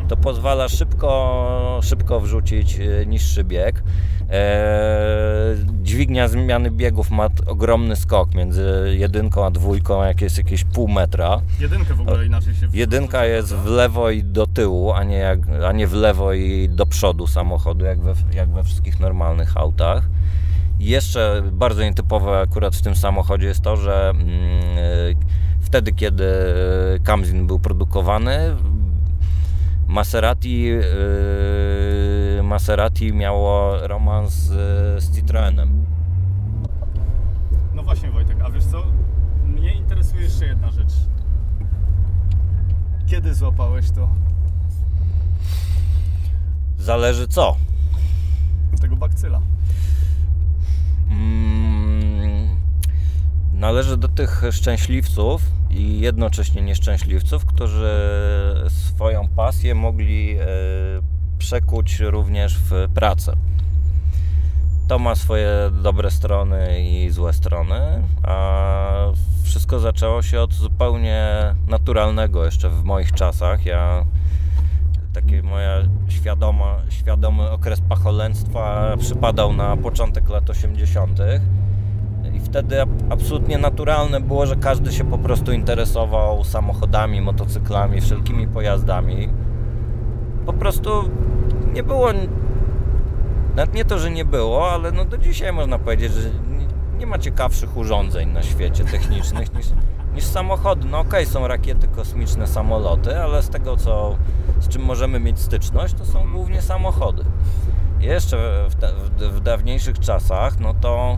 To 0.09 0.17
pozwala 0.17 0.69
szybko, 0.69 1.79
szybko 1.83 2.19
wrzucić 2.19 2.79
e, 2.79 3.05
niższy 3.05 3.43
bieg. 3.43 3.83
Eee, 4.29 5.65
dźwignia 5.83 6.27
zmiany 6.27 6.71
biegów 6.71 7.11
ma 7.11 7.29
ogromny 7.47 7.95
skok 7.95 8.33
między 8.33 8.95
jedynką 8.97 9.45
a 9.45 9.51
dwójką, 9.51 10.03
jak 10.03 10.21
jest 10.21 10.37
jakieś 10.37 10.63
pół 10.63 10.87
metra. 10.87 11.41
Jedynka 11.59 11.93
w 11.93 12.01
ogóle 12.01 12.25
inaczej 12.25 12.55
się 12.55 12.67
Jedynka 12.73 13.25
jest 13.25 13.55
w 13.55 13.65
lewo 13.65 14.09
i 14.09 14.23
do 14.23 14.47
tyłu, 14.47 14.93
a 14.93 15.03
nie, 15.03 15.17
jak, 15.17 15.39
a 15.67 15.71
nie 15.71 15.87
w 15.87 15.93
lewo 15.93 16.33
i 16.33 16.69
do 16.69 16.85
przodu 16.85 17.27
samochodu, 17.27 17.85
jak 17.85 18.01
we, 18.01 18.13
jak 18.33 18.49
we 18.49 18.63
wszystkich 18.63 18.99
normalnych 18.99 19.57
autach. 19.57 20.03
Jeszcze 20.79 21.41
bardzo 21.51 21.83
nietypowe 21.83 22.39
akurat 22.39 22.75
w 22.75 22.81
tym 22.81 22.95
samochodzie 22.95 23.47
jest 23.47 23.61
to, 23.61 23.77
że 23.77 24.09
mm, 24.09 24.27
wtedy, 25.61 25.91
kiedy 25.91 26.25
Kamzin 27.03 27.47
był 27.47 27.59
produkowany, 27.59 28.55
Maserati, 29.89 30.61
yy, 30.61 32.43
Maserati 32.43 33.13
miało 33.13 33.77
romans 33.87 34.33
z, 34.33 35.03
z 35.03 35.15
Citroenem. 35.15 35.85
No 37.73 37.83
właśnie 37.83 38.11
Wojtek, 38.11 38.37
a 38.45 38.49
wiesz 38.49 38.65
co? 38.65 38.83
Mnie 39.45 39.73
interesuje 39.73 40.23
jeszcze 40.23 40.45
jedna 40.45 40.71
rzecz. 40.71 40.93
Kiedy 43.07 43.33
złapałeś 43.33 43.91
to? 43.91 44.09
Zależy 46.77 47.27
co? 47.27 47.55
Tego 48.81 48.95
bakcyla. 48.95 49.41
Mm, 51.09 52.47
należy 53.53 53.97
do 53.97 54.07
tych 54.07 54.43
szczęśliwców, 54.51 55.41
i 55.69 55.99
jednocześnie 55.99 56.61
nieszczęśliwców, 56.61 57.45
którzy 57.45 57.97
swoją 58.67 59.27
pasję 59.27 59.75
mogli 59.75 60.37
e, 60.39 60.45
przekuć 61.37 61.99
również 61.99 62.57
w 62.57 62.87
pracę. 62.93 63.35
to 64.87 64.99
ma 64.99 65.15
swoje 65.15 65.51
dobre 65.83 66.11
strony 66.11 66.81
i 66.89 67.09
złe 67.09 67.33
strony, 67.33 67.79
a 68.23 69.11
wszystko 69.43 69.79
zaczęło 69.79 70.21
się 70.21 70.41
od 70.41 70.53
zupełnie 70.53 71.27
naturalnego 71.67 72.45
jeszcze 72.45 72.69
w 72.69 72.83
moich 72.83 73.11
czasach. 73.11 73.65
Ja 73.65 74.05
taki 75.13 75.41
moja 75.41 75.77
świadoma, 76.07 76.77
świadomy 76.89 77.49
okres 77.49 77.81
pacholęctwa 77.89 78.97
przypadał 78.99 79.53
na 79.53 79.77
początek 79.77 80.29
lat 80.29 80.49
80. 80.49 81.19
I 82.39 82.41
wtedy 82.41 82.75
absolutnie 83.09 83.57
naturalne 83.57 84.21
było, 84.21 84.45
że 84.45 84.55
każdy 84.55 84.91
się 84.91 85.03
po 85.03 85.17
prostu 85.17 85.51
interesował 85.51 86.43
samochodami, 86.43 87.21
motocyklami, 87.21 88.01
wszelkimi 88.01 88.47
pojazdami. 88.47 89.29
Po 90.45 90.53
prostu 90.53 90.89
nie 91.73 91.83
było 91.83 92.09
nawet 93.55 93.73
nie 93.75 93.85
to, 93.85 93.99
że 93.99 94.11
nie 94.11 94.25
było, 94.25 94.71
ale 94.71 94.91
no 94.91 95.05
do 95.05 95.17
dzisiaj 95.17 95.53
można 95.53 95.79
powiedzieć, 95.79 96.13
że 96.13 96.29
nie, 96.97 97.07
ma 97.07 97.19
ciekawszych 97.19 97.77
urządzeń 97.77 98.29
na 98.29 98.43
świecie 98.43 98.85
technicznych 98.85 99.53
niż, 99.53 99.65
niż 100.15 100.23
samochody. 100.23 100.87
No 100.87 100.99
okej, 100.99 101.09
okay, 101.09 101.25
są 101.25 101.47
rakiety 101.47 101.87
kosmiczne, 101.87 102.47
samoloty, 102.47 103.19
ale 103.19 103.43
z 103.43 103.49
tego, 103.49 103.77
co, 103.77 104.17
z 104.59 104.67
czym 104.67 104.81
możemy 104.81 105.19
mieć 105.19 105.39
styczność, 105.39 105.93
to 105.93 106.05
są 106.05 106.31
głównie 106.31 106.61
samochody. 106.61 107.23
Jeszcze 107.99 108.65
w, 108.69 108.75
w, 108.75 109.35
w 109.35 109.39
dawniejszych 109.39 109.99
czasach, 109.99 110.59
no 110.59 110.73
to 110.73 111.17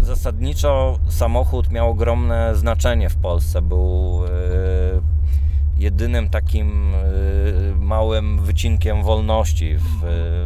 zasadniczo 0.00 0.98
samochód 1.08 1.70
miał 1.70 1.90
ogromne 1.90 2.56
znaczenie 2.56 3.10
w 3.10 3.16
Polsce. 3.16 3.62
Był 3.62 4.20
yy, 4.24 5.02
jedynym 5.78 6.28
takim 6.28 6.94
y, 6.94 7.74
małym 7.80 8.38
wycinkiem 8.38 9.02
wolności 9.02 9.76
w, 9.76 10.00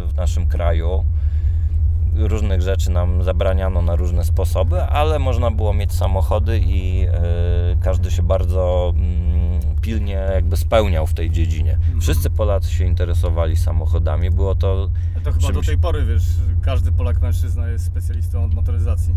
w 0.09 0.16
naszym 0.16 0.46
kraju. 0.46 1.05
Różnych 2.16 2.62
rzeczy 2.62 2.90
nam 2.90 3.22
zabraniano 3.22 3.82
na 3.82 3.96
różne 3.96 4.24
sposoby, 4.24 4.82
ale 4.82 5.18
można 5.18 5.50
było 5.50 5.74
mieć 5.74 5.92
samochody 5.92 6.61
i 6.64 7.07
każdy 7.80 8.11
się 8.11 8.22
bardzo 8.22 8.92
mm, 8.96 9.21
pilnie 9.82 10.12
jakby 10.12 10.56
spełniał 10.56 11.06
w 11.06 11.14
tej 11.14 11.30
dziedzinie. 11.30 11.72
Mhm. 11.72 12.00
Wszyscy 12.00 12.30
Polacy 12.30 12.70
się 12.70 12.84
interesowali 12.84 13.56
samochodami, 13.56 14.30
było 14.30 14.54
to... 14.54 14.90
To 15.24 15.32
chyba 15.32 15.46
czymś... 15.46 15.54
do 15.54 15.62
tej 15.62 15.78
pory, 15.78 16.04
wiesz, 16.04 16.24
każdy 16.62 16.92
Polak 16.92 17.20
mężczyzna 17.20 17.68
jest 17.68 17.84
specjalistą 17.84 18.44
od 18.44 18.54
motoryzacji. 18.54 19.14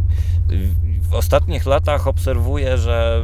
W 1.02 1.14
ostatnich 1.14 1.66
latach 1.66 2.08
obserwuję, 2.08 2.78
że 2.78 3.22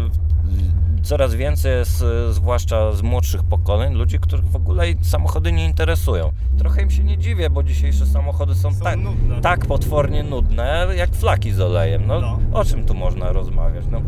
coraz 1.03 1.35
więcej 1.35 1.71
jest, 1.71 2.03
zwłaszcza 2.29 2.91
z 2.91 3.01
młodszych 3.01 3.43
pokoleń, 3.43 3.93
ludzi, 3.93 4.19
których 4.19 4.45
w 4.45 4.55
ogóle 4.55 4.85
samochody 5.01 5.51
nie 5.51 5.65
interesują. 5.65 6.31
Trochę 6.57 6.81
im 6.81 6.91
się 6.91 7.03
nie 7.03 7.17
dziwię, 7.17 7.49
bo 7.49 7.63
dzisiejsze 7.63 8.05
samochody 8.05 8.55
są, 8.55 8.73
są 8.73 8.83
tak, 8.83 8.99
tak 9.41 9.65
potwornie 9.65 10.23
nudne, 10.23 10.87
jak 10.95 11.15
flaki 11.15 11.51
z 11.51 11.59
olejem. 11.59 12.07
No, 12.07 12.21
no, 12.21 12.39
O 12.53 12.65
czym 12.65 12.83
tu 12.83 12.93
można 12.93 13.31
rozmawiać? 13.31 13.85
No, 13.91 14.01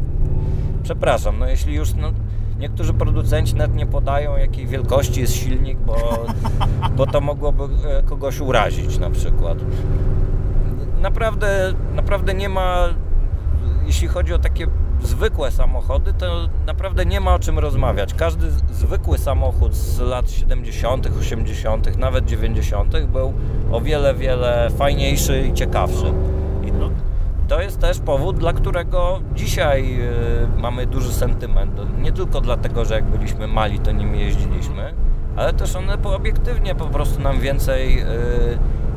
przepraszam, 0.83 1.39
no 1.39 1.47
jeśli 1.47 1.75
już... 1.75 1.93
No, 1.93 2.11
Niektórzy 2.59 2.93
producenci 2.93 3.55
nawet 3.55 3.75
nie 3.75 3.85
podają, 3.85 4.37
jakiej 4.37 4.67
wielkości 4.67 5.21
jest 5.21 5.33
silnik, 5.33 5.77
bo, 5.77 5.95
bo 6.97 7.07
to 7.07 7.21
mogłoby 7.21 7.63
e, 7.63 8.03
kogoś 8.03 8.39
urazić 8.39 8.99
na 8.99 9.09
przykład. 9.09 9.57
Naprawdę, 11.01 11.73
naprawdę 11.95 12.33
nie 12.33 12.49
ma, 12.49 12.89
jeśli 13.85 14.07
chodzi 14.07 14.33
o 14.33 14.39
takie 14.39 14.67
zwykłe 15.03 15.51
samochody, 15.51 16.13
to 16.13 16.49
naprawdę 16.65 17.05
nie 17.05 17.19
ma 17.19 17.33
o 17.35 17.39
czym 17.39 17.59
rozmawiać. 17.59 18.13
Każdy 18.13 18.51
zwykły 18.51 19.17
samochód 19.17 19.75
z 19.75 19.99
lat 19.99 20.31
70., 20.31 21.07
80., 21.19 21.97
nawet 21.97 22.25
90. 22.25 23.05
był 23.05 23.33
o 23.71 23.81
wiele, 23.81 24.13
wiele 24.13 24.69
fajniejszy 24.77 25.41
i 25.41 25.53
ciekawszy. 25.53 26.05
I 26.63 26.71
to 27.47 27.61
jest 27.61 27.79
też 27.79 27.99
powód, 27.99 28.37
dla 28.37 28.53
którego 28.53 29.19
dzisiaj 29.35 29.99
y, 30.01 30.61
mamy 30.61 30.85
duży 30.85 31.13
sentyment. 31.13 32.01
Nie 32.01 32.11
tylko 32.11 32.41
dlatego, 32.41 32.85
że 32.85 32.95
jak 32.95 33.05
byliśmy 33.05 33.47
mali, 33.47 33.79
to 33.79 33.91
nimi 33.91 34.19
jeździliśmy, 34.19 34.93
ale 35.35 35.53
też 35.53 35.75
one 35.75 35.97
obiektywnie 36.03 36.75
po 36.75 36.85
prostu 36.85 37.21
nam 37.21 37.39
więcej 37.39 38.01
y, 38.01 38.05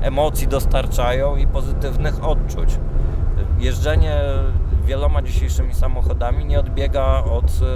emocji 0.00 0.48
dostarczają 0.48 1.36
i 1.36 1.46
pozytywnych 1.46 2.24
odczuć. 2.24 2.78
Jeżdżenie 3.58 4.20
wieloma 4.84 5.22
dzisiejszymi 5.22 5.74
samochodami 5.74 6.44
nie 6.44 6.60
odbiega 6.60 7.24
od 7.24 7.60
yy, 7.60 7.66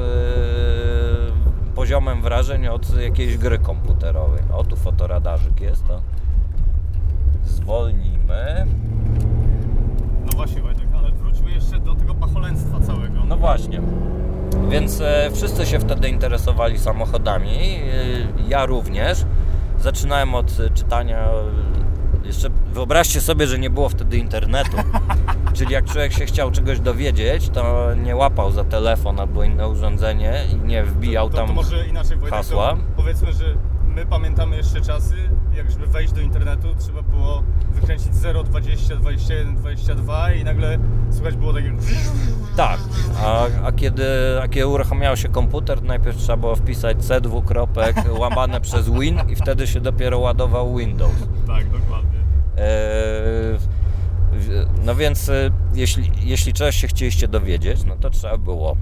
poziomem 1.75 2.23
wrażeń 2.23 2.69
od 2.69 3.01
jakiejś 3.01 3.39
gry 3.39 3.59
komputerowej. 3.59 4.43
O, 4.53 4.65
tu 4.65 4.77
fotoradarzyk 4.77 5.61
jest, 5.61 5.87
to 5.87 6.03
zwolnimy. 7.45 8.67
Właśnie 10.41 10.63
Wojtek, 10.63 10.87
ale 10.99 11.11
wróćmy 11.11 11.51
jeszcze 11.51 11.79
do 11.79 11.95
tego 11.95 12.15
pacholęctwa 12.15 12.81
całego. 12.81 13.25
No 13.25 13.37
właśnie. 13.37 13.81
Więc 14.69 15.01
e, 15.01 15.31
wszyscy 15.35 15.67
się 15.67 15.79
wtedy 15.79 16.09
interesowali 16.09 16.79
samochodami, 16.79 17.51
e, 17.51 17.81
ja 18.49 18.67
również. 18.67 19.25
Zaczynałem 19.81 20.35
od 20.35 20.53
czytania 20.75 21.29
jeszcze 22.25 22.49
wyobraźcie 22.73 23.21
sobie, 23.21 23.47
że 23.47 23.59
nie 23.59 23.71
było 23.71 23.89
wtedy 23.89 24.19
internetu. 24.19 24.77
Czyli 25.57 25.73
jak 25.73 25.85
człowiek 25.85 26.13
się 26.13 26.27
chciał 26.27 26.51
czegoś 26.51 26.81
dowiedzieć, 26.81 27.49
to 27.49 27.95
nie 27.95 28.17
łapał 28.17 28.51
za 28.51 28.65
telefon 28.65 29.21
albo 29.21 29.45
inne 29.45 29.69
urządzenie 29.69 30.33
i 30.53 30.57
nie 30.57 30.85
wbijał 30.85 31.31
to, 31.31 31.37
to, 31.37 31.41
to 31.41 31.47
tam 31.47 31.57
może 31.57 31.87
inaczej, 31.89 32.17
Wojtek, 32.17 32.39
hasła. 32.39 32.77
powiedzmy, 32.97 33.33
że 33.33 33.45
my 34.01 34.07
pamiętamy 34.07 34.57
jeszcze 34.57 34.81
czasy, 34.81 35.15
jak 35.57 35.71
żeby 35.71 35.87
wejść 35.87 36.13
do 36.13 36.21
internetu, 36.21 36.69
trzeba 36.79 37.03
było 37.03 37.43
wykręcić 37.75 38.15
0, 38.15 38.43
20, 38.43 38.97
21, 38.97 39.57
22 39.57 40.33
i 40.33 40.45
nagle 40.45 40.79
słychać 41.11 41.37
było 41.37 41.53
takie... 41.53 41.73
Tak, 42.57 42.81
a, 43.25 43.47
a, 43.65 43.73
kiedy, 43.73 44.05
a 44.43 44.49
kiedy 44.49 44.67
uruchamiał 44.67 45.17
się 45.17 45.29
komputer, 45.29 45.83
najpierw 45.83 46.17
trzeba 46.17 46.37
było 46.37 46.57
wpisać 46.57 47.05
C 47.05 47.21
dwukropek 47.21 47.97
łamane 48.19 48.61
przez 48.67 48.91
Win 48.91 49.19
i 49.29 49.37
wtedy 49.37 49.67
się 49.67 49.81
dopiero 49.81 50.19
ładował 50.19 50.77
Windows. 50.77 51.15
Tak, 51.47 51.71
dokładnie. 51.71 52.21
E, 52.57 53.59
no 54.85 54.95
więc 54.95 55.29
e, 55.29 55.51
jeśli, 55.75 56.11
jeśli 56.23 56.53
czegoś 56.53 56.77
się 56.77 56.89
chcieliście 56.89 57.29
dowiedzieć, 57.29 57.85
no 57.85 57.97
to 57.97 58.11
trzeba 58.11 58.39
było 58.39 58.77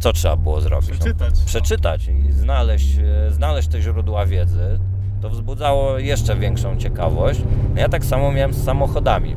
co 0.00 0.12
trzeba 0.12 0.36
było 0.36 0.60
zrobić? 0.60 0.90
Przeczytać. 0.90 1.34
No, 1.38 1.46
przeczytać 1.46 2.08
i 2.08 2.32
znaleźć, 2.32 2.98
e, 2.98 3.30
znaleźć 3.30 3.68
te 3.68 3.82
źródła 3.82 4.26
wiedzy. 4.26 4.78
To 5.20 5.30
wzbudzało 5.30 5.98
jeszcze 5.98 6.36
większą 6.36 6.76
ciekawość. 6.76 7.40
No 7.74 7.80
ja 7.80 7.88
tak 7.88 8.04
samo 8.04 8.32
miałem 8.32 8.54
z 8.54 8.64
samochodami. 8.64 9.36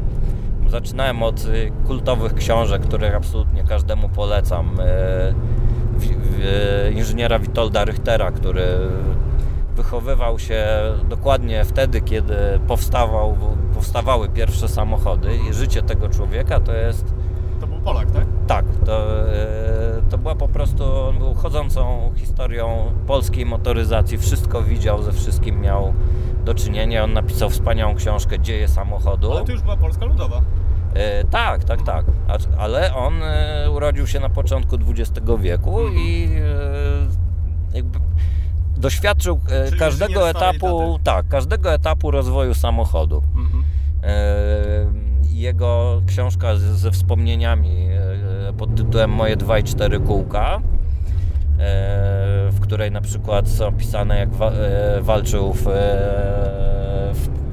Zaczynałem 0.68 1.24
od 1.24 1.48
kultowych 1.88 2.34
książek, 2.34 2.82
których 2.82 3.16
absolutnie 3.16 3.64
każdemu 3.64 4.10
polecam. 4.10 4.78
Inżyniera 6.96 7.40
Witolda 7.40 7.86
Richtera, 7.86 8.32
który 8.32 8.64
wychowywał 9.76 10.40
się 10.40 10.66
dokładnie 11.10 11.66
wtedy, 11.66 12.02
kiedy 12.02 12.36
powstawał, 12.68 13.38
powstawały 13.74 14.30
pierwsze 14.30 14.68
samochody 14.68 15.30
i 15.50 15.54
życie 15.54 15.82
tego 15.82 16.10
człowieka 16.10 16.60
to 16.60 16.74
jest... 16.74 17.14
Polak, 17.84 18.12
tak? 18.12 18.26
Tak, 18.48 18.66
to, 18.86 19.28
e, 19.34 20.02
to 20.10 20.18
była 20.18 20.36
po 20.36 20.48
prostu, 20.48 20.84
on 21.10 21.18
był 21.18 21.34
chodzącą 21.34 22.12
historią 22.16 22.92
polskiej 23.08 23.46
motoryzacji, 23.46 24.18
wszystko 24.18 24.64
widział, 24.64 25.04
ze 25.04 25.12
wszystkim 25.12 25.62
miał 25.62 25.94
do 26.46 26.54
czynienia. 26.54 27.04
On 27.04 27.14
napisał 27.14 27.50
wspaniałą 27.50 27.96
książkę 27.96 28.40
Dzieje 28.40 28.68
samochodu. 28.68 29.32
Ale 29.32 29.46
to 29.46 29.52
już 29.52 29.62
była 29.62 29.78
Polska 29.78 30.06
Ludowa. 30.06 30.42
E, 30.94 31.24
tak, 31.24 31.64
tak, 31.64 31.82
tak. 31.82 32.06
ale 32.58 32.96
on 32.96 33.24
e, 33.24 33.72
urodził 33.72 34.08
się 34.08 34.20
na 34.20 34.30
początku 34.30 34.76
XX 34.76 35.28
wieku 35.40 35.80
mhm. 35.80 35.98
i 35.98 36.30
e, 37.74 37.76
jakby 37.78 38.00
doświadczył 38.78 39.40
e, 39.50 39.66
Czyli 39.68 39.80
każdego 39.80 40.30
etapu, 40.30 41.00
tak, 41.04 41.28
każdego 41.28 41.74
etapu 41.74 42.12
rozwoju 42.12 42.54
samochodu. 42.54 43.24
Mhm. 43.36 43.64
E, 45.34 45.38
jego 45.38 46.02
książka 46.08 46.56
ze 46.56 46.92
wspomnieniami 46.92 47.88
e, 48.50 48.54
pod 48.54 48.76
tytułem 48.76 49.12
Moje 49.12 49.38
2,4 49.38 50.08
kółka, 50.08 50.62
w 52.52 52.60
której 52.60 52.92
na 52.92 53.02
przykład 53.02 53.50
są 53.50 53.68
opisane 53.68 54.18
jak 54.20 54.30
walczył 55.02 55.54
w, 55.54 55.64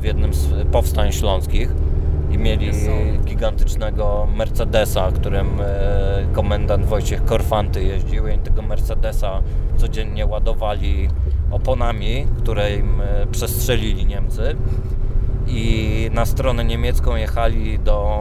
w 0.01 0.05
jednym 0.05 0.35
z 0.35 0.49
powstań 0.73 1.13
śląskich 1.13 1.75
i 2.31 2.39
mieli 2.39 2.71
gigantycznego 3.25 4.29
Mercedesa, 4.37 5.13
którym 5.13 5.49
komendant 6.33 6.87
Wojciech 6.87 7.25
Korfanty 7.25 7.85
jeździł. 7.85 8.29
I 8.29 8.39
tego 8.39 8.63
Mercedesa 8.63 9.43
codziennie 9.77 10.27
ładowali 10.27 11.09
oponami, 11.51 12.27
które 12.39 12.77
im 12.77 13.01
e, 13.01 13.27
przestrzelili 13.27 14.07
Niemcy 14.07 14.57
i 15.51 16.11
na 16.13 16.27
stronę 16.27 16.65
niemiecką 16.65 17.17
jechali 17.17 17.79
do, 17.79 18.21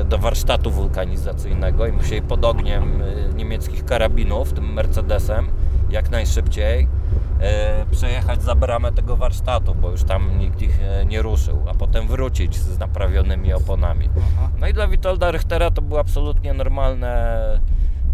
e, 0.00 0.04
do 0.04 0.18
warsztatu 0.18 0.70
wulkanizacyjnego 0.70 1.86
i 1.86 1.92
musieli 1.92 2.22
pod 2.22 2.44
ogniem 2.44 3.02
e, 3.02 3.34
niemieckich 3.34 3.84
karabinów, 3.84 4.52
tym 4.52 4.72
Mercedesem, 4.72 5.48
jak 5.90 6.10
najszybciej 6.10 6.88
e, 7.40 7.86
przejechać 7.90 8.42
za 8.42 8.54
bramę 8.54 8.92
tego 8.92 9.16
warsztatu, 9.16 9.74
bo 9.74 9.90
już 9.90 10.04
tam 10.04 10.38
nikt 10.38 10.62
ich 10.62 10.78
nie 11.06 11.22
ruszył, 11.22 11.64
a 11.68 11.74
potem 11.74 12.08
wrócić 12.08 12.56
z 12.56 12.78
naprawionymi 12.78 13.52
oponami. 13.52 14.08
No 14.60 14.68
i 14.68 14.72
dla 14.72 14.88
Witolda 14.88 15.30
Richtera 15.30 15.70
to 15.70 15.82
było 15.82 16.00
absolutnie 16.00 16.54
normalne 16.54 17.60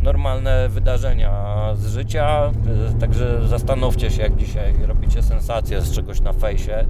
normalne 0.05 0.69
wydarzenia 0.69 1.33
z 1.75 1.87
życia, 1.87 2.53
e, 2.97 3.01
także 3.01 3.49
zastanówcie 3.49 4.11
się, 4.11 4.23
jak 4.23 4.37
dzisiaj 4.37 4.75
robicie 4.87 5.23
sensację 5.23 5.81
z 5.81 5.95
czegoś 5.95 6.21
na 6.21 6.33
fejsie, 6.33 6.85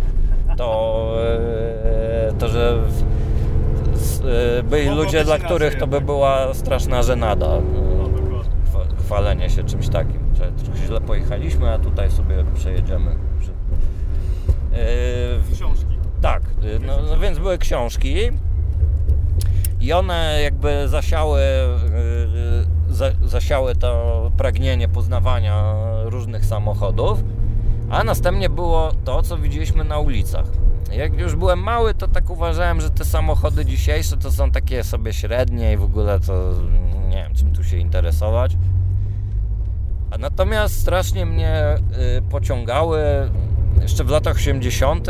to, 0.56 1.10
to 2.38 2.48
że 2.48 2.82
byli 4.64 4.88
ludzie, 4.88 5.24
dla 5.24 5.38
których 5.38 5.78
to 5.78 5.86
by 5.86 6.00
była 6.00 6.54
straszna 6.54 7.02
żenada 7.02 7.48
chwalenie 9.04 9.50
się 9.50 9.64
czymś 9.64 9.88
takim. 9.88 10.20
Trochę 10.64 10.86
źle 10.86 11.00
pojechaliśmy, 11.00 11.70
a 11.70 11.78
tutaj 11.78 12.10
sobie 12.10 12.44
przejedziemy. 12.54 13.16
Książki. 15.52 15.98
Tak, 16.20 16.42
no, 16.86 16.96
no, 17.10 17.18
więc 17.18 17.38
były 17.38 17.58
książki 17.58 18.14
i 19.80 19.92
one 19.92 20.38
jakby 20.42 20.88
zasiały, 20.88 21.40
za, 22.23 22.23
zasiały 23.24 23.74
to 23.74 24.30
pragnienie 24.36 24.88
poznawania 24.88 25.74
różnych 26.04 26.44
samochodów, 26.44 27.24
a 27.90 28.04
następnie 28.04 28.48
było 28.48 28.92
to, 29.04 29.22
co 29.22 29.38
widzieliśmy 29.38 29.84
na 29.84 29.98
ulicach. 29.98 30.44
Jak 30.92 31.20
już 31.20 31.36
byłem 31.36 31.58
mały, 31.58 31.94
to 31.94 32.08
tak 32.08 32.30
uważałem, 32.30 32.80
że 32.80 32.90
te 32.90 33.04
samochody 33.04 33.64
dzisiejsze 33.64 34.16
to 34.16 34.32
są 34.32 34.50
takie 34.50 34.84
sobie 34.84 35.12
średnie 35.12 35.72
i 35.72 35.76
w 35.76 35.82
ogóle 35.82 36.20
to 36.20 36.52
nie 37.08 37.16
wiem, 37.16 37.34
czym 37.34 37.52
tu 37.52 37.64
się 37.64 37.76
interesować. 37.76 38.56
Natomiast 40.18 40.80
strasznie 40.80 41.26
mnie 41.26 41.74
y, 42.18 42.22
pociągały 42.22 43.00
jeszcze 43.82 44.04
w 44.04 44.10
latach 44.10 44.36
80., 44.36 45.08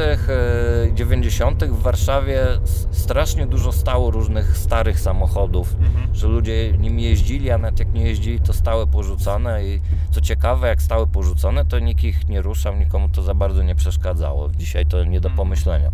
90. 0.94 1.62
Y, 1.62 1.68
w 1.68 1.82
Warszawie 1.82 2.46
strasznie 2.90 3.46
dużo 3.46 3.72
stało 3.72 4.10
różnych 4.10 4.56
starych 4.56 5.00
samochodów, 5.00 5.76
mhm. 5.80 6.14
że 6.14 6.28
ludzie 6.28 6.72
nimi 6.72 7.02
jeździli, 7.02 7.50
a 7.50 7.58
nawet 7.58 7.78
jak 7.78 7.92
nie 7.92 8.02
jeździli, 8.02 8.40
to 8.40 8.52
stały 8.52 8.86
porzucone 8.86 9.64
i 9.64 9.80
co 10.10 10.20
ciekawe, 10.20 10.68
jak 10.68 10.82
stały 10.82 11.06
porzucone, 11.06 11.64
to 11.64 11.78
nikt 11.78 12.04
ich 12.04 12.28
nie 12.28 12.42
ruszał, 12.42 12.76
nikomu 12.76 13.08
to 13.08 13.22
za 13.22 13.34
bardzo 13.34 13.62
nie 13.62 13.74
przeszkadzało. 13.74 14.50
Dzisiaj 14.50 14.86
to 14.86 15.04
nie 15.04 15.20
do 15.20 15.28
mhm. 15.28 15.36
pomyślenia. 15.36 15.90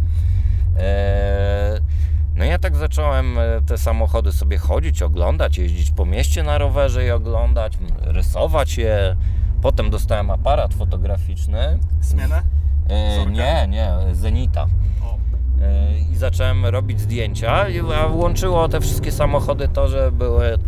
Eee, 0.79 1.81
no 2.35 2.45
ja 2.45 2.59
tak 2.59 2.77
zacząłem 2.77 3.39
e, 3.39 3.63
te 3.67 3.79
samochody 3.79 4.33
sobie 4.33 4.59
chodzić, 4.59 5.03
oglądać, 5.03 5.59
jeździć 5.59 5.91
po 5.91 6.07
mieście 6.07 6.43
na 6.43 6.59
rowerze 6.59 7.07
i 7.07 7.11
oglądać, 7.11 7.79
rysować 8.01 8.79
je. 8.79 9.17
Potem 9.63 9.91
dostałem 9.91 10.31
aparat 10.31 10.75
fotograficzny. 10.75 11.79
Zmianę? 12.01 12.43
E, 12.91 13.27
nie, 13.27 13.67
nie, 13.69 13.93
Zenita. 14.13 14.67
E, 15.63 15.99
I 16.13 16.17
zacząłem 16.17 16.67
robić 16.67 17.01
zdjęcia, 17.01 17.67
a 18.03 18.07
łączyło 18.07 18.69
te 18.69 18.81
wszystkie 18.81 19.13
samochody 19.13 19.69
to, 19.69 19.89
że 19.89 20.13
były 20.13 20.59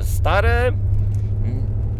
stare. 0.00 0.72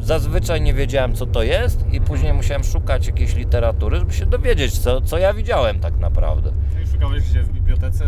Zazwyczaj 0.00 0.60
nie 0.60 0.74
wiedziałem, 0.74 1.14
co 1.14 1.26
to 1.26 1.42
jest, 1.42 1.86
i 1.92 2.00
później 2.00 2.32
musiałem 2.34 2.64
szukać 2.64 3.06
jakiejś 3.06 3.34
literatury, 3.34 3.98
żeby 3.98 4.12
się 4.12 4.26
dowiedzieć, 4.26 4.78
co, 4.78 5.00
co 5.00 5.18
ja 5.18 5.34
widziałem 5.34 5.80
tak 5.80 5.98
naprawdę. 5.98 6.52
I 6.84 6.86
szukałeś 6.86 7.30
gdzie? 7.30 7.42
W 7.42 7.52
bibliotece? 7.52 8.04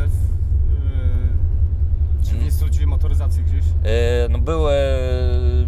Czy 2.24 2.34
w 2.34 2.42
Instytucie 2.42 2.86
Motoryzacji 2.86 3.44
gdzieś? 3.44 3.64
E, 3.64 4.28
no 4.28 4.38
były, 4.38 4.72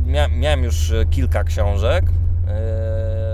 mia, 0.06 0.28
miałem 0.28 0.64
już 0.64 0.92
kilka 1.10 1.44
książek. 1.44 2.04
E, 2.48 3.25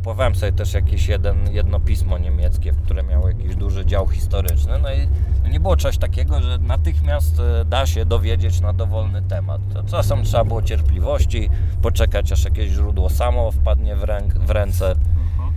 kupowałem 0.00 0.34
sobie 0.34 0.52
też 0.52 0.74
jakieś 0.74 1.08
jeden, 1.08 1.52
jedno 1.52 1.80
pismo 1.80 2.18
niemieckie, 2.18 2.72
w 2.72 2.82
które 2.82 3.02
miało 3.02 3.28
jakiś 3.28 3.56
duży 3.56 3.86
dział 3.86 4.08
historyczny. 4.08 4.72
No 4.82 4.88
i 4.92 5.08
nie 5.50 5.60
było 5.60 5.76
czegoś 5.76 5.98
takiego, 5.98 6.42
że 6.42 6.58
natychmiast 6.58 7.40
e, 7.40 7.64
da 7.64 7.86
się 7.86 8.04
dowiedzieć 8.04 8.60
na 8.60 8.72
dowolny 8.72 9.22
temat. 9.22 9.60
Czasem 9.90 10.24
trzeba 10.24 10.44
było 10.44 10.62
cierpliwości, 10.62 11.50
poczekać 11.82 12.32
aż 12.32 12.44
jakieś 12.44 12.70
źródło 12.70 13.10
samo 13.10 13.50
wpadnie 13.50 13.96
w, 13.96 14.02
ręk, 14.02 14.34
w 14.34 14.50
ręce. 14.50 14.90
Mhm. 14.90 15.52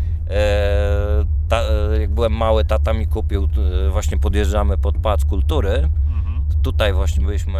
ta, 1.50 1.62
jak 2.00 2.10
byłem 2.10 2.34
mały, 2.34 2.66
tata 2.66 2.94
mi 2.94 3.08
kupił, 3.08 3.48
właśnie 3.92 4.18
podjeżdżamy 4.18 4.78
pod 4.78 4.98
Pałac 4.98 5.26
Kultury 5.26 5.90
tutaj 6.64 6.94
właśnie 6.94 7.26
byliśmy 7.26 7.60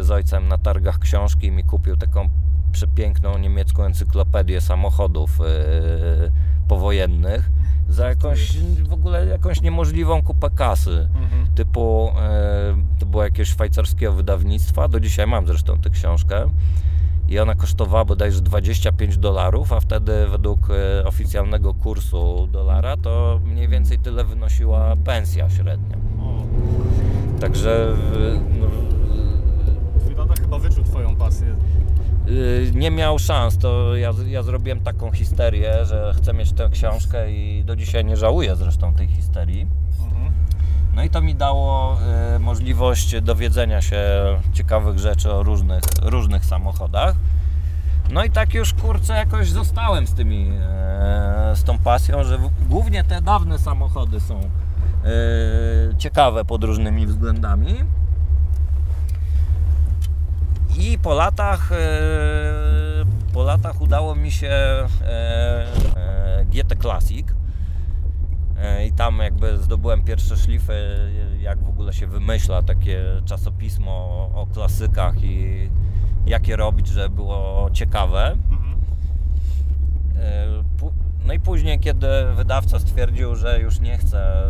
z 0.00 0.10
ojcem 0.10 0.48
na 0.48 0.58
targach 0.58 0.98
książki 0.98 1.46
i 1.46 1.50
mi 1.50 1.64
kupił 1.64 1.96
taką 1.96 2.28
przepiękną 2.70 3.38
niemiecką 3.38 3.84
encyklopedię 3.84 4.60
samochodów 4.60 5.38
yy, 5.38 6.32
powojennych 6.68 7.50
za 7.88 8.08
jakąś 8.08 8.56
w 8.88 8.92
ogóle 8.92 9.26
jakąś 9.26 9.60
niemożliwą 9.60 10.22
kupę 10.22 10.50
kasy. 10.50 11.08
Mhm. 11.14 11.46
Typu 11.54 12.12
yy, 12.76 12.98
to 12.98 13.06
było 13.06 13.24
jakiegoś 13.24 13.48
szwajcarskiego 13.48 14.12
wydawnictwa, 14.12 14.88
do 14.88 15.00
dzisiaj 15.00 15.26
mam 15.26 15.46
zresztą 15.46 15.78
tę 15.78 15.90
książkę 15.90 16.50
i 17.28 17.38
ona 17.38 17.54
kosztowała 17.54 18.04
bodajże 18.04 18.40
25 18.40 19.18
dolarów, 19.18 19.72
a 19.72 19.80
wtedy 19.80 20.26
według 20.26 20.68
yy, 20.68 21.06
oficjalnego 21.06 21.74
kursu 21.74 22.48
dolara 22.52 22.96
to 22.96 23.40
mniej 23.44 23.68
więcej 23.68 23.98
tyle 23.98 24.24
wynosiła 24.24 24.96
pensja 25.04 25.50
średnia. 25.50 25.96
Także. 27.40 27.96
No, 28.60 28.66
Twój 30.00 30.14
tata 30.14 30.34
chyba 30.34 30.58
wyczuł 30.58 30.84
Twoją 30.84 31.16
pasję. 31.16 31.56
Y, 32.30 32.72
nie 32.74 32.90
miał 32.90 33.18
szans, 33.18 33.58
to 33.58 33.96
ja, 33.96 34.12
ja 34.26 34.42
zrobiłem 34.42 34.80
taką 34.80 35.10
histerię, 35.10 35.84
że 35.84 36.14
chcę 36.16 36.32
mieć 36.32 36.52
tę 36.52 36.68
książkę 36.72 37.32
i 37.32 37.64
do 37.64 37.76
dzisiaj 37.76 38.04
nie 38.04 38.16
żałuję 38.16 38.56
zresztą 38.56 38.94
tej 38.94 39.08
histerii. 39.08 39.66
Mhm. 40.04 40.32
No 40.94 41.04
i 41.04 41.10
to 41.10 41.20
mi 41.20 41.34
dało 41.34 41.98
y, 42.36 42.38
możliwość 42.38 43.20
dowiedzenia 43.20 43.82
się 43.82 44.00
ciekawych 44.52 44.98
rzeczy 44.98 45.32
o 45.32 45.42
różnych, 45.42 45.82
różnych 46.02 46.44
samochodach. 46.44 47.14
No 48.10 48.24
i 48.24 48.30
tak 48.30 48.54
już 48.54 48.74
kurczę 48.74 49.12
jakoś 49.12 49.50
zostałem 49.50 50.06
z 50.06 50.14
tymi, 50.14 50.50
e, 50.50 51.52
z 51.56 51.64
tą 51.64 51.78
pasją, 51.78 52.24
że 52.24 52.38
w, 52.38 52.68
głównie 52.68 53.04
te 53.04 53.20
dawne 53.22 53.58
samochody 53.58 54.20
są 54.20 54.40
ciekawe 55.98 56.44
pod 56.44 56.64
różnymi 56.64 57.06
względami. 57.06 57.74
I 60.80 60.98
po 60.98 61.14
latach, 61.14 61.72
e, 61.72 61.76
po 63.32 63.42
latach 63.42 63.80
udało 63.80 64.14
mi 64.14 64.30
się 64.30 64.48
e, 65.02 66.46
GT 66.50 66.76
Classic. 66.80 67.26
I 68.86 68.92
tam 68.92 69.18
jakby 69.18 69.58
zdobyłem 69.58 70.04
pierwsze 70.04 70.36
szlify, 70.36 71.10
jak 71.40 71.58
w 71.58 71.68
ogóle 71.68 71.92
się 71.92 72.06
wymyśla 72.06 72.62
takie 72.62 73.02
czasopismo 73.24 73.92
o 74.34 74.46
klasykach 74.54 75.22
i 75.22 75.68
jakie 76.26 76.56
robić, 76.56 76.86
żeby 76.86 77.14
było 77.14 77.70
ciekawe. 77.72 78.36
Mhm. 78.50 78.80
No 81.26 81.32
i 81.32 81.40
później, 81.40 81.78
kiedy 81.78 82.06
wydawca 82.34 82.78
stwierdził, 82.78 83.36
że 83.36 83.60
już 83.60 83.80
nie 83.80 83.98
chce 83.98 84.42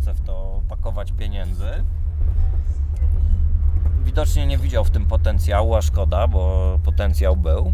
chce 0.00 0.14
w 0.14 0.20
to 0.20 0.62
pakować 0.68 1.12
pieniędzy. 1.12 1.84
Widocznie 4.10 4.46
nie 4.46 4.58
widział 4.58 4.84
w 4.84 4.90
tym 4.90 5.06
potencjału, 5.06 5.74
a 5.74 5.82
szkoda, 5.82 6.28
bo 6.28 6.78
potencjał 6.84 7.36
był. 7.36 7.72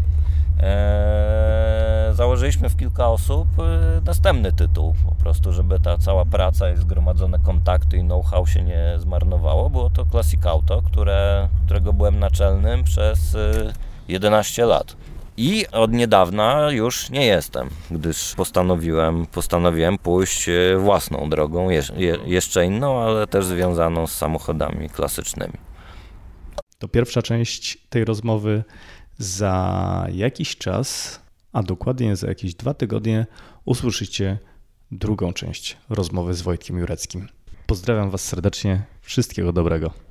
Eee, 0.61 2.15
założyliśmy 2.15 2.69
w 2.69 2.77
kilka 2.77 3.07
osób 3.07 3.47
e, 3.59 4.01
następny 4.05 4.53
tytuł, 4.53 4.93
po 5.09 5.15
prostu, 5.15 5.53
żeby 5.53 5.79
ta 5.79 5.97
cała 5.97 6.25
praca 6.25 6.71
i 6.71 6.77
zgromadzone 6.77 7.39
kontakty 7.39 7.97
i 7.97 8.01
know-how 8.01 8.47
się 8.47 8.63
nie 8.63 8.93
zmarnowało. 8.97 9.69
Było 9.69 9.89
to 9.89 10.05
Classic 10.05 10.45
Auto, 10.45 10.81
które, 10.81 11.49
którego 11.65 11.93
byłem 11.93 12.19
naczelnym 12.19 12.83
przez 12.83 13.37
11 14.07 14.63
e, 14.63 14.65
lat. 14.65 14.95
I 15.37 15.65
od 15.71 15.91
niedawna 15.91 16.71
już 16.71 17.09
nie 17.09 17.25
jestem, 17.25 17.69
gdyż 17.91 18.35
postanowiłem, 18.35 19.25
postanowiłem 19.25 19.97
pójść 19.97 20.49
e, 20.49 20.77
własną 20.77 21.29
drogą, 21.29 21.69
je, 21.69 21.83
jeszcze 22.25 22.65
inną, 22.65 23.01
ale 23.01 23.27
też 23.27 23.45
związaną 23.45 24.07
z 24.07 24.11
samochodami 24.11 24.89
klasycznymi. 24.89 25.66
To 26.79 26.87
pierwsza 26.87 27.21
część 27.21 27.77
tej 27.89 28.05
rozmowy 28.05 28.63
za 29.17 30.07
jakiś 30.11 30.57
czas, 30.57 31.19
a 31.53 31.63
dokładnie 31.63 32.15
za 32.15 32.27
jakieś 32.27 32.55
dwa 32.55 32.73
tygodnie, 32.73 33.25
usłyszycie 33.65 34.37
drugą 34.91 35.33
część 35.33 35.77
rozmowy 35.89 36.33
z 36.33 36.41
Wojtkiem 36.41 36.77
Jureckim. 36.77 37.27
Pozdrawiam 37.65 38.09
Was 38.09 38.21
serdecznie, 38.23 38.83
wszystkiego 39.01 39.53
dobrego. 39.53 40.06